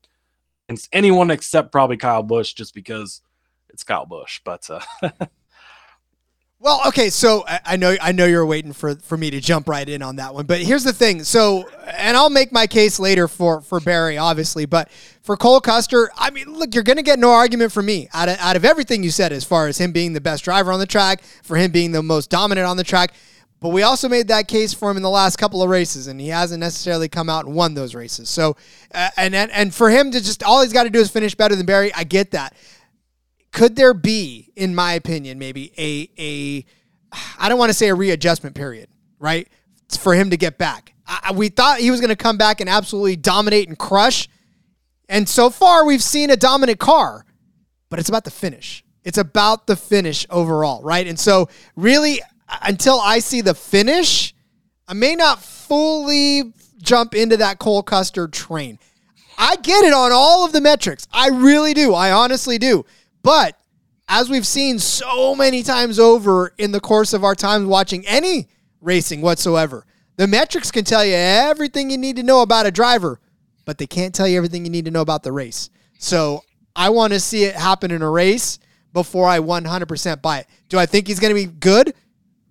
It's 0.67 0.87
anyone 0.93 1.31
except 1.31 1.71
probably 1.71 1.97
Kyle 1.97 2.21
Busch, 2.21 2.53
just 2.53 2.75
because 2.75 3.23
it's 3.69 3.83
Kyle 3.83 4.05
Busch. 4.05 4.41
But 4.45 4.69
uh, 4.69 4.81
Well, 6.61 6.81
okay, 6.87 7.09
so 7.09 7.45
I 7.47 7.77
know 7.77 7.95
I 8.01 8.11
know 8.11 8.25
you're 8.25 8.45
waiting 8.45 8.73
for 8.73 8.95
for 8.95 9.15
me 9.15 9.31
to 9.31 9.39
jump 9.39 9.69
right 9.69 9.87
in 9.87 10.01
on 10.01 10.17
that 10.17 10.33
one, 10.33 10.45
but 10.45 10.59
here's 10.59 10.83
the 10.83 10.91
thing. 10.91 11.23
So, 11.23 11.69
and 11.95 12.17
I'll 12.17 12.29
make 12.29 12.51
my 12.51 12.67
case 12.67 12.99
later 12.99 13.29
for 13.29 13.61
for 13.61 13.79
Berry, 13.79 14.17
obviously, 14.17 14.65
but 14.65 14.91
for 15.21 15.37
Cole 15.37 15.61
Custer, 15.61 16.11
I 16.17 16.31
mean, 16.31 16.53
look, 16.53 16.75
you're 16.75 16.83
going 16.83 16.97
to 16.97 17.03
get 17.03 17.17
no 17.17 17.31
argument 17.31 17.71
from 17.71 17.85
me 17.85 18.09
out 18.13 18.27
of 18.27 18.37
out 18.39 18.57
of 18.57 18.65
everything 18.65 19.03
you 19.03 19.09
said 19.09 19.31
as 19.31 19.45
far 19.45 19.67
as 19.67 19.77
him 19.77 19.93
being 19.93 20.11
the 20.11 20.19
best 20.19 20.43
driver 20.43 20.73
on 20.73 20.81
the 20.81 20.85
track, 20.85 21.21
for 21.43 21.55
him 21.55 21.71
being 21.71 21.93
the 21.93 22.03
most 22.03 22.29
dominant 22.29 22.67
on 22.67 22.75
the 22.75 22.83
track. 22.83 23.13
But 23.61 23.69
we 23.69 23.83
also 23.83 24.09
made 24.09 24.27
that 24.27 24.49
case 24.49 24.73
for 24.73 24.91
him 24.91 24.97
in 24.97 25.03
the 25.03 25.09
last 25.09 25.37
couple 25.37 25.63
of 25.63 25.69
races, 25.69 26.07
and 26.07 26.19
he 26.19 26.27
hasn't 26.27 26.59
necessarily 26.59 27.07
come 27.07 27.29
out 27.29 27.45
and 27.45 27.55
won 27.55 27.73
those 27.73 27.95
races. 27.95 28.27
So, 28.27 28.57
uh, 28.93 29.09
and 29.15 29.33
and 29.33 29.49
and 29.51 29.73
for 29.73 29.89
him 29.89 30.11
to 30.11 30.19
just 30.19 30.43
all 30.43 30.61
he's 30.61 30.73
got 30.73 30.83
to 30.83 30.89
do 30.89 30.99
is 30.99 31.09
finish 31.09 31.35
better 31.35 31.55
than 31.55 31.65
Berry, 31.65 31.93
I 31.93 32.03
get 32.03 32.31
that 32.31 32.53
could 33.51 33.75
there 33.75 33.93
be, 33.93 34.51
in 34.55 34.75
my 34.75 34.93
opinion, 34.93 35.39
maybe 35.39 35.71
a 35.77 36.09
a 36.19 36.65
I 37.39 37.49
don't 37.49 37.57
want 37.57 37.69
to 37.69 37.73
say 37.73 37.89
a 37.89 37.95
readjustment 37.95 38.55
period, 38.55 38.89
right? 39.19 39.47
For 39.99 40.13
him 40.13 40.29
to 40.29 40.37
get 40.37 40.57
back. 40.57 40.93
I, 41.07 41.31
we 41.31 41.49
thought 41.49 41.79
he 41.79 41.89
was 41.89 41.99
going 41.99 42.09
to 42.09 42.15
come 42.15 42.37
back 42.37 42.61
and 42.61 42.69
absolutely 42.69 43.15
dominate 43.15 43.67
and 43.67 43.77
crush. 43.77 44.29
And 45.07 45.27
so 45.27 45.49
far, 45.49 45.85
we've 45.85 46.03
seen 46.03 46.29
a 46.29 46.37
dominant 46.37 46.79
car, 46.79 47.25
but 47.89 47.97
it's 47.97 48.09
about 48.09 48.25
the 48.25 48.31
finish. 48.31 48.83
It's 49.03 49.17
about 49.17 49.65
the 49.65 49.75
finish 49.75 50.27
overall, 50.29 50.83
right? 50.83 51.07
And 51.07 51.19
so, 51.19 51.49
really, 51.75 52.21
until 52.61 52.99
I 52.99 53.19
see 53.19 53.41
the 53.41 53.55
finish, 53.55 54.35
I 54.87 54.93
may 54.93 55.15
not 55.15 55.41
fully 55.41 56.53
jump 56.81 57.15
into 57.15 57.37
that 57.37 57.57
Cole 57.57 57.81
Custer 57.81 58.27
train. 58.27 58.77
I 59.37 59.55
get 59.55 59.85
it 59.85 59.93
on 59.93 60.11
all 60.11 60.45
of 60.45 60.51
the 60.51 60.61
metrics. 60.61 61.07
I 61.11 61.29
really 61.29 61.73
do. 61.73 61.93
I 61.93 62.11
honestly 62.11 62.57
do. 62.57 62.85
But 63.21 63.57
as 64.07 64.29
we've 64.29 64.47
seen 64.47 64.79
so 64.79 65.35
many 65.35 65.63
times 65.63 65.99
over 65.99 66.53
in 66.57 66.71
the 66.71 66.79
course 66.79 67.13
of 67.13 67.23
our 67.23 67.35
time 67.35 67.67
watching 67.67 68.05
any 68.07 68.47
racing 68.81 69.21
whatsoever, 69.21 69.85
the 70.17 70.27
metrics 70.27 70.71
can 70.71 70.83
tell 70.83 71.05
you 71.05 71.15
everything 71.15 71.89
you 71.89 71.97
need 71.97 72.17
to 72.17 72.23
know 72.23 72.41
about 72.41 72.65
a 72.65 72.71
driver, 72.71 73.19
but 73.65 73.77
they 73.77 73.87
can't 73.87 74.13
tell 74.13 74.27
you 74.27 74.37
everything 74.37 74.65
you 74.65 74.71
need 74.71 74.85
to 74.85 74.91
know 74.91 75.01
about 75.01 75.23
the 75.23 75.31
race. 75.31 75.69
So 75.97 76.43
I 76.75 76.89
want 76.89 77.13
to 77.13 77.19
see 77.19 77.43
it 77.43 77.55
happen 77.55 77.91
in 77.91 78.01
a 78.01 78.09
race 78.09 78.59
before 78.93 79.27
I 79.27 79.39
100% 79.39 80.21
buy 80.21 80.39
it. 80.39 80.47
Do 80.67 80.79
I 80.79 80.85
think 80.85 81.07
he's 81.07 81.19
going 81.19 81.35
to 81.35 81.35
be 81.35 81.45
good? 81.45 81.93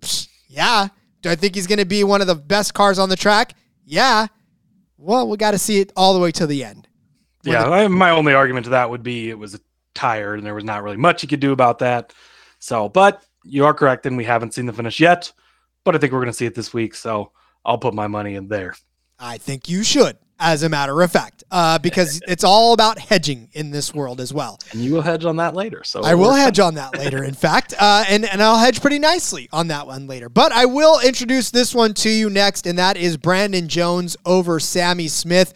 Psst, 0.01 0.29
yeah. 0.47 0.87
Do 1.21 1.29
I 1.29 1.35
think 1.35 1.55
he's 1.55 1.67
going 1.67 1.79
to 1.79 1.85
be 1.85 2.03
one 2.03 2.21
of 2.21 2.27
the 2.27 2.35
best 2.35 2.73
cars 2.73 2.97
on 2.97 3.09
the 3.09 3.15
track? 3.15 3.53
Yeah. 3.85 4.27
Well, 4.97 5.27
we 5.27 5.37
got 5.37 5.51
to 5.51 5.57
see 5.57 5.79
it 5.79 5.91
all 5.95 6.13
the 6.13 6.19
way 6.19 6.31
to 6.33 6.47
the 6.47 6.63
end. 6.63 6.87
yeah, 7.43 7.65
I, 7.65 7.87
my 7.87 8.11
only 8.11 8.33
argument 8.33 8.65
to 8.65 8.69
that 8.71 8.89
would 8.89 9.03
be 9.03 9.29
it 9.29 9.37
was 9.37 9.55
a 9.55 9.59
tired, 9.99 10.39
and 10.39 10.45
there 10.45 10.55
was 10.55 10.63
not 10.63 10.81
really 10.81 10.97
much 10.97 11.21
you 11.21 11.27
could 11.27 11.41
do 11.41 11.51
about 11.51 11.79
that. 11.79 12.13
So, 12.59 12.87
but 12.87 13.23
you 13.43 13.65
are 13.65 13.73
correct, 13.73 14.05
and 14.05 14.15
we 14.15 14.23
haven't 14.23 14.53
seen 14.53 14.65
the 14.65 14.73
finish 14.73 14.99
yet. 14.99 15.31
But 15.83 15.95
I 15.95 15.97
think 15.97 16.13
we're 16.13 16.19
going 16.19 16.31
to 16.31 16.37
see 16.37 16.45
it 16.45 16.55
this 16.55 16.73
week, 16.73 16.95
so 16.95 17.31
I'll 17.65 17.77
put 17.77 17.93
my 17.93 18.07
money 18.07 18.35
in 18.35 18.47
there. 18.47 18.75
I 19.17 19.37
think 19.37 19.67
you 19.67 19.83
should, 19.83 20.17
as 20.39 20.63
a 20.63 20.69
matter 20.69 21.01
of 21.01 21.11
fact, 21.11 21.43
uh, 21.51 21.79
because 21.79 22.21
it's 22.27 22.43
all 22.43 22.73
about 22.73 22.97
hedging 22.97 23.49
in 23.53 23.71
this 23.71 23.93
world 23.93 24.21
as 24.21 24.33
well. 24.33 24.59
And 24.71 24.81
you 24.81 24.93
will 24.93 25.01
hedge 25.01 25.25
on 25.25 25.37
that 25.37 25.55
later. 25.55 25.83
So 25.83 26.01
I 26.01 26.15
will 26.15 26.33
hedge 26.33 26.59
on 26.59 26.75
that 26.75 26.97
later, 26.97 27.23
in 27.23 27.33
fact, 27.33 27.73
uh, 27.77 28.05
and 28.07 28.23
and 28.25 28.41
I'll 28.41 28.59
hedge 28.59 28.81
pretty 28.81 28.99
nicely 28.99 29.49
on 29.51 29.67
that 29.67 29.87
one 29.87 30.07
later. 30.07 30.29
But 30.29 30.53
I 30.53 30.65
will 30.65 30.99
introduce 31.01 31.51
this 31.51 31.75
one 31.75 31.93
to 31.95 32.09
you 32.09 32.29
next, 32.29 32.65
and 32.65 32.77
that 32.77 32.95
is 32.95 33.17
Brandon 33.17 33.67
Jones 33.67 34.15
over 34.25 34.59
Sammy 34.59 35.09
Smith. 35.09 35.53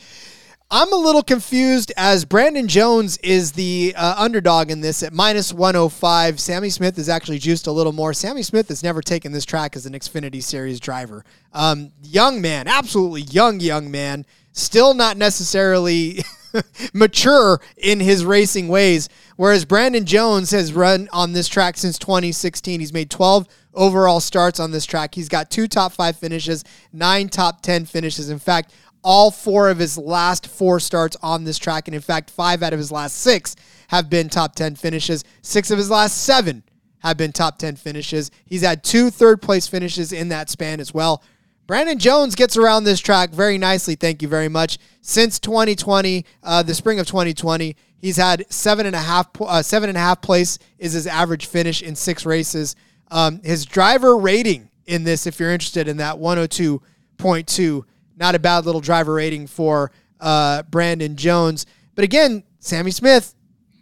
I'm 0.75 0.91
a 0.91 0.95
little 0.95 1.21
confused 1.21 1.91
as 1.97 2.25
Brandon 2.25 2.67
Jones 2.67 3.19
is 3.19 3.51
the 3.51 3.93
uh, 3.95 4.15
underdog 4.17 4.71
in 4.71 4.81
this 4.81 5.03
at 5.03 5.13
minus 5.13 5.53
105. 5.53 6.39
Sammy 6.39 6.71
Smith 6.71 6.97
is 6.97 7.09
actually 7.09 7.38
juiced 7.38 7.67
a 7.67 7.71
little 7.71 7.91
more. 7.91 8.12
Sammy 8.12 8.41
Smith 8.41 8.69
has 8.69 8.81
never 8.81 8.99
taken 8.99 9.31
this 9.31 9.45
track 9.45 9.75
as 9.75 9.86
an 9.86 9.93
Xfinity 9.93 10.41
Series 10.41 10.79
driver. 10.79 11.25
Um, 11.53 11.91
young 12.01 12.41
man, 12.41 12.67
absolutely 12.67 13.21
young, 13.21 13.59
young 13.59 13.91
man, 13.91 14.25
still 14.51 14.95
not 14.95 15.15
necessarily 15.15 16.23
mature 16.93 17.62
in 17.77 17.99
his 17.99 18.25
racing 18.25 18.67
ways. 18.67 19.09
Whereas 19.36 19.65
Brandon 19.65 20.07
Jones 20.07 20.49
has 20.49 20.73
run 20.73 21.07
on 21.13 21.33
this 21.33 21.47
track 21.47 21.77
since 21.77 21.99
2016. 21.99 22.79
He's 22.79 22.91
made 22.91 23.12
12 23.12 23.47
overall 23.73 24.19
starts 24.19 24.59
on 24.59 24.71
this 24.71 24.86
track. 24.86 25.15
He's 25.15 25.29
got 25.29 25.49
two 25.49 25.67
top 25.67 25.91
five 25.91 26.17
finishes, 26.17 26.63
nine 26.91 27.29
top 27.29 27.62
10 27.62 27.86
finishes. 27.86 28.29
In 28.29 28.39
fact, 28.39 28.73
all 29.03 29.31
four 29.31 29.69
of 29.69 29.79
his 29.79 29.97
last 29.97 30.47
four 30.47 30.79
starts 30.79 31.17
on 31.21 31.43
this 31.43 31.57
track. 31.57 31.87
And 31.87 31.95
in 31.95 32.01
fact, 32.01 32.29
five 32.29 32.63
out 32.63 32.73
of 32.73 32.79
his 32.79 32.91
last 32.91 33.17
six 33.17 33.55
have 33.89 34.09
been 34.09 34.29
top 34.29 34.55
10 34.55 34.75
finishes. 34.75 35.23
Six 35.41 35.71
of 35.71 35.77
his 35.77 35.89
last 35.89 36.23
seven 36.23 36.63
have 36.99 37.17
been 37.17 37.31
top 37.31 37.57
10 37.57 37.75
finishes. 37.75 38.31
He's 38.45 38.61
had 38.61 38.83
two 38.83 39.09
third 39.09 39.41
place 39.41 39.67
finishes 39.67 40.13
in 40.13 40.29
that 40.29 40.49
span 40.49 40.79
as 40.79 40.93
well. 40.93 41.21
Brandon 41.67 41.97
Jones 41.97 42.35
gets 42.35 42.57
around 42.57 42.83
this 42.83 42.99
track 42.99 43.29
very 43.29 43.57
nicely. 43.57 43.95
Thank 43.95 44.21
you 44.21 44.27
very 44.27 44.49
much. 44.49 44.79
Since 45.01 45.39
2020, 45.39 46.25
uh, 46.41 46.63
the 46.63 46.73
spring 46.73 46.99
of 46.99 47.07
2020, 47.07 47.75
he's 47.97 48.17
had 48.17 48.45
seven 48.51 48.85
and 48.85 48.95
a 48.95 48.99
half, 48.99 49.29
uh, 49.39 49.61
seven 49.61 49.89
and 49.89 49.97
a 49.97 50.01
half 50.01 50.21
place 50.21 50.59
is 50.77 50.93
his 50.93 51.07
average 51.07 51.45
finish 51.45 51.81
in 51.81 51.95
six 51.95 52.25
races. 52.25 52.75
Um, 53.11 53.41
his 53.43 53.65
driver 53.65 54.17
rating 54.17 54.69
in 54.85 55.03
this, 55.03 55.25
if 55.25 55.39
you're 55.39 55.51
interested 55.51 55.87
in 55.87 55.97
that, 55.97 56.15
102.2 56.15 57.83
not 58.17 58.36
a 58.36 58.39
bad 58.39 58.65
little 58.65 58.82
driver 58.82 59.13
rating 59.13 59.47
for 59.47 59.91
uh, 60.19 60.63
Brandon 60.63 61.15
Jones. 61.15 61.65
But 61.95 62.04
again, 62.04 62.43
Sammy 62.60 62.91
Smith, 62.91 63.36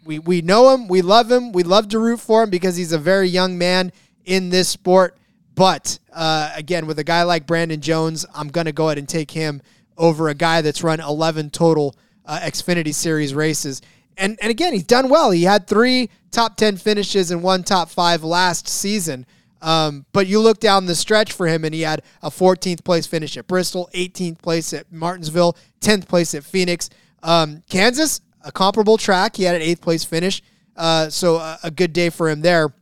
we, 0.04 0.18
we 0.18 0.42
know 0.42 0.74
him, 0.74 0.88
we 0.88 1.02
love 1.02 1.30
him, 1.30 1.52
we 1.52 1.62
love 1.62 1.88
to 1.88 1.98
root 1.98 2.20
for 2.20 2.42
him 2.42 2.50
because 2.50 2.76
he's 2.76 2.92
a 2.92 2.98
very 2.98 3.28
young 3.28 3.56
man 3.56 3.92
in 4.24 4.50
this 4.50 4.68
sport. 4.68 5.16
But 5.54 5.98
uh, 6.12 6.52
again, 6.56 6.86
with 6.86 6.98
a 6.98 7.04
guy 7.04 7.22
like 7.22 7.46
Brandon 7.46 7.80
Jones, 7.80 8.26
I'm 8.34 8.48
going 8.48 8.66
to 8.66 8.72
go 8.72 8.86
ahead 8.86 8.98
and 8.98 9.08
take 9.08 9.30
him 9.30 9.62
over 9.96 10.28
a 10.28 10.34
guy 10.34 10.62
that's 10.62 10.82
run 10.82 11.00
11 11.00 11.50
total 11.50 11.94
uh, 12.24 12.40
Xfinity 12.40 12.94
Series 12.94 13.34
races. 13.34 13.82
And, 14.16 14.38
and 14.40 14.50
again, 14.50 14.72
he's 14.72 14.84
done 14.84 15.08
well. 15.08 15.30
He 15.30 15.44
had 15.44 15.66
three 15.66 16.10
top 16.30 16.56
10 16.56 16.76
finishes 16.76 17.30
and 17.30 17.42
one 17.42 17.62
top 17.62 17.90
five 17.90 18.24
last 18.24 18.68
season. 18.68 19.26
Um, 19.62 20.04
but 20.12 20.26
you 20.26 20.40
look 20.40 20.58
down 20.58 20.86
the 20.86 20.94
stretch 20.94 21.32
for 21.32 21.46
him, 21.46 21.64
and 21.64 21.72
he 21.72 21.82
had 21.82 22.02
a 22.20 22.30
14th 22.30 22.84
place 22.84 23.06
finish 23.06 23.36
at 23.36 23.46
Bristol, 23.46 23.88
18th 23.94 24.42
place 24.42 24.72
at 24.72 24.92
Martinsville, 24.92 25.56
10th 25.80 26.08
place 26.08 26.34
at 26.34 26.44
Phoenix. 26.44 26.90
Um, 27.22 27.62
Kansas, 27.70 28.20
a 28.44 28.50
comparable 28.50 28.98
track. 28.98 29.36
He 29.36 29.44
had 29.44 29.54
an 29.54 29.62
eighth 29.62 29.80
place 29.80 30.02
finish. 30.02 30.42
Uh, 30.76 31.08
so 31.08 31.36
a, 31.36 31.58
a, 31.64 31.70
good 31.70 31.92
day 31.92 32.10
for 32.10 32.28
him 32.28 32.40
there. 32.40 32.74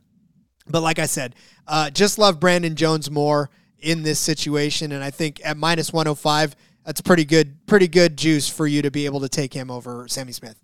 But 0.67 0.81
like 0.81 0.97
I 0.97 1.05
said, 1.05 1.35
uh, 1.67 1.89
just 1.89 2.17
love 2.17 2.39
Brandon 2.39 2.75
Jones 2.75 3.11
more 3.11 3.49
in 3.79 4.01
this 4.01 4.19
situation. 4.19 4.91
And 4.91 5.03
I 5.03 5.11
think 5.11 5.41
at 5.43 5.57
minus 5.57 5.91
105, 5.91 6.55
that's 6.85 7.01
pretty 7.01 7.25
good, 7.25 7.65
pretty 7.67 7.87
good 7.87 8.17
juice 8.17 8.47
for 8.47 8.65
you 8.65 8.81
to 8.81 8.89
be 8.89 9.05
able 9.05 9.19
to 9.19 9.29
take 9.29 9.53
him 9.53 9.69
over 9.69 10.07
Sammy 10.07 10.31
Smith. 10.31 10.57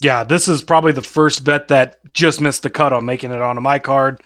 Yeah, 0.00 0.24
this 0.24 0.48
is 0.48 0.62
probably 0.62 0.92
the 0.92 1.02
first 1.02 1.44
bet 1.44 1.68
that 1.68 2.00
just 2.12 2.40
missed 2.40 2.62
the 2.62 2.70
cut 2.70 2.92
on 2.92 3.04
making 3.04 3.30
it 3.30 3.40
onto 3.40 3.60
my 3.60 3.78
card. 3.78 4.22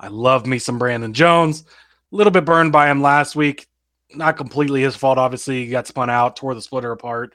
I 0.00 0.08
love 0.08 0.46
me 0.46 0.58
some 0.58 0.78
Brandon 0.78 1.12
Jones. 1.12 1.64
A 2.12 2.16
little 2.16 2.30
bit 2.30 2.44
burned 2.44 2.72
by 2.72 2.90
him 2.90 3.02
last 3.02 3.36
week. 3.36 3.66
Not 4.14 4.36
completely 4.36 4.82
his 4.82 4.96
fault. 4.96 5.18
Obviously, 5.18 5.64
he 5.64 5.70
got 5.70 5.86
spun 5.86 6.08
out, 6.08 6.36
tore 6.36 6.54
the 6.54 6.62
splitter 6.62 6.92
apart. 6.92 7.34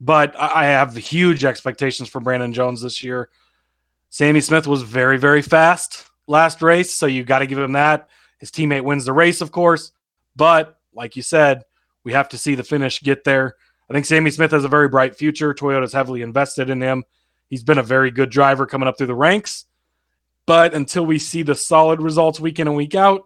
But 0.00 0.34
I 0.38 0.66
have 0.66 0.96
huge 0.96 1.44
expectations 1.44 2.08
for 2.08 2.20
Brandon 2.20 2.52
Jones 2.52 2.82
this 2.82 3.02
year. 3.02 3.30
Sammy 4.10 4.40
Smith 4.40 4.66
was 4.66 4.82
very, 4.82 5.16
very 5.16 5.42
fast 5.42 6.10
last 6.26 6.62
race, 6.62 6.92
so 6.92 7.06
you 7.06 7.24
got 7.24 7.40
to 7.40 7.46
give 7.46 7.58
him 7.58 7.72
that. 7.72 8.08
His 8.38 8.50
teammate 8.50 8.84
wins 8.84 9.04
the 9.04 9.12
race, 9.12 9.40
of 9.40 9.52
course. 9.52 9.92
But 10.36 10.78
like 10.94 11.16
you 11.16 11.22
said, 11.22 11.62
We 12.04 12.12
have 12.12 12.28
to 12.30 12.38
see 12.38 12.54
the 12.54 12.64
finish 12.64 13.00
get 13.00 13.22
there. 13.22 13.56
I 13.88 13.92
think 13.92 14.06
Sammy 14.06 14.30
Smith 14.30 14.50
has 14.50 14.64
a 14.64 14.68
very 14.68 14.88
bright 14.88 15.14
future. 15.14 15.54
Toyota's 15.54 15.92
heavily 15.92 16.22
invested 16.22 16.68
in 16.68 16.80
him. 16.80 17.04
He's 17.48 17.62
been 17.62 17.78
a 17.78 17.82
very 17.82 18.10
good 18.10 18.30
driver 18.30 18.66
coming 18.66 18.88
up 18.88 18.98
through 18.98 19.08
the 19.08 19.14
ranks. 19.14 19.66
But 20.52 20.74
until 20.74 21.06
we 21.06 21.18
see 21.18 21.42
the 21.42 21.54
solid 21.54 22.02
results 22.02 22.38
week 22.38 22.58
in 22.58 22.68
and 22.68 22.76
week 22.76 22.94
out, 22.94 23.22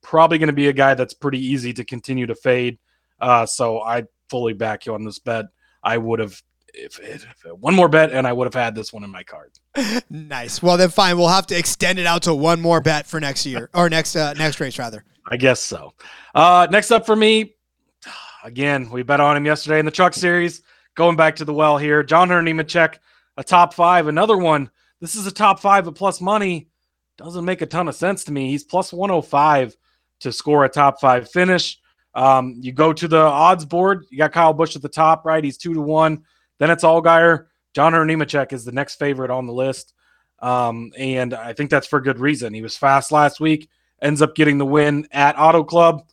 probably 0.00 0.38
going 0.38 0.46
to 0.46 0.52
be 0.52 0.68
a 0.68 0.72
guy 0.72 0.94
that's 0.94 1.12
pretty 1.12 1.44
easy 1.44 1.72
to 1.72 1.84
continue 1.84 2.24
to 2.26 2.36
fade. 2.36 2.78
Uh, 3.20 3.46
so 3.46 3.82
I 3.82 4.04
fully 4.30 4.52
back 4.52 4.86
you 4.86 4.94
on 4.94 5.04
this 5.04 5.18
bet. 5.18 5.46
I 5.82 5.98
would 5.98 6.20
have 6.20 6.40
if, 6.72 7.00
if, 7.00 7.26
one 7.58 7.74
more 7.74 7.88
bet 7.88 8.12
and 8.12 8.28
I 8.28 8.32
would 8.32 8.44
have 8.44 8.54
had 8.54 8.76
this 8.76 8.92
one 8.92 9.02
in 9.02 9.10
my 9.10 9.24
card. 9.24 9.58
nice. 10.08 10.62
Well, 10.62 10.76
then 10.76 10.90
fine. 10.90 11.18
We'll 11.18 11.26
have 11.26 11.48
to 11.48 11.58
extend 11.58 11.98
it 11.98 12.06
out 12.06 12.22
to 12.22 12.32
one 12.32 12.60
more 12.60 12.80
bet 12.80 13.08
for 13.08 13.18
next 13.18 13.44
year 13.44 13.70
or 13.74 13.90
next 13.90 14.14
uh, 14.14 14.34
next 14.34 14.60
race 14.60 14.78
rather. 14.78 15.04
I 15.26 15.36
guess 15.36 15.60
so. 15.60 15.94
Uh, 16.32 16.68
next 16.70 16.92
up 16.92 17.04
for 17.04 17.16
me, 17.16 17.56
again, 18.44 18.88
we 18.88 19.02
bet 19.02 19.18
on 19.18 19.36
him 19.36 19.46
yesterday 19.46 19.80
in 19.80 19.84
the 19.84 19.90
Truck 19.90 20.14
Series. 20.14 20.62
Going 20.94 21.16
back 21.16 21.34
to 21.34 21.44
the 21.44 21.52
well 21.52 21.76
here, 21.76 22.04
John 22.04 22.28
Hunter 22.28 22.48
Nemechek, 22.48 22.98
a 23.36 23.42
top 23.42 23.74
five. 23.74 24.06
Another 24.06 24.36
one. 24.36 24.70
This 25.00 25.14
is 25.14 25.26
a 25.26 25.32
top 25.32 25.60
five 25.60 25.86
at 25.86 25.94
plus 25.94 26.20
money. 26.20 26.68
Doesn't 27.16 27.44
make 27.44 27.62
a 27.62 27.66
ton 27.66 27.88
of 27.88 27.94
sense 27.94 28.24
to 28.24 28.32
me. 28.32 28.50
He's 28.50 28.64
plus 28.64 28.92
105 28.92 29.76
to 30.20 30.32
score 30.32 30.64
a 30.64 30.68
top 30.68 31.00
five 31.00 31.30
finish. 31.30 31.78
Um, 32.14 32.56
you 32.60 32.72
go 32.72 32.92
to 32.92 33.06
the 33.06 33.20
odds 33.20 33.64
board. 33.64 34.06
You 34.10 34.18
got 34.18 34.32
Kyle 34.32 34.52
Busch 34.52 34.76
at 34.76 34.82
the 34.82 34.88
top, 34.88 35.24
right? 35.24 35.42
He's 35.42 35.58
two 35.58 35.74
to 35.74 35.80
one. 35.80 36.24
Then 36.58 36.70
it's 36.70 36.84
Allgaier. 36.84 37.46
John 37.74 37.92
Hunter 37.92 38.12
Nemechek 38.12 38.52
is 38.52 38.64
the 38.64 38.72
next 38.72 38.96
favorite 38.96 39.30
on 39.30 39.46
the 39.46 39.52
list. 39.52 39.94
Um, 40.40 40.92
and 40.96 41.34
I 41.34 41.52
think 41.52 41.70
that's 41.70 41.86
for 41.86 42.00
good 42.00 42.18
reason. 42.18 42.54
He 42.54 42.62
was 42.62 42.76
fast 42.76 43.12
last 43.12 43.40
week, 43.40 43.68
ends 44.00 44.22
up 44.22 44.34
getting 44.34 44.58
the 44.58 44.66
win 44.66 45.06
at 45.12 45.38
Auto 45.38 45.64
Club. 45.64 46.08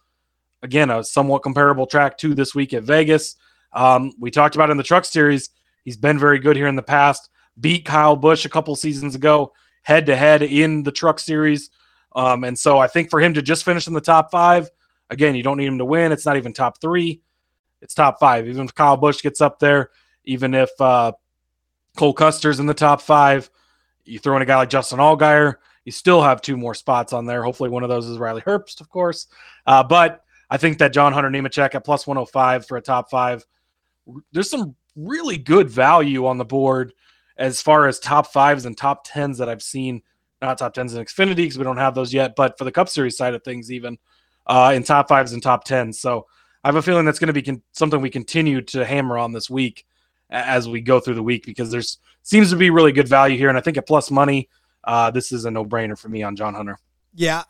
Again, 0.64 0.90
a 0.90 1.04
somewhat 1.04 1.44
comparable 1.44 1.86
track 1.86 2.18
to 2.20 2.34
this 2.34 2.56
week 2.56 2.74
at 2.74 2.84
Vegas. 2.84 3.36
Um, 3.74 4.14
we 4.20 4.32
talked 4.32 4.56
about 4.56 4.70
in 4.70 4.78
the 4.78 4.84
Truck 4.84 5.06
Series. 5.06 5.50
He's 5.84 5.98
been 5.98 6.18
very 6.18 6.40
good 6.40 6.56
here 6.56 6.68
in 6.68 6.76
the 6.76 6.82
past. 6.82 7.30
Beat 7.60 7.86
Kyle 7.86 8.16
Busch 8.16 8.46
a 8.46 8.50
couple 8.50 8.76
seasons 8.76 9.16
ago, 9.16 9.54
head 9.82 10.06
to 10.08 10.16
head 10.16 10.42
in 10.42 10.84
the 10.84 10.92
Truck 10.92 11.20
Series. 11.20 11.70
Um, 12.16 12.44
and 12.44 12.58
so 12.58 12.78
I 12.78 12.88
think 12.88 13.10
for 13.10 13.20
him 13.20 13.34
to 13.34 13.42
just 13.42 13.64
finish 13.64 13.88
in 13.88 13.94
the 13.94 14.02
top 14.02 14.32
five, 14.32 14.70
again, 15.10 15.36
you 15.36 15.44
don't 15.44 15.58
need 15.58 15.68
him 15.68 15.78
to 15.78 15.86
win. 15.86 16.12
It's 16.12 16.26
not 16.26 16.38
even 16.38 16.54
top 16.54 16.80
three, 16.80 17.22
it's 17.82 17.94
top 17.94 18.20
five. 18.20 18.48
Even 18.48 18.66
if 18.66 18.74
Kyle 18.74 18.98
Busch 18.98 19.22
gets 19.22 19.42
up 19.42 19.60
there, 19.60 19.92
even 20.24 20.54
if 20.54 20.70
uh, 20.80 21.12
Cole 21.96 22.14
Custer's 22.14 22.60
in 22.60 22.66
the 22.66 22.74
top 22.74 23.02
five, 23.02 23.50
you 24.06 24.20
throw 24.20 24.36
in 24.36 24.42
a 24.42 24.46
guy 24.46 24.58
like 24.58 24.70
Justin 24.70 25.00
Allgaier, 25.00 25.56
you 25.84 25.92
still 25.92 26.22
have 26.22 26.42
two 26.42 26.58
more 26.58 26.74
spots 26.74 27.14
on 27.14 27.26
there. 27.26 27.44
Hopefully, 27.44 27.70
one 27.70 27.84
of 27.84 27.90
those 27.90 28.08
is 28.08 28.18
Riley 28.18 28.42
Herbst, 28.42 28.82
of 28.82 28.90
course. 28.90 29.28
Uh, 29.66 29.84
but 29.84 30.24
I 30.50 30.58
think 30.58 30.78
that 30.80 30.94
John 30.94 31.14
Hunter 31.14 31.30
Nemechek 31.30 31.76
at 31.76 31.86
plus 31.86 32.08
105 32.08 32.66
for 32.66 32.78
a 32.78 32.82
top 32.82 33.10
five, 33.10 33.46
there's 34.32 34.50
some 34.50 34.76
really 34.96 35.38
good 35.38 35.70
value 35.70 36.26
on 36.26 36.38
the 36.38 36.46
board 36.46 36.94
as 37.38 37.62
far 37.62 37.88
as 37.88 38.00
top 38.00 38.32
fives 38.32 38.66
and 38.66 38.78
top 38.78 39.06
tens 39.06 39.38
that 39.38 39.50
I've 39.50 39.64
seen. 39.64 40.02
Not 40.42 40.58
top 40.58 40.74
tens 40.74 40.94
in 40.94 41.04
Xfinity 41.04 41.38
because 41.38 41.58
we 41.58 41.64
don't 41.64 41.78
have 41.78 41.96
those 41.96 42.14
yet, 42.14 42.36
but 42.36 42.58
for 42.58 42.66
the 42.66 42.72
Cup 42.72 42.90
Series 42.90 43.18
side 43.18 43.34
of 43.34 43.44
things, 43.44 43.72
even 43.72 43.98
uh, 44.46 44.74
in 44.76 44.84
top 44.84 45.08
fives 45.08 45.34
and 45.34 45.42
top 45.42 45.64
tens. 45.64 46.00
So 46.00 46.28
I 46.64 46.68
have 46.68 46.76
a 46.76 46.82
feeling 46.82 47.06
that's 47.06 47.20
going 47.20 47.28
to 47.28 47.34
be 47.34 47.42
con- 47.42 47.64
something 47.72 48.02
we 48.02 48.10
continue 48.10 48.62
to 48.62 48.86
hammer 48.86 49.18
on 49.18 49.32
this 49.32 49.50
week 49.50 49.86
as 50.30 50.68
we 50.68 50.82
go 50.82 51.00
through 51.00 51.16
the 51.16 51.24
week 51.24 51.46
because 51.46 51.72
there's 51.72 52.00
seems 52.24 52.50
to 52.50 52.56
be 52.56 52.70
really 52.70 52.92
good 52.92 53.08
value 53.08 53.38
here, 53.38 53.50
and 53.50 53.58
I 53.58 53.62
think 53.62 53.78
at 53.78 53.88
plus 53.88 54.10
money, 54.10 54.50
uh, 54.84 55.12
this 55.12 55.32
is 55.32 55.46
a 55.46 55.52
no 55.52 55.64
brainer 55.64 55.98
for 55.98 56.10
me 56.10 56.24
on 56.24 56.36
John 56.36 56.54
Hunter. 56.54 56.78
Yeah. 57.14 57.44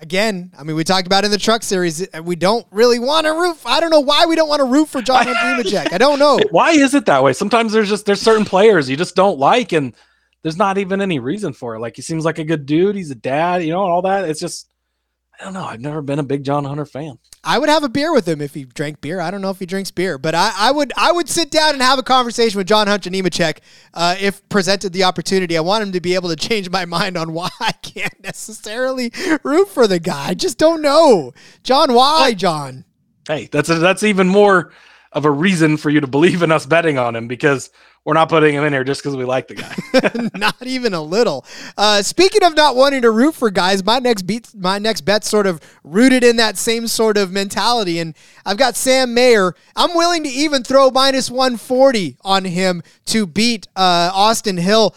Again, 0.00 0.52
I 0.58 0.62
mean, 0.62 0.76
we 0.76 0.84
talked 0.84 1.06
about 1.06 1.24
in 1.24 1.30
the 1.30 1.38
truck 1.38 1.62
series. 1.62 2.06
Uh, 2.14 2.22
we 2.22 2.34
don't 2.34 2.66
really 2.70 2.98
want 2.98 3.26
to 3.26 3.32
root. 3.32 3.58
I 3.66 3.80
don't 3.80 3.90
know 3.90 4.00
why 4.00 4.24
we 4.24 4.34
don't 4.34 4.48
want 4.48 4.60
to 4.60 4.64
root 4.64 4.88
for 4.88 5.02
John 5.02 5.26
Nemechek. 5.26 5.92
I 5.92 5.98
don't 5.98 6.18
know. 6.18 6.40
Why 6.50 6.70
is 6.70 6.94
it 6.94 7.04
that 7.06 7.22
way? 7.22 7.34
Sometimes 7.34 7.72
there's 7.72 7.88
just 7.88 8.06
there's 8.06 8.20
certain 8.20 8.46
players 8.46 8.88
you 8.88 8.96
just 8.96 9.14
don't 9.14 9.38
like, 9.38 9.72
and 9.72 9.94
there's 10.42 10.56
not 10.56 10.78
even 10.78 11.02
any 11.02 11.18
reason 11.18 11.52
for 11.52 11.74
it. 11.74 11.80
Like 11.80 11.96
he 11.96 12.02
seems 12.02 12.24
like 12.24 12.38
a 12.38 12.44
good 12.44 12.64
dude. 12.64 12.96
He's 12.96 13.10
a 13.10 13.14
dad, 13.14 13.62
you 13.62 13.72
know, 13.72 13.82
and 13.82 13.92
all 13.92 14.02
that. 14.02 14.28
It's 14.28 14.40
just 14.40 14.70
I 15.40 15.44
don't 15.44 15.54
know. 15.54 15.64
I've 15.64 15.80
never 15.80 16.02
been 16.02 16.18
a 16.18 16.22
big 16.22 16.44
John 16.44 16.64
Hunter 16.64 16.84
fan. 16.84 17.18
I 17.42 17.58
would 17.58 17.70
have 17.70 17.82
a 17.82 17.88
beer 17.88 18.12
with 18.12 18.28
him 18.28 18.42
if 18.42 18.52
he 18.52 18.64
drank 18.64 19.00
beer. 19.00 19.20
I 19.20 19.30
don't 19.30 19.40
know 19.40 19.48
if 19.48 19.58
he 19.58 19.64
drinks 19.64 19.90
beer, 19.90 20.18
but 20.18 20.34
I, 20.34 20.52
I 20.54 20.70
would 20.70 20.92
I 20.96 21.12
would 21.12 21.30
sit 21.30 21.50
down 21.50 21.72
and 21.72 21.82
have 21.82 21.98
a 21.98 22.02
conversation 22.02 22.58
with 22.58 22.66
John 22.66 22.86
Hunter 22.86 23.08
Nemechek 23.08 23.58
uh, 23.94 24.16
if 24.20 24.46
presented 24.50 24.92
the 24.92 25.04
opportunity. 25.04 25.56
I 25.56 25.62
want 25.62 25.82
him 25.82 25.92
to 25.92 26.00
be 26.00 26.14
able 26.14 26.28
to 26.28 26.36
change 26.36 26.68
my 26.68 26.84
mind 26.84 27.16
on 27.16 27.32
why 27.32 27.48
I 27.60 27.72
can't 27.72 28.22
necessarily 28.22 29.12
root 29.42 29.68
for 29.68 29.86
the 29.86 29.98
guy. 29.98 30.28
I 30.28 30.34
just 30.34 30.58
don't 30.58 30.82
know, 30.82 31.32
John. 31.62 31.94
Why, 31.94 32.34
John? 32.34 32.84
Hey, 33.26 33.48
that's 33.50 33.70
a, 33.70 33.76
that's 33.76 34.02
even 34.02 34.28
more 34.28 34.72
of 35.12 35.24
a 35.24 35.30
reason 35.30 35.78
for 35.78 35.88
you 35.88 36.00
to 36.00 36.06
believe 36.06 36.42
in 36.42 36.52
us 36.52 36.66
betting 36.66 36.98
on 36.98 37.16
him 37.16 37.26
because 37.28 37.70
we're 38.04 38.14
not 38.14 38.30
putting 38.30 38.54
him 38.54 38.64
in 38.64 38.72
here 38.72 38.82
just 38.82 39.02
because 39.02 39.14
we 39.14 39.24
like 39.24 39.46
the 39.48 39.54
guy. 39.54 40.30
not 40.38 40.56
even 40.66 40.94
a 40.94 41.02
little. 41.02 41.44
Uh, 41.76 42.02
speaking 42.02 42.42
of 42.42 42.56
not 42.56 42.74
wanting 42.74 43.02
to 43.02 43.10
root 43.10 43.34
for 43.34 43.50
guys, 43.50 43.84
my 43.84 43.98
next 43.98 44.22
beat, 44.22 44.48
my 44.54 44.78
next 44.78 45.02
bet, 45.02 45.22
sort 45.22 45.46
of 45.46 45.60
rooted 45.84 46.24
in 46.24 46.36
that 46.36 46.56
same 46.56 46.86
sort 46.86 47.18
of 47.18 47.30
mentality. 47.30 47.98
And 47.98 48.14
I've 48.46 48.56
got 48.56 48.74
Sam 48.74 49.12
Mayer. 49.12 49.54
I'm 49.76 49.94
willing 49.94 50.22
to 50.22 50.30
even 50.30 50.62
throw 50.62 50.90
minus 50.90 51.30
140 51.30 52.16
on 52.22 52.46
him 52.46 52.82
to 53.06 53.26
beat 53.26 53.68
uh, 53.76 54.10
Austin 54.14 54.56
Hill. 54.56 54.94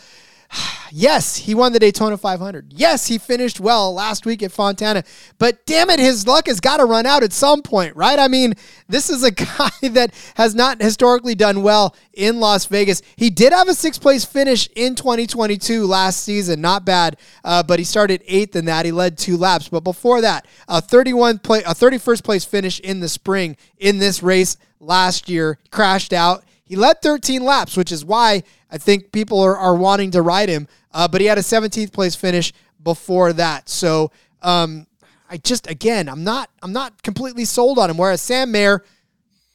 Yes, 0.95 1.37
he 1.37 1.55
won 1.55 1.73
the 1.73 1.79
Daytona 1.79 2.17
500. 2.17 2.71
Yes, 2.71 3.07
he 3.07 3.17
finished 3.17 3.59
well 3.59 3.95
last 3.95 4.27
week 4.27 4.43
at 4.43 4.51
Fontana. 4.51 5.03
But 5.39 5.65
damn 5.65 5.89
it, 5.89 5.99
his 5.99 6.27
luck 6.27 6.45
has 6.45 6.59
got 6.59 6.77
to 6.77 6.85
run 6.85 7.07
out 7.07 7.23
at 7.23 7.33
some 7.33 7.63
point, 7.63 7.95
right? 7.95 8.19
I 8.19 8.27
mean, 8.27 8.53
this 8.87 9.09
is 9.09 9.23
a 9.23 9.31
guy 9.31 9.71
that 9.81 10.13
has 10.35 10.53
not 10.53 10.83
historically 10.83 11.33
done 11.33 11.63
well 11.63 11.95
in 12.13 12.39
Las 12.39 12.67
Vegas. 12.67 13.01
He 13.15 13.31
did 13.31 13.53
have 13.53 13.67
a 13.69 13.73
sixth 13.73 14.03
place 14.03 14.23
finish 14.23 14.69
in 14.75 14.93
2022 14.93 15.87
last 15.87 16.23
season. 16.23 16.61
Not 16.61 16.85
bad, 16.85 17.17
uh, 17.43 17.63
but 17.63 17.79
he 17.79 17.85
started 17.85 18.21
eighth 18.27 18.55
in 18.55 18.65
that. 18.65 18.85
He 18.85 18.91
led 18.91 19.17
two 19.17 19.35
laps. 19.35 19.69
But 19.69 19.79
before 19.79 20.21
that, 20.21 20.45
a 20.67 20.79
31 20.79 21.39
play, 21.39 21.63
a 21.63 21.73
31st 21.73 22.23
place 22.23 22.45
finish 22.45 22.79
in 22.79 22.99
the 22.99 23.09
spring 23.09 23.57
in 23.79 23.97
this 23.97 24.21
race 24.21 24.57
last 24.79 25.27
year, 25.27 25.57
crashed 25.71 26.13
out. 26.13 26.43
He 26.65 26.75
led 26.75 27.01
13 27.01 27.43
laps, 27.43 27.75
which 27.75 27.91
is 27.91 28.05
why 28.05 28.43
I 28.73 28.79
think 28.79 29.11
people 29.11 29.39
are, 29.39 29.55
are 29.55 29.75
wanting 29.75 30.09
to 30.11 30.23
ride 30.23 30.49
him. 30.49 30.67
Uh, 30.91 31.07
but 31.07 31.21
he 31.21 31.27
had 31.27 31.37
a 31.37 31.41
17th 31.41 31.93
place 31.93 32.15
finish 32.15 32.51
before 32.83 33.31
that. 33.33 33.69
So 33.69 34.11
um, 34.41 34.87
I 35.29 35.37
just 35.37 35.69
again, 35.69 36.09
I'm 36.09 36.23
not 36.23 36.49
I'm 36.61 36.73
not 36.73 37.03
completely 37.03 37.45
sold 37.45 37.77
on 37.77 37.89
him. 37.89 37.97
Whereas 37.97 38.21
Sam 38.21 38.51
Mayer, 38.51 38.83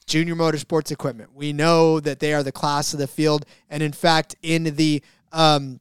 Junior 0.07 0.37
Motorsports 0.37 0.93
Equipment, 0.93 1.31
we 1.35 1.53
know 1.53 2.01
that 2.01 2.21
they 2.21 2.33
are 2.33 2.45
the 2.45 2.53
class 2.53 2.93
of 2.93 3.01
the 3.01 3.09
field, 3.09 3.45
and 3.69 3.83
in 3.83 3.93
fact, 3.93 4.37
in 4.41 4.65
the 4.77 5.03
um, 5.33 5.81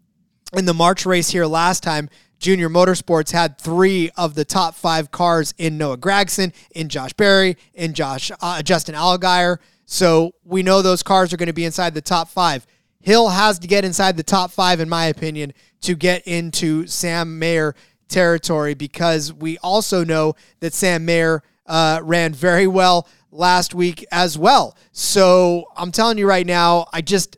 in 0.53 0.65
the 0.65 0.73
March 0.73 1.05
race 1.05 1.29
here 1.29 1.45
last 1.45 1.83
time. 1.83 2.09
Junior 2.39 2.69
Motorsports 2.69 3.31
had 3.31 3.57
three 3.57 4.11
of 4.15 4.35
the 4.35 4.45
top 4.45 4.75
five 4.75 5.09
cars 5.09 5.55
in 5.57 5.75
Noah 5.75 5.97
Gragson, 5.97 6.53
in 6.75 6.87
Josh 6.87 7.13
Berry, 7.13 7.57
in 7.73 7.95
Josh 7.95 8.31
uh, 8.41 8.61
Justin 8.61 8.93
Allgaier. 8.93 9.57
So 9.87 10.35
we 10.43 10.61
know 10.61 10.83
those 10.83 11.01
cars 11.01 11.33
are 11.33 11.37
going 11.37 11.47
to 11.47 11.53
be 11.53 11.65
inside 11.65 11.95
the 11.95 12.01
top 12.01 12.29
five. 12.29 12.67
Hill 13.01 13.29
has 13.29 13.59
to 13.59 13.67
get 13.67 13.85
inside 13.85 14.17
the 14.17 14.23
top 14.23 14.51
five, 14.51 14.79
in 14.79 14.89
my 14.89 15.05
opinion, 15.05 15.53
to 15.81 15.95
get 15.95 16.27
into 16.27 16.87
Sam 16.87 17.39
Mayer 17.39 17.75
territory 18.07 18.73
because 18.73 19.33
we 19.33 19.57
also 19.59 20.03
know 20.03 20.35
that 20.59 20.73
Sam 20.73 21.05
Mayer 21.05 21.43
uh, 21.65 21.99
ran 22.03 22.33
very 22.33 22.67
well 22.67 23.07
last 23.31 23.75
week 23.75 24.05
as 24.11 24.37
well. 24.37 24.77
So 24.91 25.65
I'm 25.75 25.91
telling 25.91 26.17
you 26.17 26.27
right 26.27 26.45
now, 26.45 26.87
I 26.93 27.01
just 27.01 27.37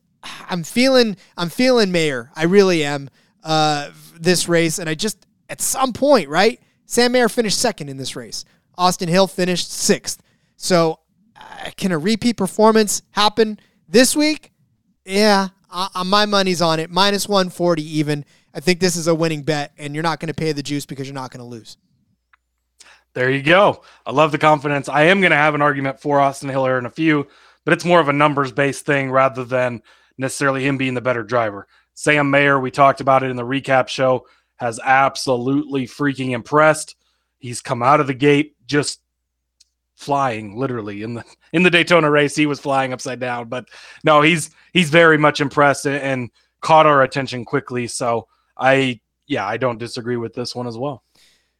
I'm 0.49 0.63
feeling 0.63 1.17
I'm 1.37 1.49
feeling 1.49 1.91
Mayer. 1.91 2.31
I 2.35 2.43
really 2.43 2.83
am 2.83 3.09
uh, 3.43 3.91
this 4.19 4.47
race, 4.47 4.79
and 4.79 4.89
I 4.89 4.95
just 4.95 5.25
at 5.49 5.61
some 5.61 5.93
point, 5.93 6.29
right? 6.29 6.59
Sam 6.85 7.11
Mayer 7.11 7.29
finished 7.29 7.59
second 7.59 7.89
in 7.89 7.97
this 7.97 8.15
race. 8.15 8.45
Austin 8.77 9.09
Hill 9.09 9.27
finished 9.27 9.71
sixth. 9.71 10.21
So 10.55 10.99
uh, 11.35 11.71
can 11.77 11.91
a 11.91 11.97
repeat 11.97 12.37
performance 12.37 13.01
happen 13.11 13.59
this 13.87 14.15
week? 14.15 14.51
Yeah, 15.09 15.49
uh, 15.71 16.03
my 16.05 16.27
money's 16.27 16.61
on 16.61 16.79
it. 16.79 16.91
Minus 16.91 17.27
140 17.27 17.81
even. 17.81 18.25
I 18.53 18.59
think 18.59 18.79
this 18.79 18.95
is 18.95 19.07
a 19.07 19.15
winning 19.15 19.41
bet, 19.41 19.71
and 19.77 19.93
you're 19.93 20.03
not 20.03 20.19
going 20.19 20.27
to 20.27 20.33
pay 20.35 20.51
the 20.51 20.61
juice 20.61 20.85
because 20.85 21.07
you're 21.07 21.15
not 21.15 21.31
going 21.31 21.39
to 21.39 21.49
lose. 21.49 21.77
There 23.13 23.31
you 23.31 23.41
go. 23.41 23.81
I 24.05 24.11
love 24.11 24.31
the 24.31 24.37
confidence. 24.37 24.87
I 24.87 25.03
am 25.03 25.19
going 25.19 25.31
to 25.31 25.37
have 25.37 25.55
an 25.55 25.63
argument 25.63 25.99
for 25.99 26.19
Austin 26.19 26.49
Hiller 26.49 26.77
in 26.77 26.85
a 26.85 26.91
few, 26.91 27.27
but 27.65 27.73
it's 27.73 27.85
more 27.85 27.99
of 27.99 28.07
a 28.07 28.13
numbers 28.13 28.51
based 28.51 28.85
thing 28.85 29.09
rather 29.09 29.43
than 29.43 29.81
necessarily 30.19 30.65
him 30.65 30.77
being 30.77 30.93
the 30.93 31.01
better 31.01 31.23
driver. 31.23 31.67
Sam 31.95 32.29
Mayer, 32.29 32.59
we 32.59 32.69
talked 32.69 33.01
about 33.01 33.23
it 33.23 33.31
in 33.31 33.35
the 33.35 33.43
recap 33.43 33.87
show, 33.87 34.27
has 34.57 34.79
absolutely 34.83 35.87
freaking 35.87 36.31
impressed. 36.31 36.95
He's 37.39 37.61
come 37.61 37.81
out 37.81 37.99
of 37.99 38.07
the 38.07 38.13
gate 38.13 38.55
just 38.67 38.99
flying 39.99 40.57
literally 40.57 41.03
in 41.03 41.13
the 41.13 41.23
in 41.51 41.61
the 41.63 41.69
Daytona 41.69 42.09
race 42.09 42.33
he 42.33 42.45
was 42.45 42.59
flying 42.59 42.93
upside 42.93 43.19
down 43.19 43.49
but 43.49 43.65
no 44.05 44.21
he's 44.21 44.49
he's 44.71 44.89
very 44.89 45.17
much 45.17 45.41
impressed 45.41 45.85
and 45.85 46.29
caught 46.61 46.85
our 46.85 47.03
attention 47.03 47.43
quickly 47.43 47.85
so 47.85 48.25
I 48.57 49.01
yeah 49.27 49.45
I 49.45 49.57
don't 49.57 49.77
disagree 49.77 50.15
with 50.15 50.33
this 50.33 50.55
one 50.55 50.67
as 50.67 50.77
well 50.77 51.03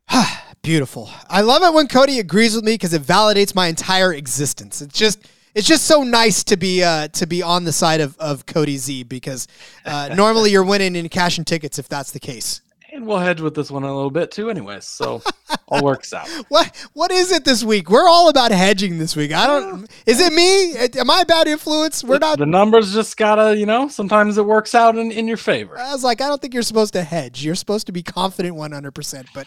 Beautiful. 0.62 1.10
I 1.30 1.42
love 1.42 1.64
it 1.64 1.74
when 1.74 1.88
Cody 1.88 2.20
agrees 2.20 2.56
with 2.56 2.64
me 2.64 2.74
because 2.74 2.94
it 2.94 3.02
validates 3.02 3.56
my 3.56 3.68
entire 3.68 4.14
existence. 4.14 4.82
It's 4.82 4.98
just 4.98 5.28
it's 5.56 5.68
just 5.68 5.86
so 5.86 6.04
nice 6.04 6.44
to 6.46 6.58
be 6.58 6.84
uh, 6.84 7.08
to 7.10 7.26
be 7.26 7.42
on 7.42 7.64
the 7.64 7.72
side 7.72 8.02
of, 8.02 8.18
of 8.18 8.46
Cody 8.46 8.78
Z 8.78 9.04
because 9.04 9.48
uh, 9.86 10.14
normally 10.16 10.52
you're 10.52 10.64
winning 10.64 10.96
in 10.96 11.08
cash 11.10 11.38
and 11.38 11.48
tickets 11.48 11.80
if 11.80 11.88
that's 11.88 12.12
the 12.12 12.20
case. 12.20 12.62
And 12.92 13.06
we'll 13.06 13.20
hedge 13.20 13.40
with 13.40 13.54
this 13.54 13.70
one 13.70 13.84
a 13.84 13.94
little 13.94 14.10
bit 14.10 14.32
too, 14.32 14.50
anyways. 14.50 14.84
So 14.86 15.22
all 15.68 15.84
works 15.84 16.12
out. 16.12 16.28
What 16.50 16.76
what 16.94 17.12
is 17.12 17.32
it 17.32 17.46
this 17.46 17.64
week? 17.64 17.90
We're 17.90 18.08
all 18.10 18.30
about 18.30 18.52
hedging 18.52 18.98
this 18.98 19.16
week. 19.16 19.32
I 19.32 19.46
don't. 19.46 19.88
Is 20.08 20.20
it 20.20 20.34
me? 20.34 20.76
Am 21.00 21.10
I 21.10 21.22
a 21.22 21.26
bad 21.26 21.48
influence? 21.48 22.04
We're 22.04 22.18
not. 22.18 22.40
The 22.40 22.48
numbers 22.48 22.92
just 22.94 23.16
gotta, 23.16 23.56
you 23.56 23.68
know, 23.68 23.90
sometimes 23.90 24.38
it 24.40 24.46
works 24.46 24.74
out 24.74 24.98
in, 24.98 25.12
in 25.12 25.28
your 25.28 25.38
favor. 25.38 25.78
I 25.78 25.92
was 25.94 26.04
like, 26.04 26.20
I 26.20 26.28
don't 26.28 26.42
think 26.42 26.54
you're 26.54 26.64
supposed 26.64 26.94
to 26.94 27.04
hedge. 27.04 27.44
You're 27.44 27.56
supposed 27.56 27.86
to 27.88 27.92
be 27.92 28.02
confident 28.02 28.56
100%, 28.56 29.28
but 29.36 29.46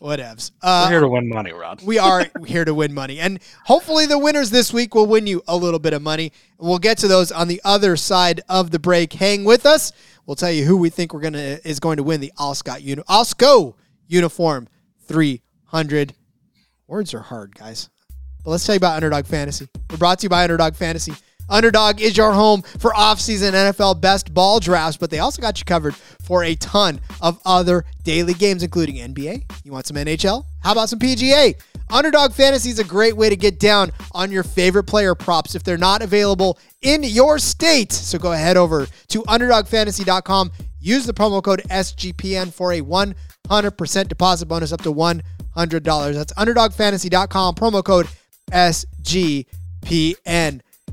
whatevs. 0.00 0.52
Uh, 0.62 0.84
We're 0.86 0.90
here 0.92 1.00
to 1.00 1.08
win 1.08 1.28
money, 1.28 1.52
Rod. 1.52 1.82
we 1.84 1.98
are 1.98 2.26
here 2.46 2.64
to 2.64 2.74
win 2.74 2.94
money. 2.94 3.18
And 3.18 3.40
hopefully 3.64 4.06
the 4.06 4.18
winners 4.18 4.50
this 4.50 4.72
week 4.72 4.94
will 4.94 5.06
win 5.06 5.26
you 5.26 5.42
a 5.48 5.56
little 5.56 5.80
bit 5.80 5.92
of 5.92 6.02
money. 6.02 6.32
We'll 6.58 6.78
get 6.78 6.98
to 6.98 7.08
those 7.08 7.32
on 7.32 7.48
the 7.48 7.60
other 7.64 7.96
side 7.96 8.42
of 8.48 8.70
the 8.70 8.78
break. 8.78 9.14
Hang 9.14 9.44
with 9.44 9.66
us. 9.66 9.92
We'll 10.26 10.36
tell 10.36 10.50
you 10.50 10.64
who 10.64 10.76
we 10.76 10.90
think 10.90 11.12
we're 11.12 11.20
gonna 11.20 11.58
is 11.64 11.80
going 11.80 11.96
to 11.96 12.02
win 12.02 12.20
the 12.20 12.32
Allscott 12.38 12.82
uni- 12.82 13.02
Alsco 13.02 13.74
uniform 14.06 14.68
300. 15.06 16.14
Words 16.86 17.14
are 17.14 17.20
hard, 17.20 17.54
guys. 17.54 17.88
But 18.44 18.50
let's 18.52 18.64
tell 18.64 18.74
you 18.74 18.78
about 18.78 18.96
Underdog 18.96 19.26
Fantasy. 19.26 19.68
We're 19.90 19.96
brought 19.96 20.20
to 20.20 20.24
you 20.24 20.28
by 20.28 20.42
Underdog 20.44 20.74
Fantasy. 20.74 21.12
Underdog 21.48 22.00
is 22.00 22.16
your 22.16 22.32
home 22.32 22.62
for 22.62 22.94
off-season 22.94 23.54
NFL 23.54 24.00
best 24.00 24.32
ball 24.32 24.60
drafts, 24.60 24.96
but 24.96 25.10
they 25.10 25.18
also 25.18 25.42
got 25.42 25.58
you 25.58 25.64
covered 25.64 25.96
for 25.96 26.44
a 26.44 26.54
ton 26.54 27.00
of 27.20 27.40
other 27.44 27.84
daily 28.04 28.34
games, 28.34 28.62
including 28.62 28.96
NBA. 28.96 29.42
You 29.64 29.72
want 29.72 29.86
some 29.86 29.96
NHL? 29.96 30.44
How 30.60 30.72
about 30.72 30.88
some 30.88 31.00
PGA? 31.00 31.60
Underdog 31.90 32.32
Fantasy 32.32 32.70
is 32.70 32.78
a 32.78 32.84
great 32.84 33.16
way 33.16 33.28
to 33.28 33.36
get 33.36 33.58
down 33.58 33.92
on 34.12 34.30
your 34.30 34.42
favorite 34.42 34.84
player 34.84 35.14
props 35.14 35.54
if 35.54 35.62
they're 35.62 35.76
not 35.76 36.02
available 36.02 36.58
in 36.82 37.02
your 37.02 37.38
state. 37.38 37.92
So 37.92 38.18
go 38.18 38.32
ahead 38.32 38.56
over 38.56 38.86
to 39.08 39.22
underdogfantasy.com. 39.22 40.52
Use 40.80 41.06
the 41.06 41.12
promo 41.12 41.42
code 41.42 41.62
SGPN 41.70 42.52
for 42.52 42.72
a 42.72 42.80
100% 42.80 44.08
deposit 44.08 44.46
bonus 44.46 44.72
up 44.72 44.80
to 44.82 44.92
$100. 44.92 45.22
That's 46.14 46.32
underdogfantasy.com, 46.32 47.54
promo 47.54 47.84
code 47.84 48.08
SGPN. 48.50 49.44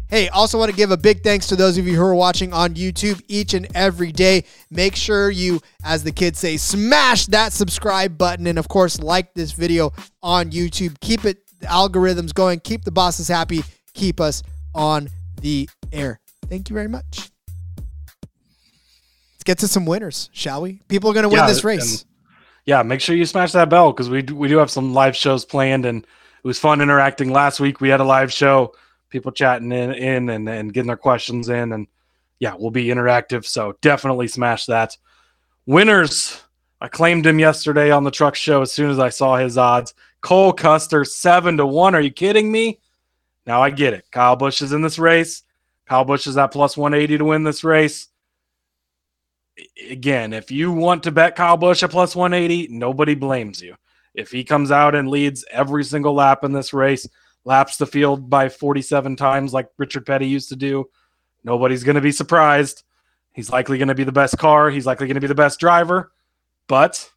Hey, 0.09 0.29
also 0.29 0.57
want 0.57 0.71
to 0.71 0.77
give 0.77 0.91
a 0.91 0.97
big 0.97 1.21
thanks 1.21 1.47
to 1.47 1.57
those 1.57 1.77
of 1.77 1.85
you 1.85 1.95
who 1.95 2.01
are 2.01 2.15
watching 2.15 2.53
on 2.53 2.75
YouTube 2.75 3.21
each 3.27 3.53
and 3.53 3.67
every 3.75 4.13
day. 4.13 4.45
Make 4.71 4.95
sure 4.95 5.29
you, 5.29 5.59
as 5.83 6.05
the 6.05 6.13
kids 6.13 6.39
say, 6.39 6.55
smash 6.55 7.25
that 7.27 7.51
subscribe 7.51 8.17
button 8.17 8.47
and, 8.47 8.57
of 8.57 8.69
course, 8.69 9.01
like 9.01 9.33
this 9.33 9.51
video 9.51 9.91
on 10.23 10.51
YouTube. 10.51 10.97
Keep 11.01 11.25
it 11.25 11.39
the 11.59 11.67
algorithms 11.67 12.33
going. 12.33 12.61
Keep 12.61 12.85
the 12.85 12.91
bosses 12.91 13.27
happy. 13.27 13.63
Keep 13.93 14.21
us 14.21 14.43
on 14.73 15.09
the 15.41 15.67
air. 15.91 16.21
Thank 16.47 16.69
you 16.69 16.73
very 16.73 16.87
much. 16.87 17.29
Let's 19.33 19.43
get 19.43 19.57
to 19.59 19.67
some 19.67 19.85
winners, 19.85 20.29
shall 20.31 20.61
we? 20.61 20.81
People 20.87 21.09
are 21.09 21.13
going 21.13 21.23
to 21.23 21.29
win 21.29 21.39
Yeah, 21.39 21.47
this 21.47 21.65
race. 21.65 22.05
Yeah, 22.65 22.81
make 22.83 23.01
sure 23.01 23.15
you 23.15 23.25
smash 23.25 23.51
that 23.53 23.69
bell 23.69 23.91
because 23.91 24.09
we 24.09 24.21
do, 24.21 24.35
we 24.35 24.47
do 24.47 24.57
have 24.57 24.71
some 24.71 24.93
live 24.93 25.17
shows 25.17 25.43
planned, 25.43 25.85
and 25.85 26.03
it 26.03 26.47
was 26.47 26.59
fun 26.59 26.79
interacting 26.79 27.31
last 27.31 27.59
week. 27.59 27.81
We 27.81 27.89
had 27.89 27.99
a 27.99 28.05
live 28.05 28.31
show, 28.31 28.73
people 29.09 29.31
chatting 29.31 29.71
in, 29.71 29.93
in 29.93 30.29
and, 30.29 30.47
and 30.47 30.73
getting 30.73 30.87
their 30.87 30.97
questions 30.97 31.49
in, 31.49 31.73
and 31.73 31.87
yeah, 32.39 32.53
we'll 32.57 32.71
be 32.71 32.85
interactive. 32.85 33.45
So 33.45 33.77
definitely 33.81 34.27
smash 34.27 34.65
that. 34.65 34.97
Winners, 35.65 36.41
I 36.81 36.87
claimed 36.87 37.25
him 37.25 37.39
yesterday 37.39 37.91
on 37.91 38.03
the 38.03 38.11
truck 38.11 38.35
show 38.35 38.61
as 38.61 38.71
soon 38.71 38.91
as 38.91 38.99
I 38.99 39.09
saw 39.09 39.37
his 39.37 39.57
odds. 39.57 39.93
Cole 40.21 40.53
Custer 40.53 41.05
seven 41.05 41.57
to 41.57 41.65
one. 41.65 41.95
Are 41.95 42.01
you 42.01 42.11
kidding 42.11 42.51
me? 42.51 42.79
Now 43.45 43.61
I 43.61 43.69
get 43.69 43.93
it. 43.93 44.05
Kyle 44.11 44.35
Busch 44.35 44.61
is 44.61 44.73
in 44.73 44.81
this 44.81 44.99
race. 44.99 45.43
Kyle 45.87 46.03
Busch 46.03 46.27
is 46.27 46.37
at 46.37 46.51
plus 46.51 46.75
180 46.75 47.17
to 47.17 47.25
win 47.25 47.43
this 47.43 47.63
race 47.63 48.09
again, 49.89 50.33
if 50.33 50.51
you 50.51 50.71
want 50.71 51.03
to 51.03 51.11
bet 51.11 51.35
Kyle 51.35 51.57
Busch 51.57 51.83
at 51.83 51.91
plus 51.91 52.15
180, 52.15 52.67
nobody 52.71 53.15
blames 53.15 53.61
you. 53.61 53.75
If 54.13 54.31
he 54.31 54.43
comes 54.43 54.71
out 54.71 54.95
and 54.95 55.09
leads 55.09 55.45
every 55.51 55.83
single 55.83 56.13
lap 56.13 56.43
in 56.43 56.51
this 56.51 56.73
race, 56.73 57.07
laps 57.47 57.77
the 57.77 57.85
field 57.85 58.29
by 58.29 58.49
47 58.49 59.15
times 59.15 59.53
like 59.53 59.69
Richard 59.77 60.05
Petty 60.05 60.27
used 60.27 60.49
to 60.49 60.55
do, 60.57 60.89
nobody's 61.45 61.83
going 61.83 61.95
to 61.95 62.01
be 62.01 62.11
surprised. 62.11 62.83
He's 63.33 63.49
likely 63.49 63.77
going 63.77 63.87
to 63.87 63.95
be 63.95 64.03
the 64.03 64.11
best 64.11 64.37
car. 64.37 64.69
He's 64.69 64.85
likely 64.85 65.07
going 65.07 65.15
to 65.15 65.21
be 65.21 65.27
the 65.27 65.35
best 65.35 65.57
driver, 65.57 66.11
but 66.67 67.09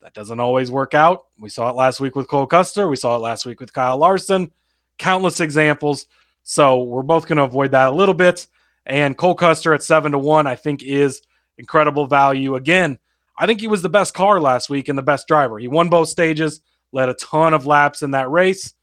that 0.00 0.14
doesn't 0.14 0.38
always 0.38 0.70
work 0.70 0.94
out. 0.94 1.24
We 1.38 1.48
saw 1.48 1.70
it 1.70 1.76
last 1.76 1.98
week 1.98 2.14
with 2.14 2.28
Cole 2.28 2.46
Custer. 2.46 2.86
We 2.86 2.96
saw 2.96 3.16
it 3.16 3.20
last 3.20 3.46
week 3.46 3.58
with 3.58 3.72
Kyle 3.72 3.98
Larson. 3.98 4.52
Countless 4.98 5.40
examples. 5.40 6.06
So 6.44 6.84
we're 6.84 7.02
both 7.02 7.26
going 7.26 7.38
to 7.38 7.44
avoid 7.44 7.72
that 7.72 7.88
a 7.88 7.96
little 7.96 8.14
bit. 8.14 8.46
And 8.86 9.16
Cole 9.18 9.34
Custer 9.34 9.74
at 9.74 9.82
seven 9.82 10.12
to 10.12 10.18
one, 10.18 10.46
I 10.46 10.54
think, 10.54 10.84
is 10.84 11.22
incredible 11.58 12.06
value. 12.06 12.54
Again, 12.54 12.98
I 13.36 13.46
think 13.46 13.60
he 13.60 13.66
was 13.66 13.82
the 13.82 13.88
best 13.88 14.14
car 14.14 14.40
last 14.40 14.70
week 14.70 14.88
and 14.88 14.96
the 14.96 15.02
best 15.02 15.26
driver. 15.26 15.58
He 15.58 15.66
won 15.66 15.88
both 15.88 16.10
stages, 16.10 16.60
led 16.92 17.08
a 17.08 17.14
ton 17.14 17.54
of 17.54 17.66
laps 17.66 18.02
in 18.02 18.12
that 18.12 18.30
race. 18.30 18.74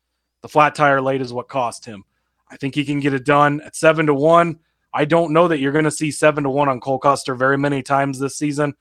The 0.42 0.50
flat 0.50 0.76
tire 0.76 1.02
late 1.02 1.22
is 1.22 1.34
what 1.34 1.48
cost 1.48 1.86
him. 1.86 2.04
I 2.50 2.58
think 2.58 2.76
he 2.76 2.84
can 2.84 3.00
get 3.00 3.14
it 3.14 3.26
done 3.26 3.62
at 3.62 3.76
seven 3.76 4.08
to 4.08 4.14
one. 4.14 4.60
I 4.94 5.06
don't 5.06 5.32
know 5.32 5.48
that 5.48 5.60
you're 5.60 5.72
going 5.72 5.86
to 5.86 5.92
see 5.92 6.12
seven 6.12 6.44
to 6.44 6.50
one 6.50 6.68
on 6.68 6.82
Cole 6.82 7.00
Custer 7.00 7.36
very 7.36 7.58
many 7.58 7.82
times 7.82 8.20
this 8.20 8.38
season. 8.38 8.74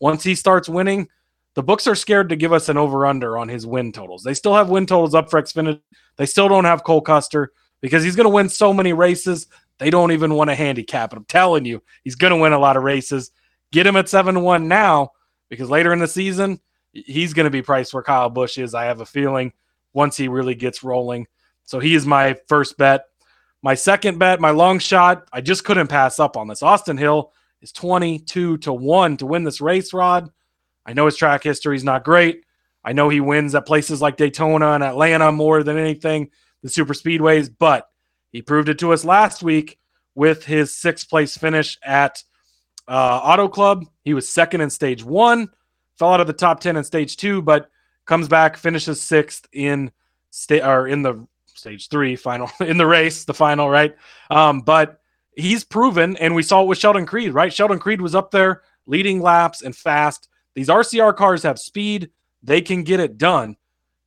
Once 0.00 0.22
he 0.22 0.34
starts 0.34 0.68
winning, 0.68 1.08
the 1.54 1.62
books 1.62 1.86
are 1.86 1.94
scared 1.94 2.28
to 2.28 2.36
give 2.36 2.52
us 2.52 2.68
an 2.68 2.78
over 2.78 3.04
under 3.04 3.36
on 3.36 3.48
his 3.48 3.66
win 3.66 3.92
totals. 3.92 4.22
They 4.22 4.34
still 4.34 4.54
have 4.54 4.70
win 4.70 4.86
totals 4.86 5.14
up 5.14 5.30
for 5.30 5.42
Xfinity. 5.42 5.80
They 6.16 6.26
still 6.26 6.48
don't 6.48 6.64
have 6.64 6.84
Cole 6.84 7.00
Custer 7.00 7.52
because 7.80 8.02
he's 8.02 8.16
going 8.16 8.24
to 8.24 8.30
win 8.30 8.48
so 8.48 8.72
many 8.72 8.92
races. 8.92 9.46
They 9.78 9.90
don't 9.90 10.12
even 10.12 10.34
want 10.34 10.50
to 10.50 10.54
handicap 10.54 11.12
it. 11.12 11.16
I'm 11.16 11.24
telling 11.24 11.64
you, 11.64 11.82
he's 12.04 12.14
going 12.14 12.32
to 12.32 12.36
win 12.36 12.52
a 12.52 12.58
lot 12.58 12.76
of 12.76 12.82
races. 12.82 13.30
Get 13.72 13.86
him 13.86 13.96
at 13.96 14.08
7 14.08 14.34
to 14.34 14.40
1 14.40 14.68
now 14.68 15.10
because 15.48 15.68
later 15.68 15.92
in 15.92 15.98
the 15.98 16.08
season, 16.08 16.60
he's 16.92 17.34
going 17.34 17.44
to 17.44 17.50
be 17.50 17.62
priced 17.62 17.92
where 17.92 18.02
Kyle 18.02 18.30
Busch 18.30 18.58
is. 18.58 18.74
I 18.74 18.84
have 18.84 19.00
a 19.00 19.06
feeling 19.06 19.52
once 19.92 20.16
he 20.16 20.28
really 20.28 20.54
gets 20.54 20.82
rolling. 20.82 21.26
So 21.64 21.78
he 21.80 21.94
is 21.94 22.06
my 22.06 22.36
first 22.48 22.76
bet. 22.78 23.04
My 23.62 23.74
second 23.74 24.18
bet, 24.18 24.40
my 24.40 24.50
long 24.50 24.78
shot, 24.78 25.28
I 25.32 25.40
just 25.40 25.64
couldn't 25.64 25.88
pass 25.88 26.18
up 26.18 26.36
on 26.36 26.48
this. 26.48 26.62
Austin 26.62 26.96
Hill 26.96 27.32
is 27.60 27.72
22 27.72 28.58
to 28.58 28.72
1 28.72 29.16
to 29.18 29.26
win 29.26 29.44
this 29.44 29.60
race, 29.60 29.92
Rod. 29.92 30.30
I 30.86 30.92
know 30.92 31.06
his 31.06 31.16
track 31.16 31.42
history 31.42 31.76
is 31.76 31.84
not 31.84 32.04
great. 32.04 32.42
I 32.84 32.92
know 32.92 33.08
he 33.08 33.20
wins 33.20 33.54
at 33.54 33.66
places 33.66 34.00
like 34.00 34.16
Daytona 34.16 34.72
and 34.72 34.84
Atlanta 34.84 35.32
more 35.32 35.62
than 35.62 35.76
anything, 35.76 36.30
the 36.62 36.68
super 36.68 36.94
speedways, 36.94 37.50
but 37.58 37.88
he 38.30 38.40
proved 38.42 38.68
it 38.68 38.78
to 38.78 38.92
us 38.92 39.04
last 39.04 39.42
week 39.42 39.78
with 40.14 40.44
his 40.44 40.74
sixth 40.74 41.08
place 41.08 41.36
finish 41.36 41.76
at 41.82 42.22
uh, 42.86 43.20
Auto 43.22 43.48
Club. 43.48 43.84
He 44.04 44.14
was 44.14 44.28
second 44.28 44.60
in 44.60 44.70
stage 44.70 45.04
one, 45.04 45.48
fell 45.98 46.14
out 46.14 46.20
of 46.20 46.26
the 46.26 46.32
top 46.32 46.60
10 46.60 46.76
in 46.76 46.84
stage 46.84 47.16
two, 47.16 47.42
but 47.42 47.68
comes 48.08 48.26
back, 48.26 48.56
finishes 48.56 49.00
sixth 49.00 49.46
in 49.52 49.92
sta- 50.30 50.66
or 50.66 50.88
in 50.88 51.02
the 51.02 51.24
stage 51.46 51.88
three 51.88 52.16
final 52.16 52.50
in 52.60 52.78
the 52.78 52.86
race, 52.86 53.24
the 53.24 53.34
final, 53.34 53.70
right? 53.70 53.94
Um, 54.30 54.62
but 54.62 55.00
he's 55.36 55.62
proven, 55.62 56.16
and 56.16 56.34
we 56.34 56.42
saw 56.42 56.62
it 56.62 56.66
with 56.66 56.78
Sheldon 56.78 57.06
Creed, 57.06 57.32
right? 57.32 57.52
Sheldon 57.52 57.78
Creed 57.78 58.00
was 58.00 58.16
up 58.16 58.32
there 58.32 58.62
leading 58.86 59.20
laps 59.20 59.62
and 59.62 59.76
fast. 59.76 60.28
These 60.54 60.68
RCR 60.68 61.14
cars 61.14 61.44
have 61.44 61.58
speed, 61.58 62.10
they 62.42 62.60
can 62.60 62.82
get 62.82 62.98
it 62.98 63.18
done. 63.18 63.56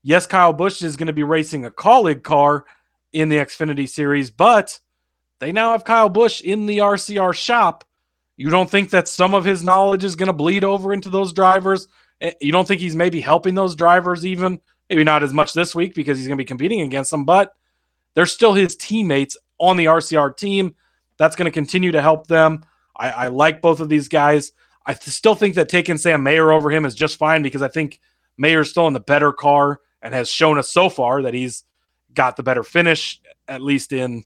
Yes, 0.03 0.25
Kyle 0.25 0.51
Busch 0.51 0.81
is 0.81 0.97
going 0.97 1.07
to 1.07 1.13
be 1.13 1.23
racing 1.23 1.63
a 1.63 1.71
Kaulig 1.71 2.23
car 2.23 2.65
in 3.13 3.29
the 3.29 3.37
Xfinity 3.37 3.87
series, 3.87 4.31
but 4.31 4.79
they 5.39 5.51
now 5.51 5.71
have 5.71 5.85
Kyle 5.85 6.09
Busch 6.09 6.41
in 6.41 6.65
the 6.65 6.79
RCR 6.79 7.33
shop. 7.35 7.83
You 8.35 8.49
don't 8.49 8.69
think 8.69 8.89
that 8.89 9.07
some 9.07 9.35
of 9.35 9.45
his 9.45 9.63
knowledge 9.63 10.03
is 10.03 10.15
going 10.15 10.27
to 10.27 10.33
bleed 10.33 10.63
over 10.63 10.91
into 10.91 11.09
those 11.09 11.33
drivers? 11.33 11.87
Eh, 12.21 12.31
You 12.39 12.51
don't 12.51 12.67
think 12.67 12.79
he's 12.81 12.95
maybe 12.95 13.19
helping 13.21 13.55
those 13.55 13.75
drivers 13.75 14.25
even? 14.25 14.61
Maybe 14.89 15.03
not 15.03 15.23
as 15.23 15.33
much 15.33 15.53
this 15.53 15.73
week 15.75 15.93
because 15.95 16.17
he's 16.17 16.27
going 16.27 16.37
to 16.37 16.41
be 16.41 16.45
competing 16.47 16.81
against 16.81 17.11
them, 17.11 17.25
but 17.25 17.53
they're 18.13 18.25
still 18.25 18.53
his 18.53 18.75
teammates 18.75 19.37
on 19.57 19.77
the 19.77 19.85
RCR 19.85 20.35
team. 20.35 20.75
That's 21.17 21.35
going 21.35 21.45
to 21.45 21.51
continue 21.51 21.91
to 21.91 22.01
help 22.01 22.27
them. 22.27 22.65
I, 22.95 23.09
I 23.09 23.27
like 23.27 23.61
both 23.61 23.79
of 23.79 23.89
these 23.89 24.07
guys. 24.07 24.51
I 24.85 24.93
th- 24.93 25.15
still 25.15 25.35
think 25.35 25.55
that 25.55 25.69
taking 25.69 25.97
Sam 25.97 26.23
Mayer 26.23 26.51
over 26.51 26.69
him 26.71 26.85
is 26.85 26.95
just 26.95 27.17
fine 27.17 27.41
because 27.41 27.61
I 27.61 27.67
think 27.67 27.99
Mayer's 28.37 28.69
still 28.69 28.87
in 28.87 28.93
the 28.93 28.99
better 28.99 29.31
car 29.31 29.79
and 30.01 30.13
has 30.13 30.29
shown 30.29 30.57
us 30.57 30.71
so 30.71 30.89
far 30.89 31.21
that 31.21 31.33
he's 31.33 31.63
got 32.13 32.35
the 32.35 32.43
better 32.43 32.63
finish, 32.63 33.21
at 33.47 33.61
least 33.61 33.93
in 33.93 34.25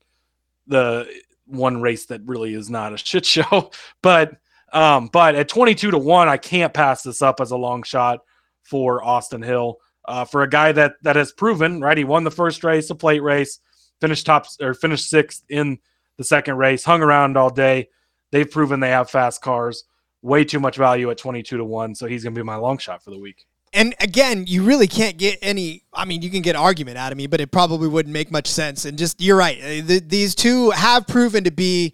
the 0.67 1.07
one 1.45 1.81
race 1.81 2.05
that 2.07 2.21
really 2.25 2.53
is 2.55 2.69
not 2.69 2.93
a 2.93 2.97
shit 2.97 3.25
show. 3.25 3.71
But 4.01 4.37
um, 4.75 5.07
but 5.11 5.35
at 5.35 5.47
22 5.47 5.91
to 5.91 5.97
1, 5.97 6.27
I 6.27 6.37
can't 6.37 6.73
pass 6.73 7.01
this 7.01 7.21
up 7.21 7.39
as 7.39 7.51
a 7.51 7.57
long 7.57 7.81
shot 7.83 8.19
for 8.63 9.03
Austin 9.03 9.41
Hill. 9.41 9.77
Uh, 10.07 10.23
for 10.23 10.43
a 10.43 10.49
guy 10.49 10.71
that 10.71 10.93
that 11.01 11.15
has 11.15 11.31
proven, 11.31 11.81
right? 11.81 11.97
He 11.97 12.03
won 12.03 12.23
the 12.25 12.29
first 12.29 12.63
race, 12.63 12.91
a 12.91 12.95
plate 12.95 13.23
race, 13.23 13.59
finished 13.99 14.27
top 14.27 14.45
or 14.61 14.75
finished 14.75 15.09
sixth 15.09 15.43
in 15.49 15.79
the 16.17 16.23
second 16.23 16.57
race, 16.57 16.83
hung 16.83 17.01
around 17.01 17.37
all 17.37 17.49
day. 17.49 17.89
They've 18.31 18.49
proven 18.49 18.81
they 18.81 18.89
have 18.89 19.09
fast 19.09 19.41
cars. 19.41 19.85
Way 20.21 20.43
too 20.45 20.59
much 20.59 20.77
value 20.77 21.09
at 21.09 21.17
22 21.17 21.57
to 21.57 21.63
1. 21.63 21.95
So 21.95 22.05
he's 22.05 22.23
going 22.23 22.35
to 22.35 22.39
be 22.39 22.43
my 22.43 22.55
long 22.55 22.77
shot 22.77 23.03
for 23.03 23.09
the 23.11 23.17
week. 23.17 23.45
and 23.73 23.95
again, 23.99 24.45
you 24.47 24.63
really 24.63 24.87
can't 24.87 25.17
get 25.17 25.39
any. 25.41 25.83
I 25.93 26.05
mean, 26.05 26.21
you 26.21 26.29
can 26.29 26.41
get 26.41 26.55
argument 26.55 26.97
out 26.97 27.11
of 27.11 27.17
me, 27.17 27.25
but 27.27 27.41
it 27.41 27.51
probably 27.51 27.87
wouldn't 27.87 28.13
make 28.13 28.29
much 28.29 28.47
sense. 28.47 28.85
And 28.85 28.97
just 28.97 29.19
you're 29.21 29.37
right. 29.37 29.57
Uh, 29.59 29.85
The, 29.85 30.03
these 30.05 30.35
two 30.35 30.69
have 30.71 31.07
proven 31.07 31.43
to 31.45 31.51
be 31.51 31.93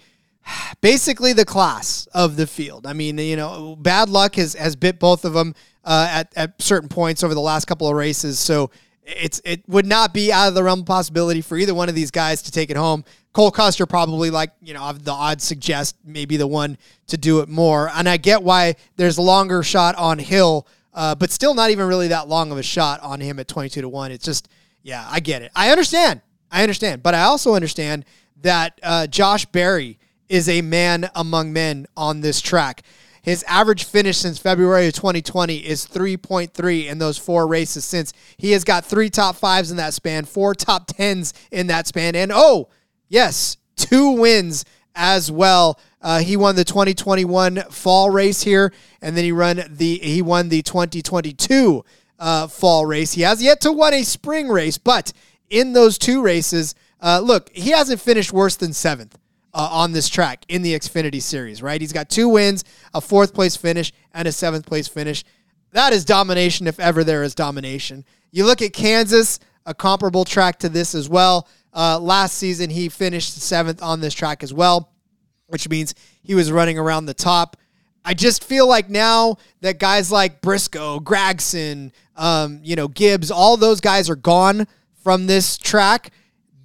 basically 0.81 1.33
the 1.33 1.45
class 1.45 2.07
of 2.13 2.35
the 2.35 2.47
field. 2.47 2.87
I 2.87 2.93
mean, 2.93 3.17
you 3.17 3.35
know, 3.35 3.75
bad 3.75 4.09
luck 4.09 4.35
has 4.35 4.53
has 4.53 4.75
bit 4.75 4.99
both 4.99 5.25
of 5.25 5.33
them 5.33 5.55
uh, 5.83 6.07
at 6.09 6.33
at 6.35 6.61
certain 6.61 6.89
points 6.89 7.23
over 7.23 7.33
the 7.33 7.41
last 7.41 7.65
couple 7.65 7.87
of 7.87 7.95
races. 7.95 8.39
So 8.39 8.71
it's 9.05 9.41
it 9.43 9.67
would 9.67 9.85
not 9.85 10.13
be 10.13 10.31
out 10.31 10.47
of 10.47 10.55
the 10.55 10.63
realm 10.63 10.81
of 10.81 10.85
possibility 10.85 11.41
for 11.41 11.57
either 11.57 11.73
one 11.73 11.89
of 11.89 11.95
these 11.95 12.11
guys 12.11 12.41
to 12.43 12.51
take 12.51 12.69
it 12.69 12.77
home. 12.77 13.03
Cole 13.33 13.51
Custer 13.51 13.85
probably 13.85 14.29
like 14.29 14.51
you 14.61 14.73
know 14.73 14.91
the 14.93 15.11
odds 15.11 15.43
suggest 15.43 15.95
maybe 16.03 16.37
the 16.37 16.47
one 16.47 16.77
to 17.07 17.17
do 17.17 17.39
it 17.39 17.49
more, 17.49 17.89
and 17.93 18.07
I 18.07 18.17
get 18.17 18.43
why 18.43 18.75
there's 18.97 19.17
a 19.17 19.21
longer 19.21 19.63
shot 19.63 19.95
on 19.95 20.19
Hill, 20.19 20.67
uh, 20.93 21.15
but 21.15 21.31
still 21.31 21.53
not 21.53 21.69
even 21.71 21.87
really 21.87 22.09
that 22.09 22.27
long 22.27 22.51
of 22.51 22.57
a 22.57 22.63
shot 22.63 22.99
on 23.01 23.21
him 23.21 23.39
at 23.39 23.47
twenty 23.47 23.69
two 23.69 23.81
to 23.81 23.89
one. 23.89 24.11
It's 24.11 24.25
just 24.25 24.49
yeah, 24.83 25.07
I 25.09 25.19
get 25.19 25.41
it. 25.41 25.51
I 25.55 25.71
understand. 25.71 26.21
I 26.51 26.63
understand, 26.63 27.01
but 27.01 27.15
I 27.15 27.21
also 27.21 27.55
understand 27.55 28.03
that 28.41 28.77
uh, 28.83 29.07
Josh 29.07 29.45
Berry 29.45 29.97
is 30.31 30.47
a 30.47 30.61
man 30.61 31.09
among 31.13 31.51
men 31.51 31.85
on 31.97 32.21
this 32.21 32.39
track. 32.39 32.83
His 33.21 33.43
average 33.47 33.83
finish 33.83 34.17
since 34.17 34.39
February 34.39 34.87
of 34.87 34.93
2020 34.93 35.57
is 35.57 35.85
3.3 35.85 36.87
in 36.87 36.97
those 36.97 37.17
four 37.17 37.45
races 37.45 37.83
since. 37.83 38.13
He 38.37 38.51
has 38.53 38.63
got 38.63 38.85
three 38.85 39.09
top 39.09 39.35
fives 39.35 39.69
in 39.69 39.77
that 39.77 39.93
span, 39.93 40.23
four 40.23 40.55
top 40.55 40.87
tens 40.87 41.33
in 41.51 41.67
that 41.67 41.85
span, 41.85 42.15
and 42.15 42.31
oh, 42.33 42.69
yes, 43.09 43.57
two 43.75 44.11
wins 44.11 44.63
as 44.95 45.29
well. 45.29 45.77
Uh, 46.01 46.19
he 46.19 46.37
won 46.37 46.55
the 46.55 46.63
2021 46.63 47.57
fall 47.69 48.09
race 48.09 48.41
here, 48.41 48.73
and 49.01 49.15
then 49.15 49.25
he 49.25 49.33
run 49.33 49.61
the 49.69 49.99
he 49.99 50.21
won 50.21 50.47
the 50.47 50.61
2022 50.61 51.83
uh, 52.19 52.47
fall 52.47 52.85
race. 52.85 53.11
He 53.11 53.21
has 53.21 53.43
yet 53.43 53.59
to 53.61 53.71
win 53.71 53.93
a 53.93 54.03
spring 54.03 54.47
race, 54.47 54.77
but 54.77 55.11
in 55.49 55.73
those 55.73 55.97
two 55.97 56.23
races, 56.23 56.73
uh, 57.01 57.19
look, 57.19 57.51
he 57.53 57.71
hasn't 57.71 57.99
finished 57.99 58.31
worse 58.31 58.55
than 58.55 58.71
seventh 58.73 59.17
uh, 59.53 59.69
on 59.71 59.91
this 59.91 60.09
track 60.09 60.45
in 60.47 60.61
the 60.61 60.73
Xfinity 60.73 61.21
Series, 61.21 61.61
right? 61.61 61.81
He's 61.81 61.93
got 61.93 62.09
two 62.09 62.29
wins, 62.29 62.63
a 62.93 63.01
fourth 63.01 63.33
place 63.33 63.55
finish, 63.55 63.91
and 64.13 64.27
a 64.27 64.31
seventh 64.31 64.65
place 64.65 64.87
finish. 64.87 65.23
That 65.71 65.93
is 65.93 66.05
domination 66.05 66.67
if 66.67 66.79
ever 66.79 67.03
there 67.03 67.23
is 67.23 67.35
domination. 67.35 68.05
You 68.31 68.45
look 68.45 68.61
at 68.61 68.73
Kansas, 68.73 69.39
a 69.65 69.73
comparable 69.73 70.25
track 70.25 70.59
to 70.59 70.69
this 70.69 70.95
as 70.95 71.09
well. 71.09 71.47
Uh, 71.73 71.99
last 71.99 72.37
season, 72.37 72.69
he 72.69 72.89
finished 72.89 73.33
seventh 73.41 73.81
on 73.81 74.01
this 74.01 74.13
track 74.13 74.43
as 74.43 74.53
well, 74.53 74.91
which 75.47 75.69
means 75.69 75.95
he 76.21 76.35
was 76.35 76.51
running 76.51 76.77
around 76.77 77.05
the 77.05 77.13
top. 77.13 77.57
I 78.03 78.13
just 78.13 78.43
feel 78.43 78.67
like 78.67 78.89
now 78.89 79.37
that 79.61 79.79
guys 79.79 80.11
like 80.11 80.41
Briscoe, 80.41 80.99
Gragson, 80.99 81.91
um, 82.15 82.59
you 82.63 82.75
know, 82.75 82.87
Gibbs, 82.87 83.31
all 83.31 83.57
those 83.57 83.79
guys 83.79 84.09
are 84.09 84.15
gone 84.15 84.67
from 85.03 85.27
this 85.27 85.57
track. 85.57 86.11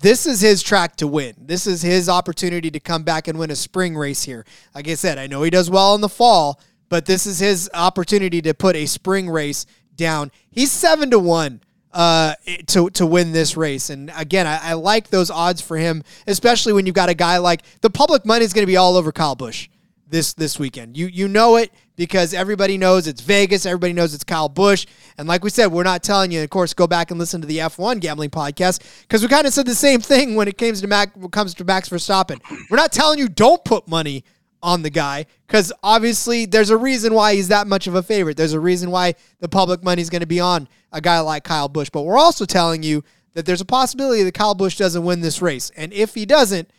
This 0.07 0.24
is 0.24 0.40
his 0.40 0.62
track 0.62 0.94
to 0.98 1.09
win. 1.09 1.34
This 1.36 1.66
is 1.66 1.82
his 1.82 2.09
opportunity 2.09 2.70
to 2.70 2.78
come 2.78 3.02
back 3.02 3.26
and 3.26 3.36
win 3.40 3.50
a 3.50 3.57
spring 3.57 3.96
race 3.96 4.22
here. 4.22 4.46
Like 4.72 4.86
I 4.86 4.94
said, 4.94 5.18
I 5.18 5.26
know 5.26 5.42
he 5.42 5.50
does 5.50 5.68
well 5.68 5.96
in 5.96 6.00
the 6.00 6.09
fall, 6.09 6.61
but 6.88 7.07
this 7.07 7.26
is 7.26 7.40
his 7.40 7.68
opportunity 7.74 8.40
to 8.42 8.54
put 8.54 8.76
a 8.76 8.86
spring 8.86 9.28
race 9.28 9.66
down. 9.96 10.30
He's 10.48 10.70
seven 10.70 11.11
to 11.11 11.18
one 11.18 11.61
uh, 11.92 12.34
to 12.68 12.88
to 12.90 13.04
win 13.04 13.32
this 13.32 13.57
race. 13.57 13.90
And 13.90 14.12
again, 14.16 14.46
I, 14.46 14.61
I 14.62 14.72
like 14.74 15.09
those 15.09 15.28
odds 15.28 15.61
for 15.61 15.76
him, 15.76 16.04
especially 16.28 16.72
when 16.72 16.86
you've 16.86 16.94
got 16.94 17.09
a 17.09 17.14
guy 17.14 17.38
like 17.38 17.62
the 17.80 17.90
public 17.90 18.24
money 18.24 18.44
is 18.44 18.52
going 18.52 18.62
to 18.62 18.70
be 18.70 18.76
all 18.76 18.96
over 18.96 19.11
Kyle 19.11 19.34
Busch 19.34 19.68
this 20.07 20.34
this 20.34 20.57
weekend. 20.57 20.96
You 20.96 21.09
you 21.09 21.26
know 21.26 21.57
it 21.57 21.72
because 21.97 22.34
everybody 22.34 22.78
knows 22.78 23.07
it's 23.07 23.20
Vegas. 23.20 23.66
Everybody 23.66 23.92
knows 23.92 24.14
it's 24.14 24.24
Kyle 24.24 24.49
Busch. 24.49 24.86
And 25.18 25.26
like 25.26 25.42
we 25.42 25.51
said, 25.51 25.68
we're 25.68 25.82
not 25.82 26.03
telling 26.03 26.30
you. 26.30 26.42
Of 26.42 26.51
course, 26.51 26.74
go 26.74 26.86
back 26.86 27.11
and 27.11 27.18
listen 27.18 27.40
to 27.40 27.47
the 27.47 27.59
F1 27.59 28.01
gambling 28.01 28.30
podcast 28.30 28.82
because 29.03 29.22
we 29.22 29.28
kind 29.28 29.47
of 29.47 29.53
said 29.53 29.66
the 29.66 29.74
same 29.74 30.01
thing 30.01 30.34
when 30.34 30.47
it 30.47 30.59
comes 30.59 30.80
to 30.82 30.86
Mac 30.86 31.14
when 31.16 31.24
it 31.24 31.32
comes 31.32 31.55
to 31.55 31.64
Max 31.64 31.88
Verstappen. 31.88 32.40
We're 32.70 32.76
not 32.76 32.92
telling 32.92 33.18
you 33.18 33.28
don't 33.28 33.64
put 33.64 33.88
money 33.88 34.24
on 34.62 34.82
the 34.82 34.90
guy 34.90 35.26
because 35.47 35.72
obviously 35.82 36.44
there's 36.44 36.70
a 36.70 36.76
reason 36.76 37.14
why 37.14 37.34
he's 37.34 37.49
that 37.49 37.66
much 37.66 37.86
of 37.86 37.94
a 37.94 38.03
favorite. 38.03 38.36
There's 38.36 38.53
a 38.53 38.61
reason 38.61 38.90
why 38.90 39.14
the 39.40 39.49
public 39.49 39.82
money 39.82 40.03
is 40.03 40.11
going 40.11 40.20
to 40.20 40.26
be 40.26 40.40
on 40.40 40.68
a 40.92 41.01
guy 41.01 41.20
like 41.20 41.44
Kyle 41.44 41.68
Busch. 41.68 41.90
But 41.90 42.03
we're 42.03 42.18
also 42.18 42.44
telling 42.44 42.82
you 42.82 43.05
that 43.34 43.47
there's 43.47 43.61
a 43.61 43.66
possibility 43.66 44.22
that 44.22 44.34
Kyle 44.34 44.55
Busch 44.55 44.76
doesn't 44.76 45.05
win 45.05 45.20
this 45.20 45.42
race. 45.42 45.70
And 45.76 45.92
if 45.92 46.14
he 46.14 46.26
doesn't, 46.26 46.70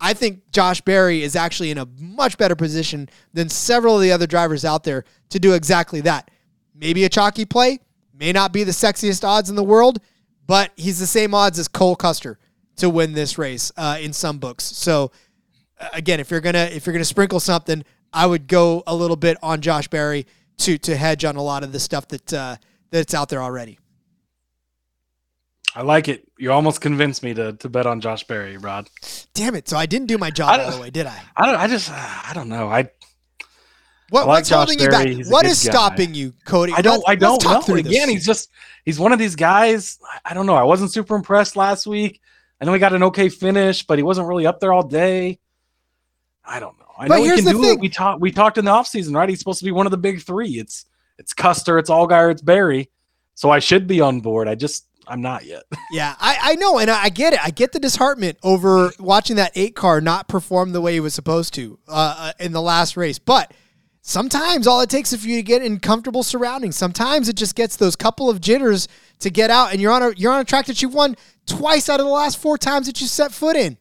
I 0.00 0.12
think 0.12 0.50
Josh 0.52 0.80
Berry 0.82 1.22
is 1.22 1.36
actually 1.36 1.70
in 1.70 1.78
a 1.78 1.86
much 1.98 2.36
better 2.38 2.54
position 2.54 3.08
than 3.32 3.48
several 3.48 3.96
of 3.96 4.02
the 4.02 4.12
other 4.12 4.26
drivers 4.26 4.64
out 4.64 4.84
there 4.84 5.04
to 5.30 5.38
do 5.38 5.54
exactly 5.54 6.00
that. 6.02 6.30
Maybe 6.74 7.04
a 7.04 7.08
chalky 7.08 7.46
play, 7.46 7.80
may 8.12 8.32
not 8.32 8.52
be 8.52 8.64
the 8.64 8.72
sexiest 8.72 9.24
odds 9.24 9.48
in 9.48 9.56
the 9.56 9.64
world, 9.64 10.00
but 10.46 10.72
he's 10.76 10.98
the 10.98 11.06
same 11.06 11.34
odds 11.34 11.58
as 11.58 11.68
Cole 11.68 11.96
Custer 11.96 12.38
to 12.76 12.90
win 12.90 13.12
this 13.12 13.38
race 13.38 13.72
uh, 13.76 13.98
in 14.00 14.12
some 14.12 14.38
books. 14.38 14.64
So 14.64 15.12
uh, 15.80 15.88
again, 15.92 16.20
if 16.20 16.30
you're 16.30 16.40
gonna 16.40 16.68
if 16.72 16.86
you're 16.86 16.92
gonna 16.92 17.04
sprinkle 17.04 17.40
something, 17.40 17.84
I 18.12 18.26
would 18.26 18.46
go 18.46 18.82
a 18.86 18.94
little 18.94 19.16
bit 19.16 19.36
on 19.42 19.60
Josh 19.60 19.88
Berry 19.88 20.26
to 20.58 20.78
to 20.78 20.96
hedge 20.96 21.24
on 21.24 21.36
a 21.36 21.42
lot 21.42 21.62
of 21.62 21.72
the 21.72 21.80
stuff 21.80 22.08
that 22.08 22.32
uh, 22.32 22.56
that's 22.90 23.14
out 23.14 23.28
there 23.28 23.42
already. 23.42 23.78
I 25.76 25.82
like 25.82 26.08
it. 26.08 26.26
You 26.38 26.52
almost 26.52 26.80
convinced 26.80 27.22
me 27.22 27.34
to, 27.34 27.52
to 27.52 27.68
bet 27.68 27.86
on 27.86 28.00
Josh 28.00 28.24
Berry, 28.24 28.56
Rod. 28.56 28.88
Damn 29.34 29.54
it! 29.54 29.68
So 29.68 29.76
I 29.76 29.84
didn't 29.84 30.06
do 30.06 30.16
my 30.16 30.30
job 30.30 30.58
all 30.58 30.70
the 30.72 30.80
way, 30.80 30.88
did 30.90 31.06
I? 31.06 31.20
I 31.36 31.44
don't. 31.46 31.54
I 31.56 31.66
just. 31.66 31.90
Uh, 31.90 31.94
I 31.96 32.30
don't 32.34 32.48
know. 32.48 32.68
I. 32.68 32.88
What, 34.08 34.22
I 34.22 34.24
like 34.24 34.28
what's 34.28 34.48
Josh 34.48 34.56
holding 34.68 34.78
you 34.80 34.88
back? 34.88 35.06
He's 35.06 35.28
What 35.28 35.42
guy. 35.44 35.52
stopping 35.52 36.14
you, 36.14 36.32
Cody? 36.46 36.72
I 36.72 36.80
don't. 36.80 36.98
Let's- 36.98 37.08
I 37.08 37.14
don't 37.16 37.40
talk 37.40 37.68
know. 37.68 37.74
Again, 37.74 38.06
this. 38.06 38.08
he's 38.08 38.26
just. 38.26 38.50
He's 38.84 38.98
one 38.98 39.12
of 39.12 39.18
these 39.18 39.36
guys. 39.36 39.98
I 40.24 40.32
don't 40.32 40.46
know. 40.46 40.54
I 40.54 40.62
wasn't 40.62 40.92
super 40.92 41.14
impressed 41.14 41.56
last 41.56 41.86
week. 41.86 42.20
I 42.60 42.64
know 42.64 42.72
he 42.72 42.78
got 42.78 42.94
an 42.94 43.02
okay 43.02 43.28
finish, 43.28 43.82
but 43.86 43.98
he 43.98 44.02
wasn't 44.02 44.28
really 44.28 44.46
up 44.46 44.60
there 44.60 44.72
all 44.72 44.82
day. 44.82 45.38
I 46.44 46.58
don't 46.58 46.78
know. 46.78 46.86
I 46.98 47.06
But 47.08 47.18
know 47.18 47.24
he 47.24 47.34
can 47.36 47.44
the 47.44 47.50
do 47.52 47.60
thing. 47.60 47.74
it. 47.74 47.80
We 47.80 47.88
talked. 47.90 48.20
We 48.22 48.30
talked 48.30 48.56
in 48.56 48.64
the 48.64 48.70
offseason, 48.70 49.14
right? 49.14 49.28
He's 49.28 49.40
supposed 49.40 49.58
to 49.58 49.64
be 49.66 49.72
one 49.72 49.86
of 49.86 49.90
the 49.90 49.98
big 49.98 50.22
three. 50.22 50.52
It's 50.58 50.86
it's 51.18 51.34
Custer, 51.34 51.78
it's 51.78 51.90
Allgaier, 51.90 52.30
it's 52.30 52.40
Berry. 52.42 52.88
So 53.34 53.50
I 53.50 53.58
should 53.58 53.86
be 53.86 54.00
on 54.00 54.20
board. 54.20 54.48
I 54.48 54.54
just 54.54 54.86
I'm 55.06 55.20
not 55.20 55.44
yet. 55.44 55.62
Yeah, 55.92 56.16
I, 56.18 56.38
I 56.42 56.54
know, 56.56 56.78
and 56.80 56.90
I, 56.90 57.04
I 57.04 57.08
get 57.10 57.32
it. 57.32 57.38
I 57.44 57.50
get 57.50 57.70
the 57.70 57.78
disheartenment 57.78 58.38
over 58.42 58.90
watching 58.98 59.36
that 59.36 59.52
eight 59.54 59.76
car 59.76 60.00
not 60.00 60.26
perform 60.26 60.72
the 60.72 60.80
way 60.80 60.94
he 60.94 61.00
was 61.00 61.14
supposed 61.14 61.54
to 61.54 61.78
uh, 61.86 62.14
uh, 62.18 62.32
in 62.40 62.50
the 62.52 62.60
last 62.60 62.96
race. 62.96 63.20
But 63.20 63.54
sometimes 64.02 64.66
all 64.66 64.80
it 64.80 64.90
takes 64.90 65.12
is 65.12 65.22
for 65.22 65.28
you 65.28 65.36
to 65.36 65.42
get 65.44 65.62
in 65.62 65.78
comfortable 65.78 66.24
surroundings. 66.24 66.76
Sometimes 66.76 67.28
it 67.28 67.36
just 67.36 67.54
gets 67.54 67.76
those 67.76 67.94
couple 67.94 68.28
of 68.28 68.40
jitters 68.40 68.88
to 69.20 69.30
get 69.30 69.48
out, 69.48 69.72
and 69.72 69.80
you're 69.80 69.92
on 69.92 70.02
a 70.02 70.10
you're 70.16 70.32
on 70.32 70.40
a 70.40 70.44
track 70.44 70.66
that 70.66 70.82
you've 70.82 70.92
won 70.94 71.14
twice 71.46 71.88
out 71.88 72.00
of 72.00 72.06
the 72.06 72.12
last 72.12 72.38
four 72.38 72.58
times 72.58 72.86
that 72.86 73.00
you 73.00 73.06
set 73.06 73.30
foot 73.32 73.54
in. 73.56 73.78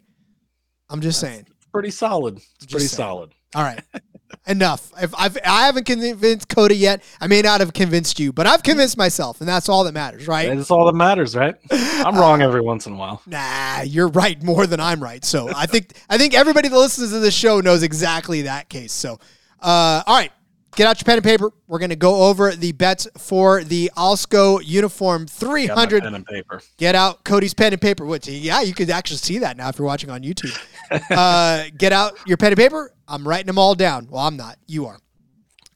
I'm 0.90 1.02
just 1.02 1.20
saying. 1.20 1.48
pretty 1.74 1.90
solid. 1.92 2.38
It's 2.38 2.68
pretty 2.68 2.86
saying. 2.86 2.98
solid. 2.98 3.32
All 3.56 3.64
right. 3.64 3.82
Enough. 4.48 4.92
If 5.02 5.14
I've, 5.16 5.38
I 5.46 5.66
haven't 5.66 5.86
convinced 5.86 6.50
Cody 6.50 6.76
yet. 6.76 7.04
I 7.20 7.28
may 7.28 7.42
not 7.42 7.62
have 7.62 7.74
convinced 7.74 8.20
you, 8.20 8.32
but 8.32 8.46
I've 8.46 8.64
convinced 8.64 8.98
myself, 8.98 9.40
and 9.40 9.50
that's 9.50 9.70
all 9.70 9.84
that 9.86 9.94
matters, 9.94 10.28
right? 10.28 10.56
That's 10.56 10.72
all 10.72 10.86
that 10.86 10.96
matters, 10.96 11.36
right? 11.36 11.56
I'm 11.72 12.16
wrong 12.16 12.42
every 12.42 12.62
once 12.62 12.86
in 12.86 12.94
a 12.94 12.96
while. 12.96 13.22
Nah, 13.26 13.82
you're 13.82 14.10
right 14.10 14.42
more 14.44 14.68
than 14.68 14.80
I'm 14.80 15.02
right. 15.02 15.24
So 15.26 15.50
I 15.56 15.66
think 15.66 15.94
I 16.10 16.18
think 16.18 16.34
everybody 16.34 16.68
that 16.70 16.78
listens 16.78 17.12
to 17.12 17.20
this 17.20 17.34
show 17.34 17.60
knows 17.60 17.84
exactly 17.84 18.44
that 18.44 18.70
case. 18.70 18.94
So, 18.94 19.20
uh, 19.62 20.04
all 20.06 20.16
right, 20.16 20.32
get 20.76 20.88
out 20.88 21.00
your 21.00 21.06
pen 21.06 21.18
and 21.18 21.24
paper. 21.24 21.52
We're 21.68 21.80
gonna 21.80 21.96
go 21.96 22.24
over 22.24 22.52
the 22.52 22.72
bets 22.72 23.08
for 23.18 23.64
the 23.64 23.92
Alsco 23.98 24.62
uniform 24.64 25.26
Got 25.26 25.42
my 25.42 25.48
300. 25.48 26.04
pen 26.04 26.16
and 26.16 26.26
paper. 26.26 26.62
Get 26.78 26.96
out 26.96 27.24
Cody's 27.24 27.54
pen 27.54 27.74
and 27.74 27.82
paper. 27.82 28.06
Which 28.06 28.28
yeah, 28.28 28.62
you 28.62 28.74
could 28.74 28.90
actually 28.90 29.18
see 29.18 29.40
that 29.40 29.58
now 29.58 29.70
if 29.70 29.78
you're 29.80 29.88
watching 29.88 30.10
on 30.10 30.22
YouTube. 30.22 30.58
uh, 31.12 31.66
get 31.78 31.92
out 31.92 32.18
your 32.26 32.38
pen 32.38 32.52
and 32.52 32.58
paper. 32.58 32.92
I'm 33.08 33.28
writing 33.28 33.48
them 33.48 33.58
all 33.58 33.76
down. 33.76 34.08
Well, 34.10 34.22
I'm 34.26 34.38
not. 34.38 34.58
You 34.68 34.86
are. 34.88 35.00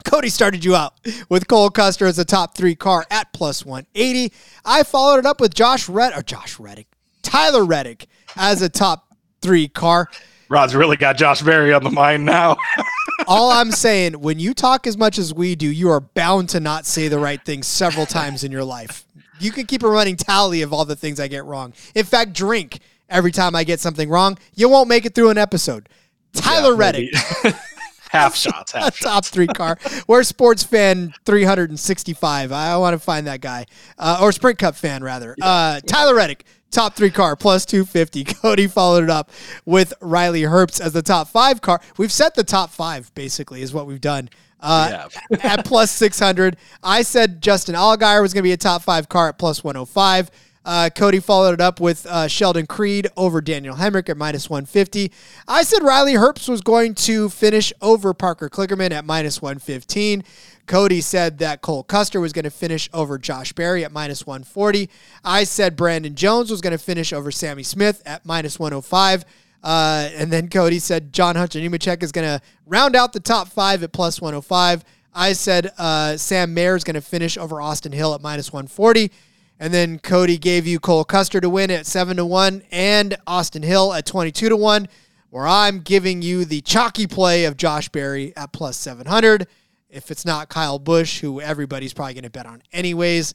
Cody 0.06 0.30
started 0.30 0.64
you 0.64 0.76
out 0.76 0.94
with 1.30 1.48
Cole 1.48 1.70
Custer 1.70 2.06
as 2.06 2.18
a 2.18 2.26
top 2.26 2.56
three 2.56 2.74
car 2.74 3.06
at 3.12 3.32
plus 3.34 3.66
180. 3.66 4.34
I 4.66 4.84
followed 4.84 5.20
it 5.20 5.26
up 5.26 5.42
with 5.42 5.54
Josh 5.54 5.90
Red 5.90 6.14
or 6.18 6.22
Josh 6.24 6.60
Reddick, 6.60 6.88
Tyler 7.22 7.66
Reddick 7.66 8.08
as 8.36 8.62
a 8.62 8.70
top 8.70 9.14
three 9.42 9.68
car. 9.68 10.08
Rod's 10.48 10.74
really 10.74 10.98
got 10.98 11.18
Josh 11.18 11.42
Berry 11.44 11.74
on 11.74 11.84
the 11.84 11.92
mind 11.92 12.26
now. 12.26 12.58
All 13.28 13.52
I'm 13.52 13.72
saying, 13.72 14.14
when 14.22 14.40
you 14.40 14.54
talk 14.54 14.88
as 14.88 14.98
much 14.98 15.18
as 15.18 15.34
we 15.34 15.56
do, 15.56 15.68
you 15.68 15.90
are 15.90 16.00
bound 16.00 16.50
to 16.50 16.60
not 16.60 16.86
say 16.86 17.08
the 17.08 17.20
right 17.20 17.44
thing 17.44 17.64
several 17.64 18.06
times 18.06 18.44
in 18.44 18.52
your 18.52 18.64
life. 18.64 19.06
You 19.40 19.52
can 19.52 19.66
keep 19.66 19.84
a 19.84 19.90
running 19.90 20.16
tally 20.16 20.62
of 20.62 20.74
all 20.74 20.86
the 20.86 20.96
things 20.96 21.20
I 21.20 21.28
get 21.28 21.46
wrong. 21.46 21.74
In 21.96 22.06
fact, 22.06 22.34
drink 22.34 22.80
every 23.10 23.32
time 23.32 23.56
I 23.56 23.64
get 23.64 23.80
something 23.80 24.10
wrong. 24.10 24.38
You 24.56 24.70
won't 24.70 24.90
make 24.90 25.06
it 25.06 25.16
through 25.16 25.30
an 25.30 25.38
episode. 25.38 25.90
Tyler 26.34 26.76
Reddick. 26.76 27.14
Half 28.10 28.36
shots, 28.36 28.72
half 28.74 28.96
shots. 28.98 29.00
top 29.00 29.26
three 29.26 29.48
car. 29.48 29.78
Where's 30.06 30.28
sports 30.28 30.64
fan 30.64 31.14
365? 31.26 32.52
I 32.52 32.78
want 32.78 32.94
to 32.94 33.00
find 33.00 33.28
that 33.28 33.42
guy. 33.42 33.66
Uh, 33.98 34.20
or 34.22 34.32
Sprint 34.32 34.60
Cup 34.60 34.76
fan, 34.76 35.04
rather. 35.04 35.36
Uh, 35.42 35.80
Tyler 35.82 36.16
Reddick, 36.16 36.44
top 36.72 36.96
three 36.96 37.12
car, 37.12 37.36
plus 37.36 37.66
250. 37.66 38.24
Cody 38.42 38.68
followed 38.68 39.04
it 39.04 39.10
up 39.10 39.32
with 39.66 39.94
Riley 40.02 40.42
Herbst 40.42 40.82
as 40.82 40.94
the 40.94 41.02
top 41.02 41.28
five 41.28 41.62
car. 41.62 41.80
We've 41.98 42.12
set 42.12 42.36
the 42.36 42.44
top 42.44 42.72
five, 42.72 43.14
basically, 43.16 43.62
is 43.62 43.74
what 43.74 43.88
we've 43.88 44.02
done. 44.02 44.30
Uh, 44.60 45.08
at 45.42 45.64
plus 45.64 45.90
600. 45.92 46.58
I 46.84 47.02
said 47.04 47.42
Justin 47.42 47.76
Allgaier 47.76 48.22
was 48.22 48.34
going 48.34 48.42
to 48.42 48.48
be 48.48 48.52
a 48.52 48.58
top 48.58 48.82
five 48.82 49.08
car 49.08 49.30
at 49.30 49.38
plus 49.38 49.64
105. 49.64 50.30
Uh, 50.66 50.90
Cody 50.94 51.20
followed 51.20 51.54
it 51.54 51.62
up 51.62 51.80
with 51.80 52.06
uh, 52.06 52.28
Sheldon 52.28 52.68
Creed 52.68 53.08
over 53.16 53.42
Daniel 53.42 53.76
Hemric 53.76 54.10
at 54.10 54.18
minus 54.18 54.50
150. 54.50 55.12
I 55.48 55.64
said 55.64 55.84
Riley 55.84 56.14
Herbst 56.14 56.50
was 56.50 56.62
going 56.62 56.96
to 56.96 57.30
finish 57.30 57.72
over 57.82 58.14
Parker 58.14 58.50
Kligerman 58.50 58.92
at 58.92 59.06
minus 59.06 59.42
115. 59.42 60.24
Cody 60.68 61.02
said 61.02 61.40
that 61.40 61.62
Cole 61.62 61.84
Custer 61.84 62.20
was 62.20 62.32
going 62.32 62.44
to 62.44 62.52
finish 62.52 62.90
over 62.94 63.18
Josh 63.18 63.54
Berry 63.54 63.84
at 63.84 63.92
minus 63.92 64.28
140. 64.28 64.90
I 65.24 65.44
said 65.44 65.76
Brandon 65.76 66.14
Jones 66.14 66.52
was 66.52 66.62
going 66.62 66.78
to 66.78 66.84
finish 66.84 67.12
over 67.12 67.32
Sammy 67.32 67.64
Smith 67.64 68.04
at 68.06 68.26
minus 68.26 68.60
105. 68.60 69.26
Uh, 69.64 70.10
and 70.14 70.32
then 70.32 70.48
Cody 70.48 70.80
said 70.80 71.12
John 71.12 71.36
Hunter 71.36 71.60
Nemechek 71.60 72.04
is 72.04 72.12
going 72.12 72.28
to 72.28 72.42
round 72.68 72.96
out 72.96 73.14
the 73.14 73.20
top 73.20 73.48
five 73.48 73.82
at 73.82 73.92
plus 73.92 74.22
105. 74.22 74.84
I 75.14 75.34
said 75.34 75.72
uh, 75.78 76.18
Sam 76.18 76.54
Mayer 76.54 76.76
is 76.76 76.84
going 76.84 76.94
to 76.94 77.02
finish 77.02 77.38
over 77.38 77.60
Austin 77.60 77.92
Hill 77.92 78.14
at 78.14 78.22
minus 78.22 78.54
140. 78.54 79.12
And 79.60 79.74
then 79.74 80.00
Cody 80.00 80.38
gave 80.38 80.66
you 80.66 80.80
Cole 80.80 81.04
Custer 81.04 81.42
to 81.42 81.50
win 81.50 81.70
at 81.70 81.86
7 81.86 82.16
to 82.18 82.26
1 82.26 82.64
and 82.72 83.18
Austin 83.28 83.62
Hill 83.62 83.94
at 83.94 84.06
22 84.06 84.50
to 84.50 84.56
1, 84.56 84.88
where 85.30 85.46
I'm 85.46 85.82
giving 85.82 86.22
you 86.22 86.46
the 86.46 86.62
chalky 86.62 87.08
play 87.08 87.44
of 87.44 87.58
Josh 87.58 87.90
Berry 87.90 88.34
at 88.38 88.54
plus 88.54 88.78
700. 88.78 89.48
If 89.90 90.12
it's 90.12 90.26
not 90.26 90.50
Kyle 90.50 90.80
Busch, 90.80 91.20
who 91.20 91.42
everybody's 91.42 91.94
probably 91.94 92.14
going 92.14 92.24
to 92.24 92.30
bet 92.30 92.46
on 92.46 92.64
anyways, 92.72 93.34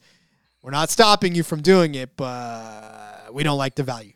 we're 0.62 0.70
not 0.70 0.88
stopping 0.88 1.34
you 1.34 1.42
from 1.42 1.60
doing 1.60 1.94
it, 1.94 2.16
but 2.16 3.28
we 3.32 3.42
don't 3.42 3.58
like 3.58 3.74
the 3.74 3.82
value. 3.82 4.12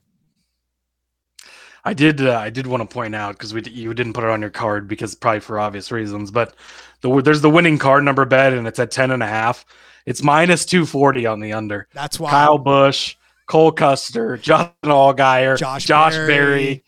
I 1.85 1.95
did. 1.95 2.21
Uh, 2.21 2.39
I 2.39 2.51
did 2.51 2.67
want 2.67 2.89
to 2.89 2.93
point 2.93 3.15
out 3.15 3.33
because 3.35 3.55
we 3.55 3.63
you 3.63 3.95
didn't 3.95 4.13
put 4.13 4.25
it 4.25 4.31
on 4.31 4.41
your 4.41 4.51
card 4.51 4.89
because 4.89 5.15
probably 5.15 5.41
for 5.41 5.59
obvious 5.59 5.91
reasons. 5.93 6.31
But 6.31 6.55
the, 7.01 7.23
there's 7.23 7.41
the 7.41 7.51
winning 7.51 7.79
card 7.79 8.05
number 8.05 8.25
bet 8.25 8.53
and 8.53 8.67
it's 8.67 8.79
at 8.79 8.91
ten 8.91 9.11
and 9.11 9.23
a 9.23 9.27
half. 9.27 9.65
It's 10.09 10.23
minus 10.23 10.65
two 10.65 10.87
forty 10.87 11.27
on 11.27 11.41
the 11.41 11.53
under. 11.53 11.89
That's 11.93 12.19
why 12.19 12.31
Kyle 12.31 12.59
Busch, 12.59 13.17
Cole 13.47 13.73
Custer, 13.73 14.37
Justin 14.37 14.75
Allgaier, 14.85 15.59
Josh 15.59 15.85
Josh, 15.85 16.15
Berry. 16.15 16.27
Berry. 16.27 16.85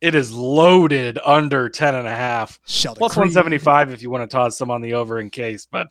It 0.00 0.14
is 0.14 0.32
loaded 0.32 1.18
under 1.24 1.68
10 1.68 1.96
and 1.96 2.06
a 2.06 2.14
half. 2.14 2.60
Sheldon 2.66 2.98
Plus 3.00 3.14
Creed. 3.14 3.34
175 3.34 3.90
if 3.92 4.00
you 4.00 4.10
want 4.10 4.30
to 4.30 4.32
toss 4.32 4.56
some 4.56 4.70
on 4.70 4.80
the 4.80 4.94
over 4.94 5.18
in 5.18 5.28
case. 5.28 5.66
But 5.68 5.88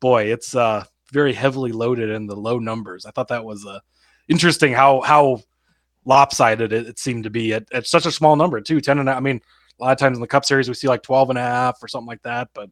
boy, 0.00 0.24
it's 0.24 0.54
uh 0.54 0.84
very 1.12 1.32
heavily 1.32 1.72
loaded 1.72 2.10
in 2.10 2.26
the 2.26 2.36
low 2.36 2.58
numbers. 2.58 3.06
I 3.06 3.10
thought 3.10 3.28
that 3.28 3.44
was 3.44 3.64
uh, 3.64 3.78
interesting 4.28 4.72
how 4.74 5.00
how 5.00 5.40
lopsided 6.04 6.72
it, 6.72 6.86
it 6.86 6.98
seemed 6.98 7.24
to 7.24 7.30
be 7.30 7.54
at, 7.54 7.64
at 7.72 7.86
such 7.86 8.06
a 8.06 8.12
small 8.12 8.34
number 8.36 8.60
too 8.60 8.80
10 8.80 8.98
and 8.98 9.08
a- 9.08 9.12
i 9.12 9.20
mean 9.20 9.40
a 9.78 9.84
lot 9.84 9.92
of 9.92 9.98
times 9.98 10.16
in 10.16 10.20
the 10.22 10.26
cup 10.26 10.44
series 10.44 10.66
we 10.68 10.74
see 10.74 10.88
like 10.88 11.02
12 11.02 11.30
and 11.30 11.38
a 11.38 11.42
half 11.42 11.82
or 11.82 11.88
something 11.88 12.06
like 12.06 12.22
that 12.22 12.48
but 12.54 12.70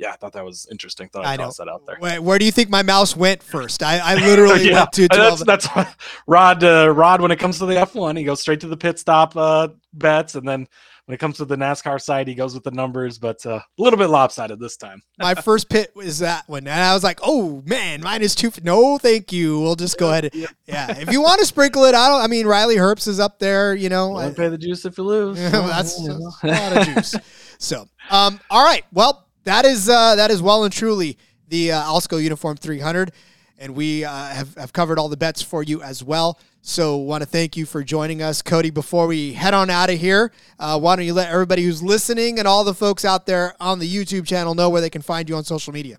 yeah 0.00 0.12
i 0.12 0.16
thought 0.16 0.32
that 0.32 0.44
was 0.44 0.66
interesting 0.70 1.08
thought 1.08 1.24
I 1.24 1.34
i'd 1.34 1.38
know. 1.38 1.46
toss 1.46 1.58
that 1.58 1.68
out 1.68 1.86
there 1.86 1.96
Where, 1.98 2.20
where 2.22 2.38
do 2.38 2.44
you 2.44 2.52
think 2.52 2.70
my 2.70 2.82
mouse 2.82 3.14
went 3.14 3.42
first? 3.42 3.82
I, 3.82 3.98
I 3.98 4.14
literally 4.26 4.68
yeah, 4.68 4.80
went 4.80 4.92
to 4.92 5.08
12. 5.08 5.44
that's 5.44 5.64
that's 5.64 5.94
Rod. 6.26 6.62
Uh, 6.64 6.90
Rod, 6.90 7.20
when 7.20 7.30
it 7.30 7.38
comes 7.38 7.58
to 7.58 7.66
the 7.66 7.74
F1, 7.74 8.16
he 8.16 8.24
goes 8.24 8.40
straight 8.40 8.60
to 8.60 8.68
the 8.68 8.76
pit 8.76 8.98
stop 8.98 9.36
uh, 9.36 9.68
bets, 9.92 10.34
and 10.34 10.46
then 10.46 10.66
when 11.06 11.14
it 11.14 11.18
comes 11.18 11.38
to 11.38 11.44
the 11.44 11.56
NASCAR 11.56 12.00
side, 12.00 12.28
he 12.28 12.34
goes 12.34 12.54
with 12.54 12.62
the 12.62 12.70
numbers, 12.70 13.18
but 13.18 13.44
uh, 13.44 13.58
a 13.58 13.82
little 13.82 13.98
bit 13.98 14.08
lopsided 14.10 14.60
this 14.60 14.76
time. 14.76 15.02
my 15.18 15.34
first 15.34 15.68
pit 15.68 15.90
was 15.94 16.20
that 16.20 16.48
one, 16.48 16.66
and 16.66 16.80
I 16.82 16.94
was 16.94 17.02
like, 17.02 17.18
"Oh 17.22 17.62
man, 17.66 18.00
mine 18.00 18.22
is 18.22 18.34
minus 18.34 18.34
two. 18.36 18.52
No, 18.62 18.98
thank 18.98 19.32
you. 19.32 19.60
We'll 19.60 19.76
just 19.76 19.98
go 19.98 20.10
ahead. 20.10 20.32
Yeah, 20.66 20.96
if 21.00 21.10
you 21.10 21.20
want 21.20 21.40
to 21.40 21.46
sprinkle 21.46 21.84
it, 21.84 21.96
I 21.96 22.08
don't. 22.08 22.20
I 22.20 22.28
mean, 22.28 22.46
Riley 22.46 22.76
Herbst 22.76 23.08
is 23.08 23.18
up 23.18 23.40
there. 23.40 23.74
You 23.74 23.88
know, 23.88 24.16
I- 24.16 24.30
pay 24.30 24.48
the 24.48 24.56
juice 24.56 24.84
if 24.84 24.96
you 24.98 25.04
lose. 25.04 25.36
that's, 25.38 26.00
that's 26.00 26.42
a 26.44 26.46
lot 26.46 26.76
of 26.76 26.94
juice. 26.94 27.16
So, 27.58 27.88
um, 28.10 28.38
all 28.50 28.64
right. 28.64 28.84
Well, 28.92 29.26
that 29.44 29.64
is 29.64 29.88
uh, 29.88 30.16
that 30.16 30.30
is 30.30 30.42
well 30.42 30.64
and 30.64 30.72
truly 30.72 31.18
the 31.48 31.72
uh, 31.72 31.82
Alsco 31.82 32.22
Uniform 32.22 32.56
300, 32.56 33.12
and 33.58 33.74
we 33.74 34.04
uh, 34.04 34.10
have 34.10 34.54
have 34.56 34.72
covered 34.72 34.98
all 34.98 35.08
the 35.08 35.16
bets 35.16 35.42
for 35.42 35.62
you 35.62 35.82
as 35.82 36.02
well. 36.02 36.38
So, 36.62 36.98
want 36.98 37.22
to 37.22 37.26
thank 37.26 37.56
you 37.56 37.64
for 37.64 37.82
joining 37.82 38.20
us, 38.20 38.42
Cody. 38.42 38.68
Before 38.68 39.06
we 39.06 39.32
head 39.32 39.54
on 39.54 39.70
out 39.70 39.88
of 39.88 39.98
here, 39.98 40.30
uh, 40.58 40.78
why 40.78 40.94
don't 40.94 41.06
you 41.06 41.14
let 41.14 41.30
everybody 41.30 41.62
who's 41.62 41.82
listening 41.82 42.38
and 42.38 42.46
all 42.46 42.64
the 42.64 42.74
folks 42.74 43.04
out 43.04 43.24
there 43.24 43.54
on 43.60 43.78
the 43.78 43.90
YouTube 43.90 44.26
channel 44.26 44.54
know 44.54 44.68
where 44.68 44.82
they 44.82 44.90
can 44.90 45.00
find 45.00 45.28
you 45.28 45.36
on 45.36 45.44
social 45.44 45.72
media? 45.72 45.98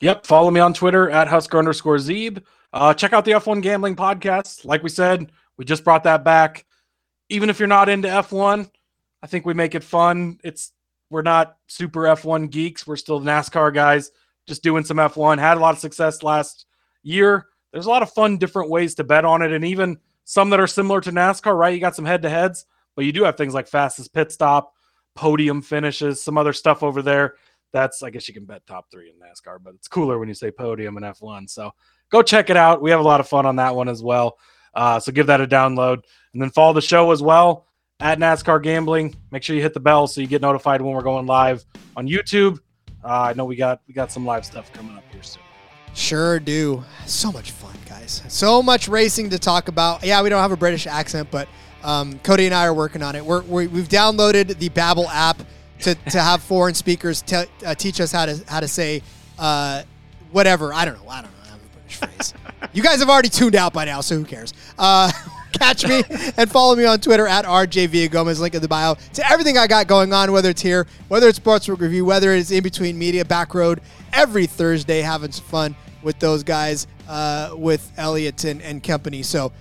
Yep. 0.00 0.24
Follow 0.24 0.52
me 0.52 0.60
on 0.60 0.72
Twitter 0.72 1.10
at 1.10 1.26
Husker 1.26 1.58
underscore 1.58 1.96
Zeeb. 1.96 2.42
Uh, 2.72 2.94
check 2.94 3.12
out 3.12 3.24
the 3.24 3.32
F1 3.32 3.60
Gambling 3.60 3.96
Podcast. 3.96 4.64
Like 4.64 4.84
we 4.84 4.88
said, 4.88 5.32
we 5.56 5.64
just 5.64 5.82
brought 5.82 6.04
that 6.04 6.22
back. 6.22 6.64
Even 7.28 7.50
if 7.50 7.58
you're 7.58 7.66
not 7.66 7.88
into 7.88 8.06
F1, 8.06 8.70
I 9.22 9.26
think 9.26 9.44
we 9.44 9.54
make 9.54 9.74
it 9.74 9.82
fun. 9.82 10.38
It's 10.44 10.72
we're 11.10 11.22
not 11.22 11.56
super 11.66 12.02
F1 12.02 12.50
geeks. 12.50 12.86
We're 12.86 12.96
still 12.96 13.20
NASCAR 13.20 13.72
guys, 13.74 14.10
just 14.46 14.62
doing 14.62 14.84
some 14.84 14.98
F1. 14.98 15.38
Had 15.38 15.56
a 15.56 15.60
lot 15.60 15.74
of 15.74 15.80
success 15.80 16.22
last 16.22 16.66
year. 17.02 17.46
There's 17.72 17.86
a 17.86 17.90
lot 17.90 18.02
of 18.02 18.12
fun, 18.12 18.38
different 18.38 18.70
ways 18.70 18.94
to 18.96 19.04
bet 19.04 19.24
on 19.24 19.42
it, 19.42 19.52
and 19.52 19.64
even 19.64 19.98
some 20.24 20.50
that 20.50 20.60
are 20.60 20.66
similar 20.66 21.00
to 21.02 21.12
NASCAR. 21.12 21.56
Right? 21.56 21.74
You 21.74 21.80
got 21.80 21.96
some 21.96 22.04
head-to-heads, 22.04 22.66
but 22.96 23.04
you 23.04 23.12
do 23.12 23.24
have 23.24 23.36
things 23.36 23.54
like 23.54 23.68
fastest 23.68 24.12
pit 24.12 24.32
stop, 24.32 24.72
podium 25.14 25.62
finishes, 25.62 26.22
some 26.22 26.38
other 26.38 26.52
stuff 26.52 26.82
over 26.82 27.02
there 27.02 27.34
that's 27.72 28.02
I 28.02 28.10
guess 28.10 28.28
you 28.28 28.34
can 28.34 28.44
bet 28.44 28.66
top 28.66 28.90
three 28.90 29.10
in 29.10 29.16
NASCAR, 29.16 29.58
but 29.62 29.74
it's 29.74 29.88
cooler 29.88 30.18
when 30.18 30.28
you 30.28 30.34
say 30.34 30.50
podium 30.50 30.96
in 30.96 31.02
F1. 31.02 31.48
So 31.50 31.72
go 32.10 32.22
check 32.22 32.50
it 32.50 32.56
out. 32.56 32.82
We 32.82 32.90
have 32.90 33.00
a 33.00 33.04
lot 33.04 33.20
of 33.20 33.28
fun 33.28 33.46
on 33.46 33.56
that 33.56 33.74
one 33.74 33.88
as 33.88 34.02
well. 34.02 34.38
Uh, 34.74 35.00
so 35.00 35.12
give 35.12 35.26
that 35.26 35.40
a 35.40 35.46
download 35.46 36.02
and 36.32 36.42
then 36.42 36.50
follow 36.50 36.72
the 36.72 36.80
show 36.80 37.10
as 37.10 37.22
well 37.22 37.66
at 38.00 38.18
NASCAR 38.18 38.62
Gambling. 38.62 39.14
Make 39.30 39.42
sure 39.42 39.56
you 39.56 39.62
hit 39.62 39.74
the 39.74 39.80
bell 39.80 40.06
so 40.06 40.20
you 40.20 40.26
get 40.26 40.40
notified 40.40 40.80
when 40.80 40.94
we're 40.94 41.02
going 41.02 41.26
live 41.26 41.64
on 41.96 42.06
YouTube. 42.06 42.60
Uh, 43.04 43.08
I 43.08 43.32
know 43.32 43.44
we 43.44 43.56
got 43.56 43.80
we 43.88 43.94
got 43.94 44.12
some 44.12 44.24
live 44.24 44.44
stuff 44.44 44.72
coming 44.72 44.96
up 44.96 45.04
here 45.12 45.22
soon. 45.22 45.42
Sure 45.94 46.38
do. 46.38 46.84
So 47.06 47.32
much 47.32 47.50
fun, 47.50 47.74
guys. 47.88 48.22
So 48.28 48.62
much 48.62 48.88
racing 48.88 49.30
to 49.30 49.38
talk 49.38 49.68
about. 49.68 50.04
Yeah, 50.04 50.22
we 50.22 50.28
don't 50.28 50.40
have 50.40 50.52
a 50.52 50.56
British 50.56 50.86
accent, 50.86 51.28
but 51.30 51.48
um, 51.82 52.18
Cody 52.20 52.46
and 52.46 52.54
I 52.54 52.66
are 52.66 52.74
working 52.74 53.02
on 53.02 53.16
it. 53.16 53.24
We're, 53.24 53.42
we 53.42 53.66
we've 53.66 53.88
downloaded 53.88 54.58
the 54.58 54.68
Babbel 54.68 55.08
app 55.12 55.38
to, 55.80 55.94
to 55.94 56.20
have 56.20 56.42
foreign 56.42 56.74
speakers 56.74 57.22
te- 57.22 57.46
uh, 57.64 57.74
teach 57.74 58.00
us 58.00 58.12
how 58.12 58.26
to 58.26 58.40
how 58.46 58.60
to 58.60 58.68
say 58.68 59.02
uh, 59.38 59.82
whatever. 60.30 60.72
I 60.72 60.84
don't 60.84 61.02
know. 61.02 61.08
I 61.08 61.22
don't 61.22 61.32
know. 61.32 61.38
I 61.44 61.48
have 61.48 61.60
a 61.60 61.78
British 61.78 61.96
phrase. 61.96 62.34
you 62.72 62.82
guys 62.82 63.00
have 63.00 63.10
already 63.10 63.28
tuned 63.28 63.56
out 63.56 63.72
by 63.72 63.84
now, 63.84 64.00
so 64.02 64.16
who 64.16 64.24
cares? 64.24 64.52
Catch 65.52 65.86
me 65.86 66.02
and 66.36 66.50
follow 66.50 66.76
me 66.76 66.84
on 66.84 67.00
Twitter 67.00 67.26
at 67.26 67.44
RJ 67.44 67.88
Villagomez. 67.88 68.40
Link 68.40 68.54
in 68.54 68.62
the 68.62 68.68
bio 68.68 68.94
to 69.14 69.30
everything 69.30 69.58
I 69.58 69.66
got 69.66 69.86
going 69.86 70.12
on, 70.12 70.32
whether 70.32 70.50
it's 70.50 70.62
here, 70.62 70.86
whether 71.08 71.28
it's 71.28 71.38
Sportsbook 71.38 71.80
Review, 71.80 72.04
whether 72.04 72.32
it's 72.32 72.50
in 72.50 72.62
between 72.62 72.98
media, 72.98 73.24
back 73.24 73.54
road, 73.54 73.80
every 74.12 74.46
Thursday, 74.46 75.00
having 75.00 75.32
some 75.32 75.44
fun 75.46 75.76
with 76.02 76.18
those 76.18 76.42
guys, 76.42 76.86
uh, 77.08 77.50
with 77.54 77.90
Elliot 77.96 78.44
and, 78.44 78.62
and 78.62 78.82
company. 78.82 79.22
So 79.22 79.52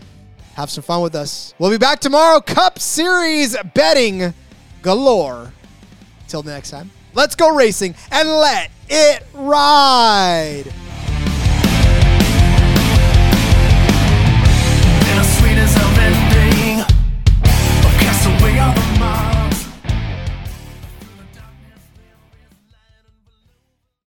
have 0.53 0.69
some 0.69 0.83
fun 0.83 1.01
with 1.01 1.15
us. 1.15 1.53
We'll 1.59 1.69
be 1.71 1.77
back 1.77 1.99
tomorrow. 1.99 2.41
Cup 2.41 2.79
Series 2.79 3.55
betting 3.73 4.33
galore. 4.81 5.53
Till 6.27 6.43
next 6.43 6.71
time, 6.71 6.91
let's 7.13 7.35
go 7.35 7.55
racing 7.55 7.95
and 8.11 8.27
let 8.27 8.69
it 8.89 9.23
ride. 9.33 10.65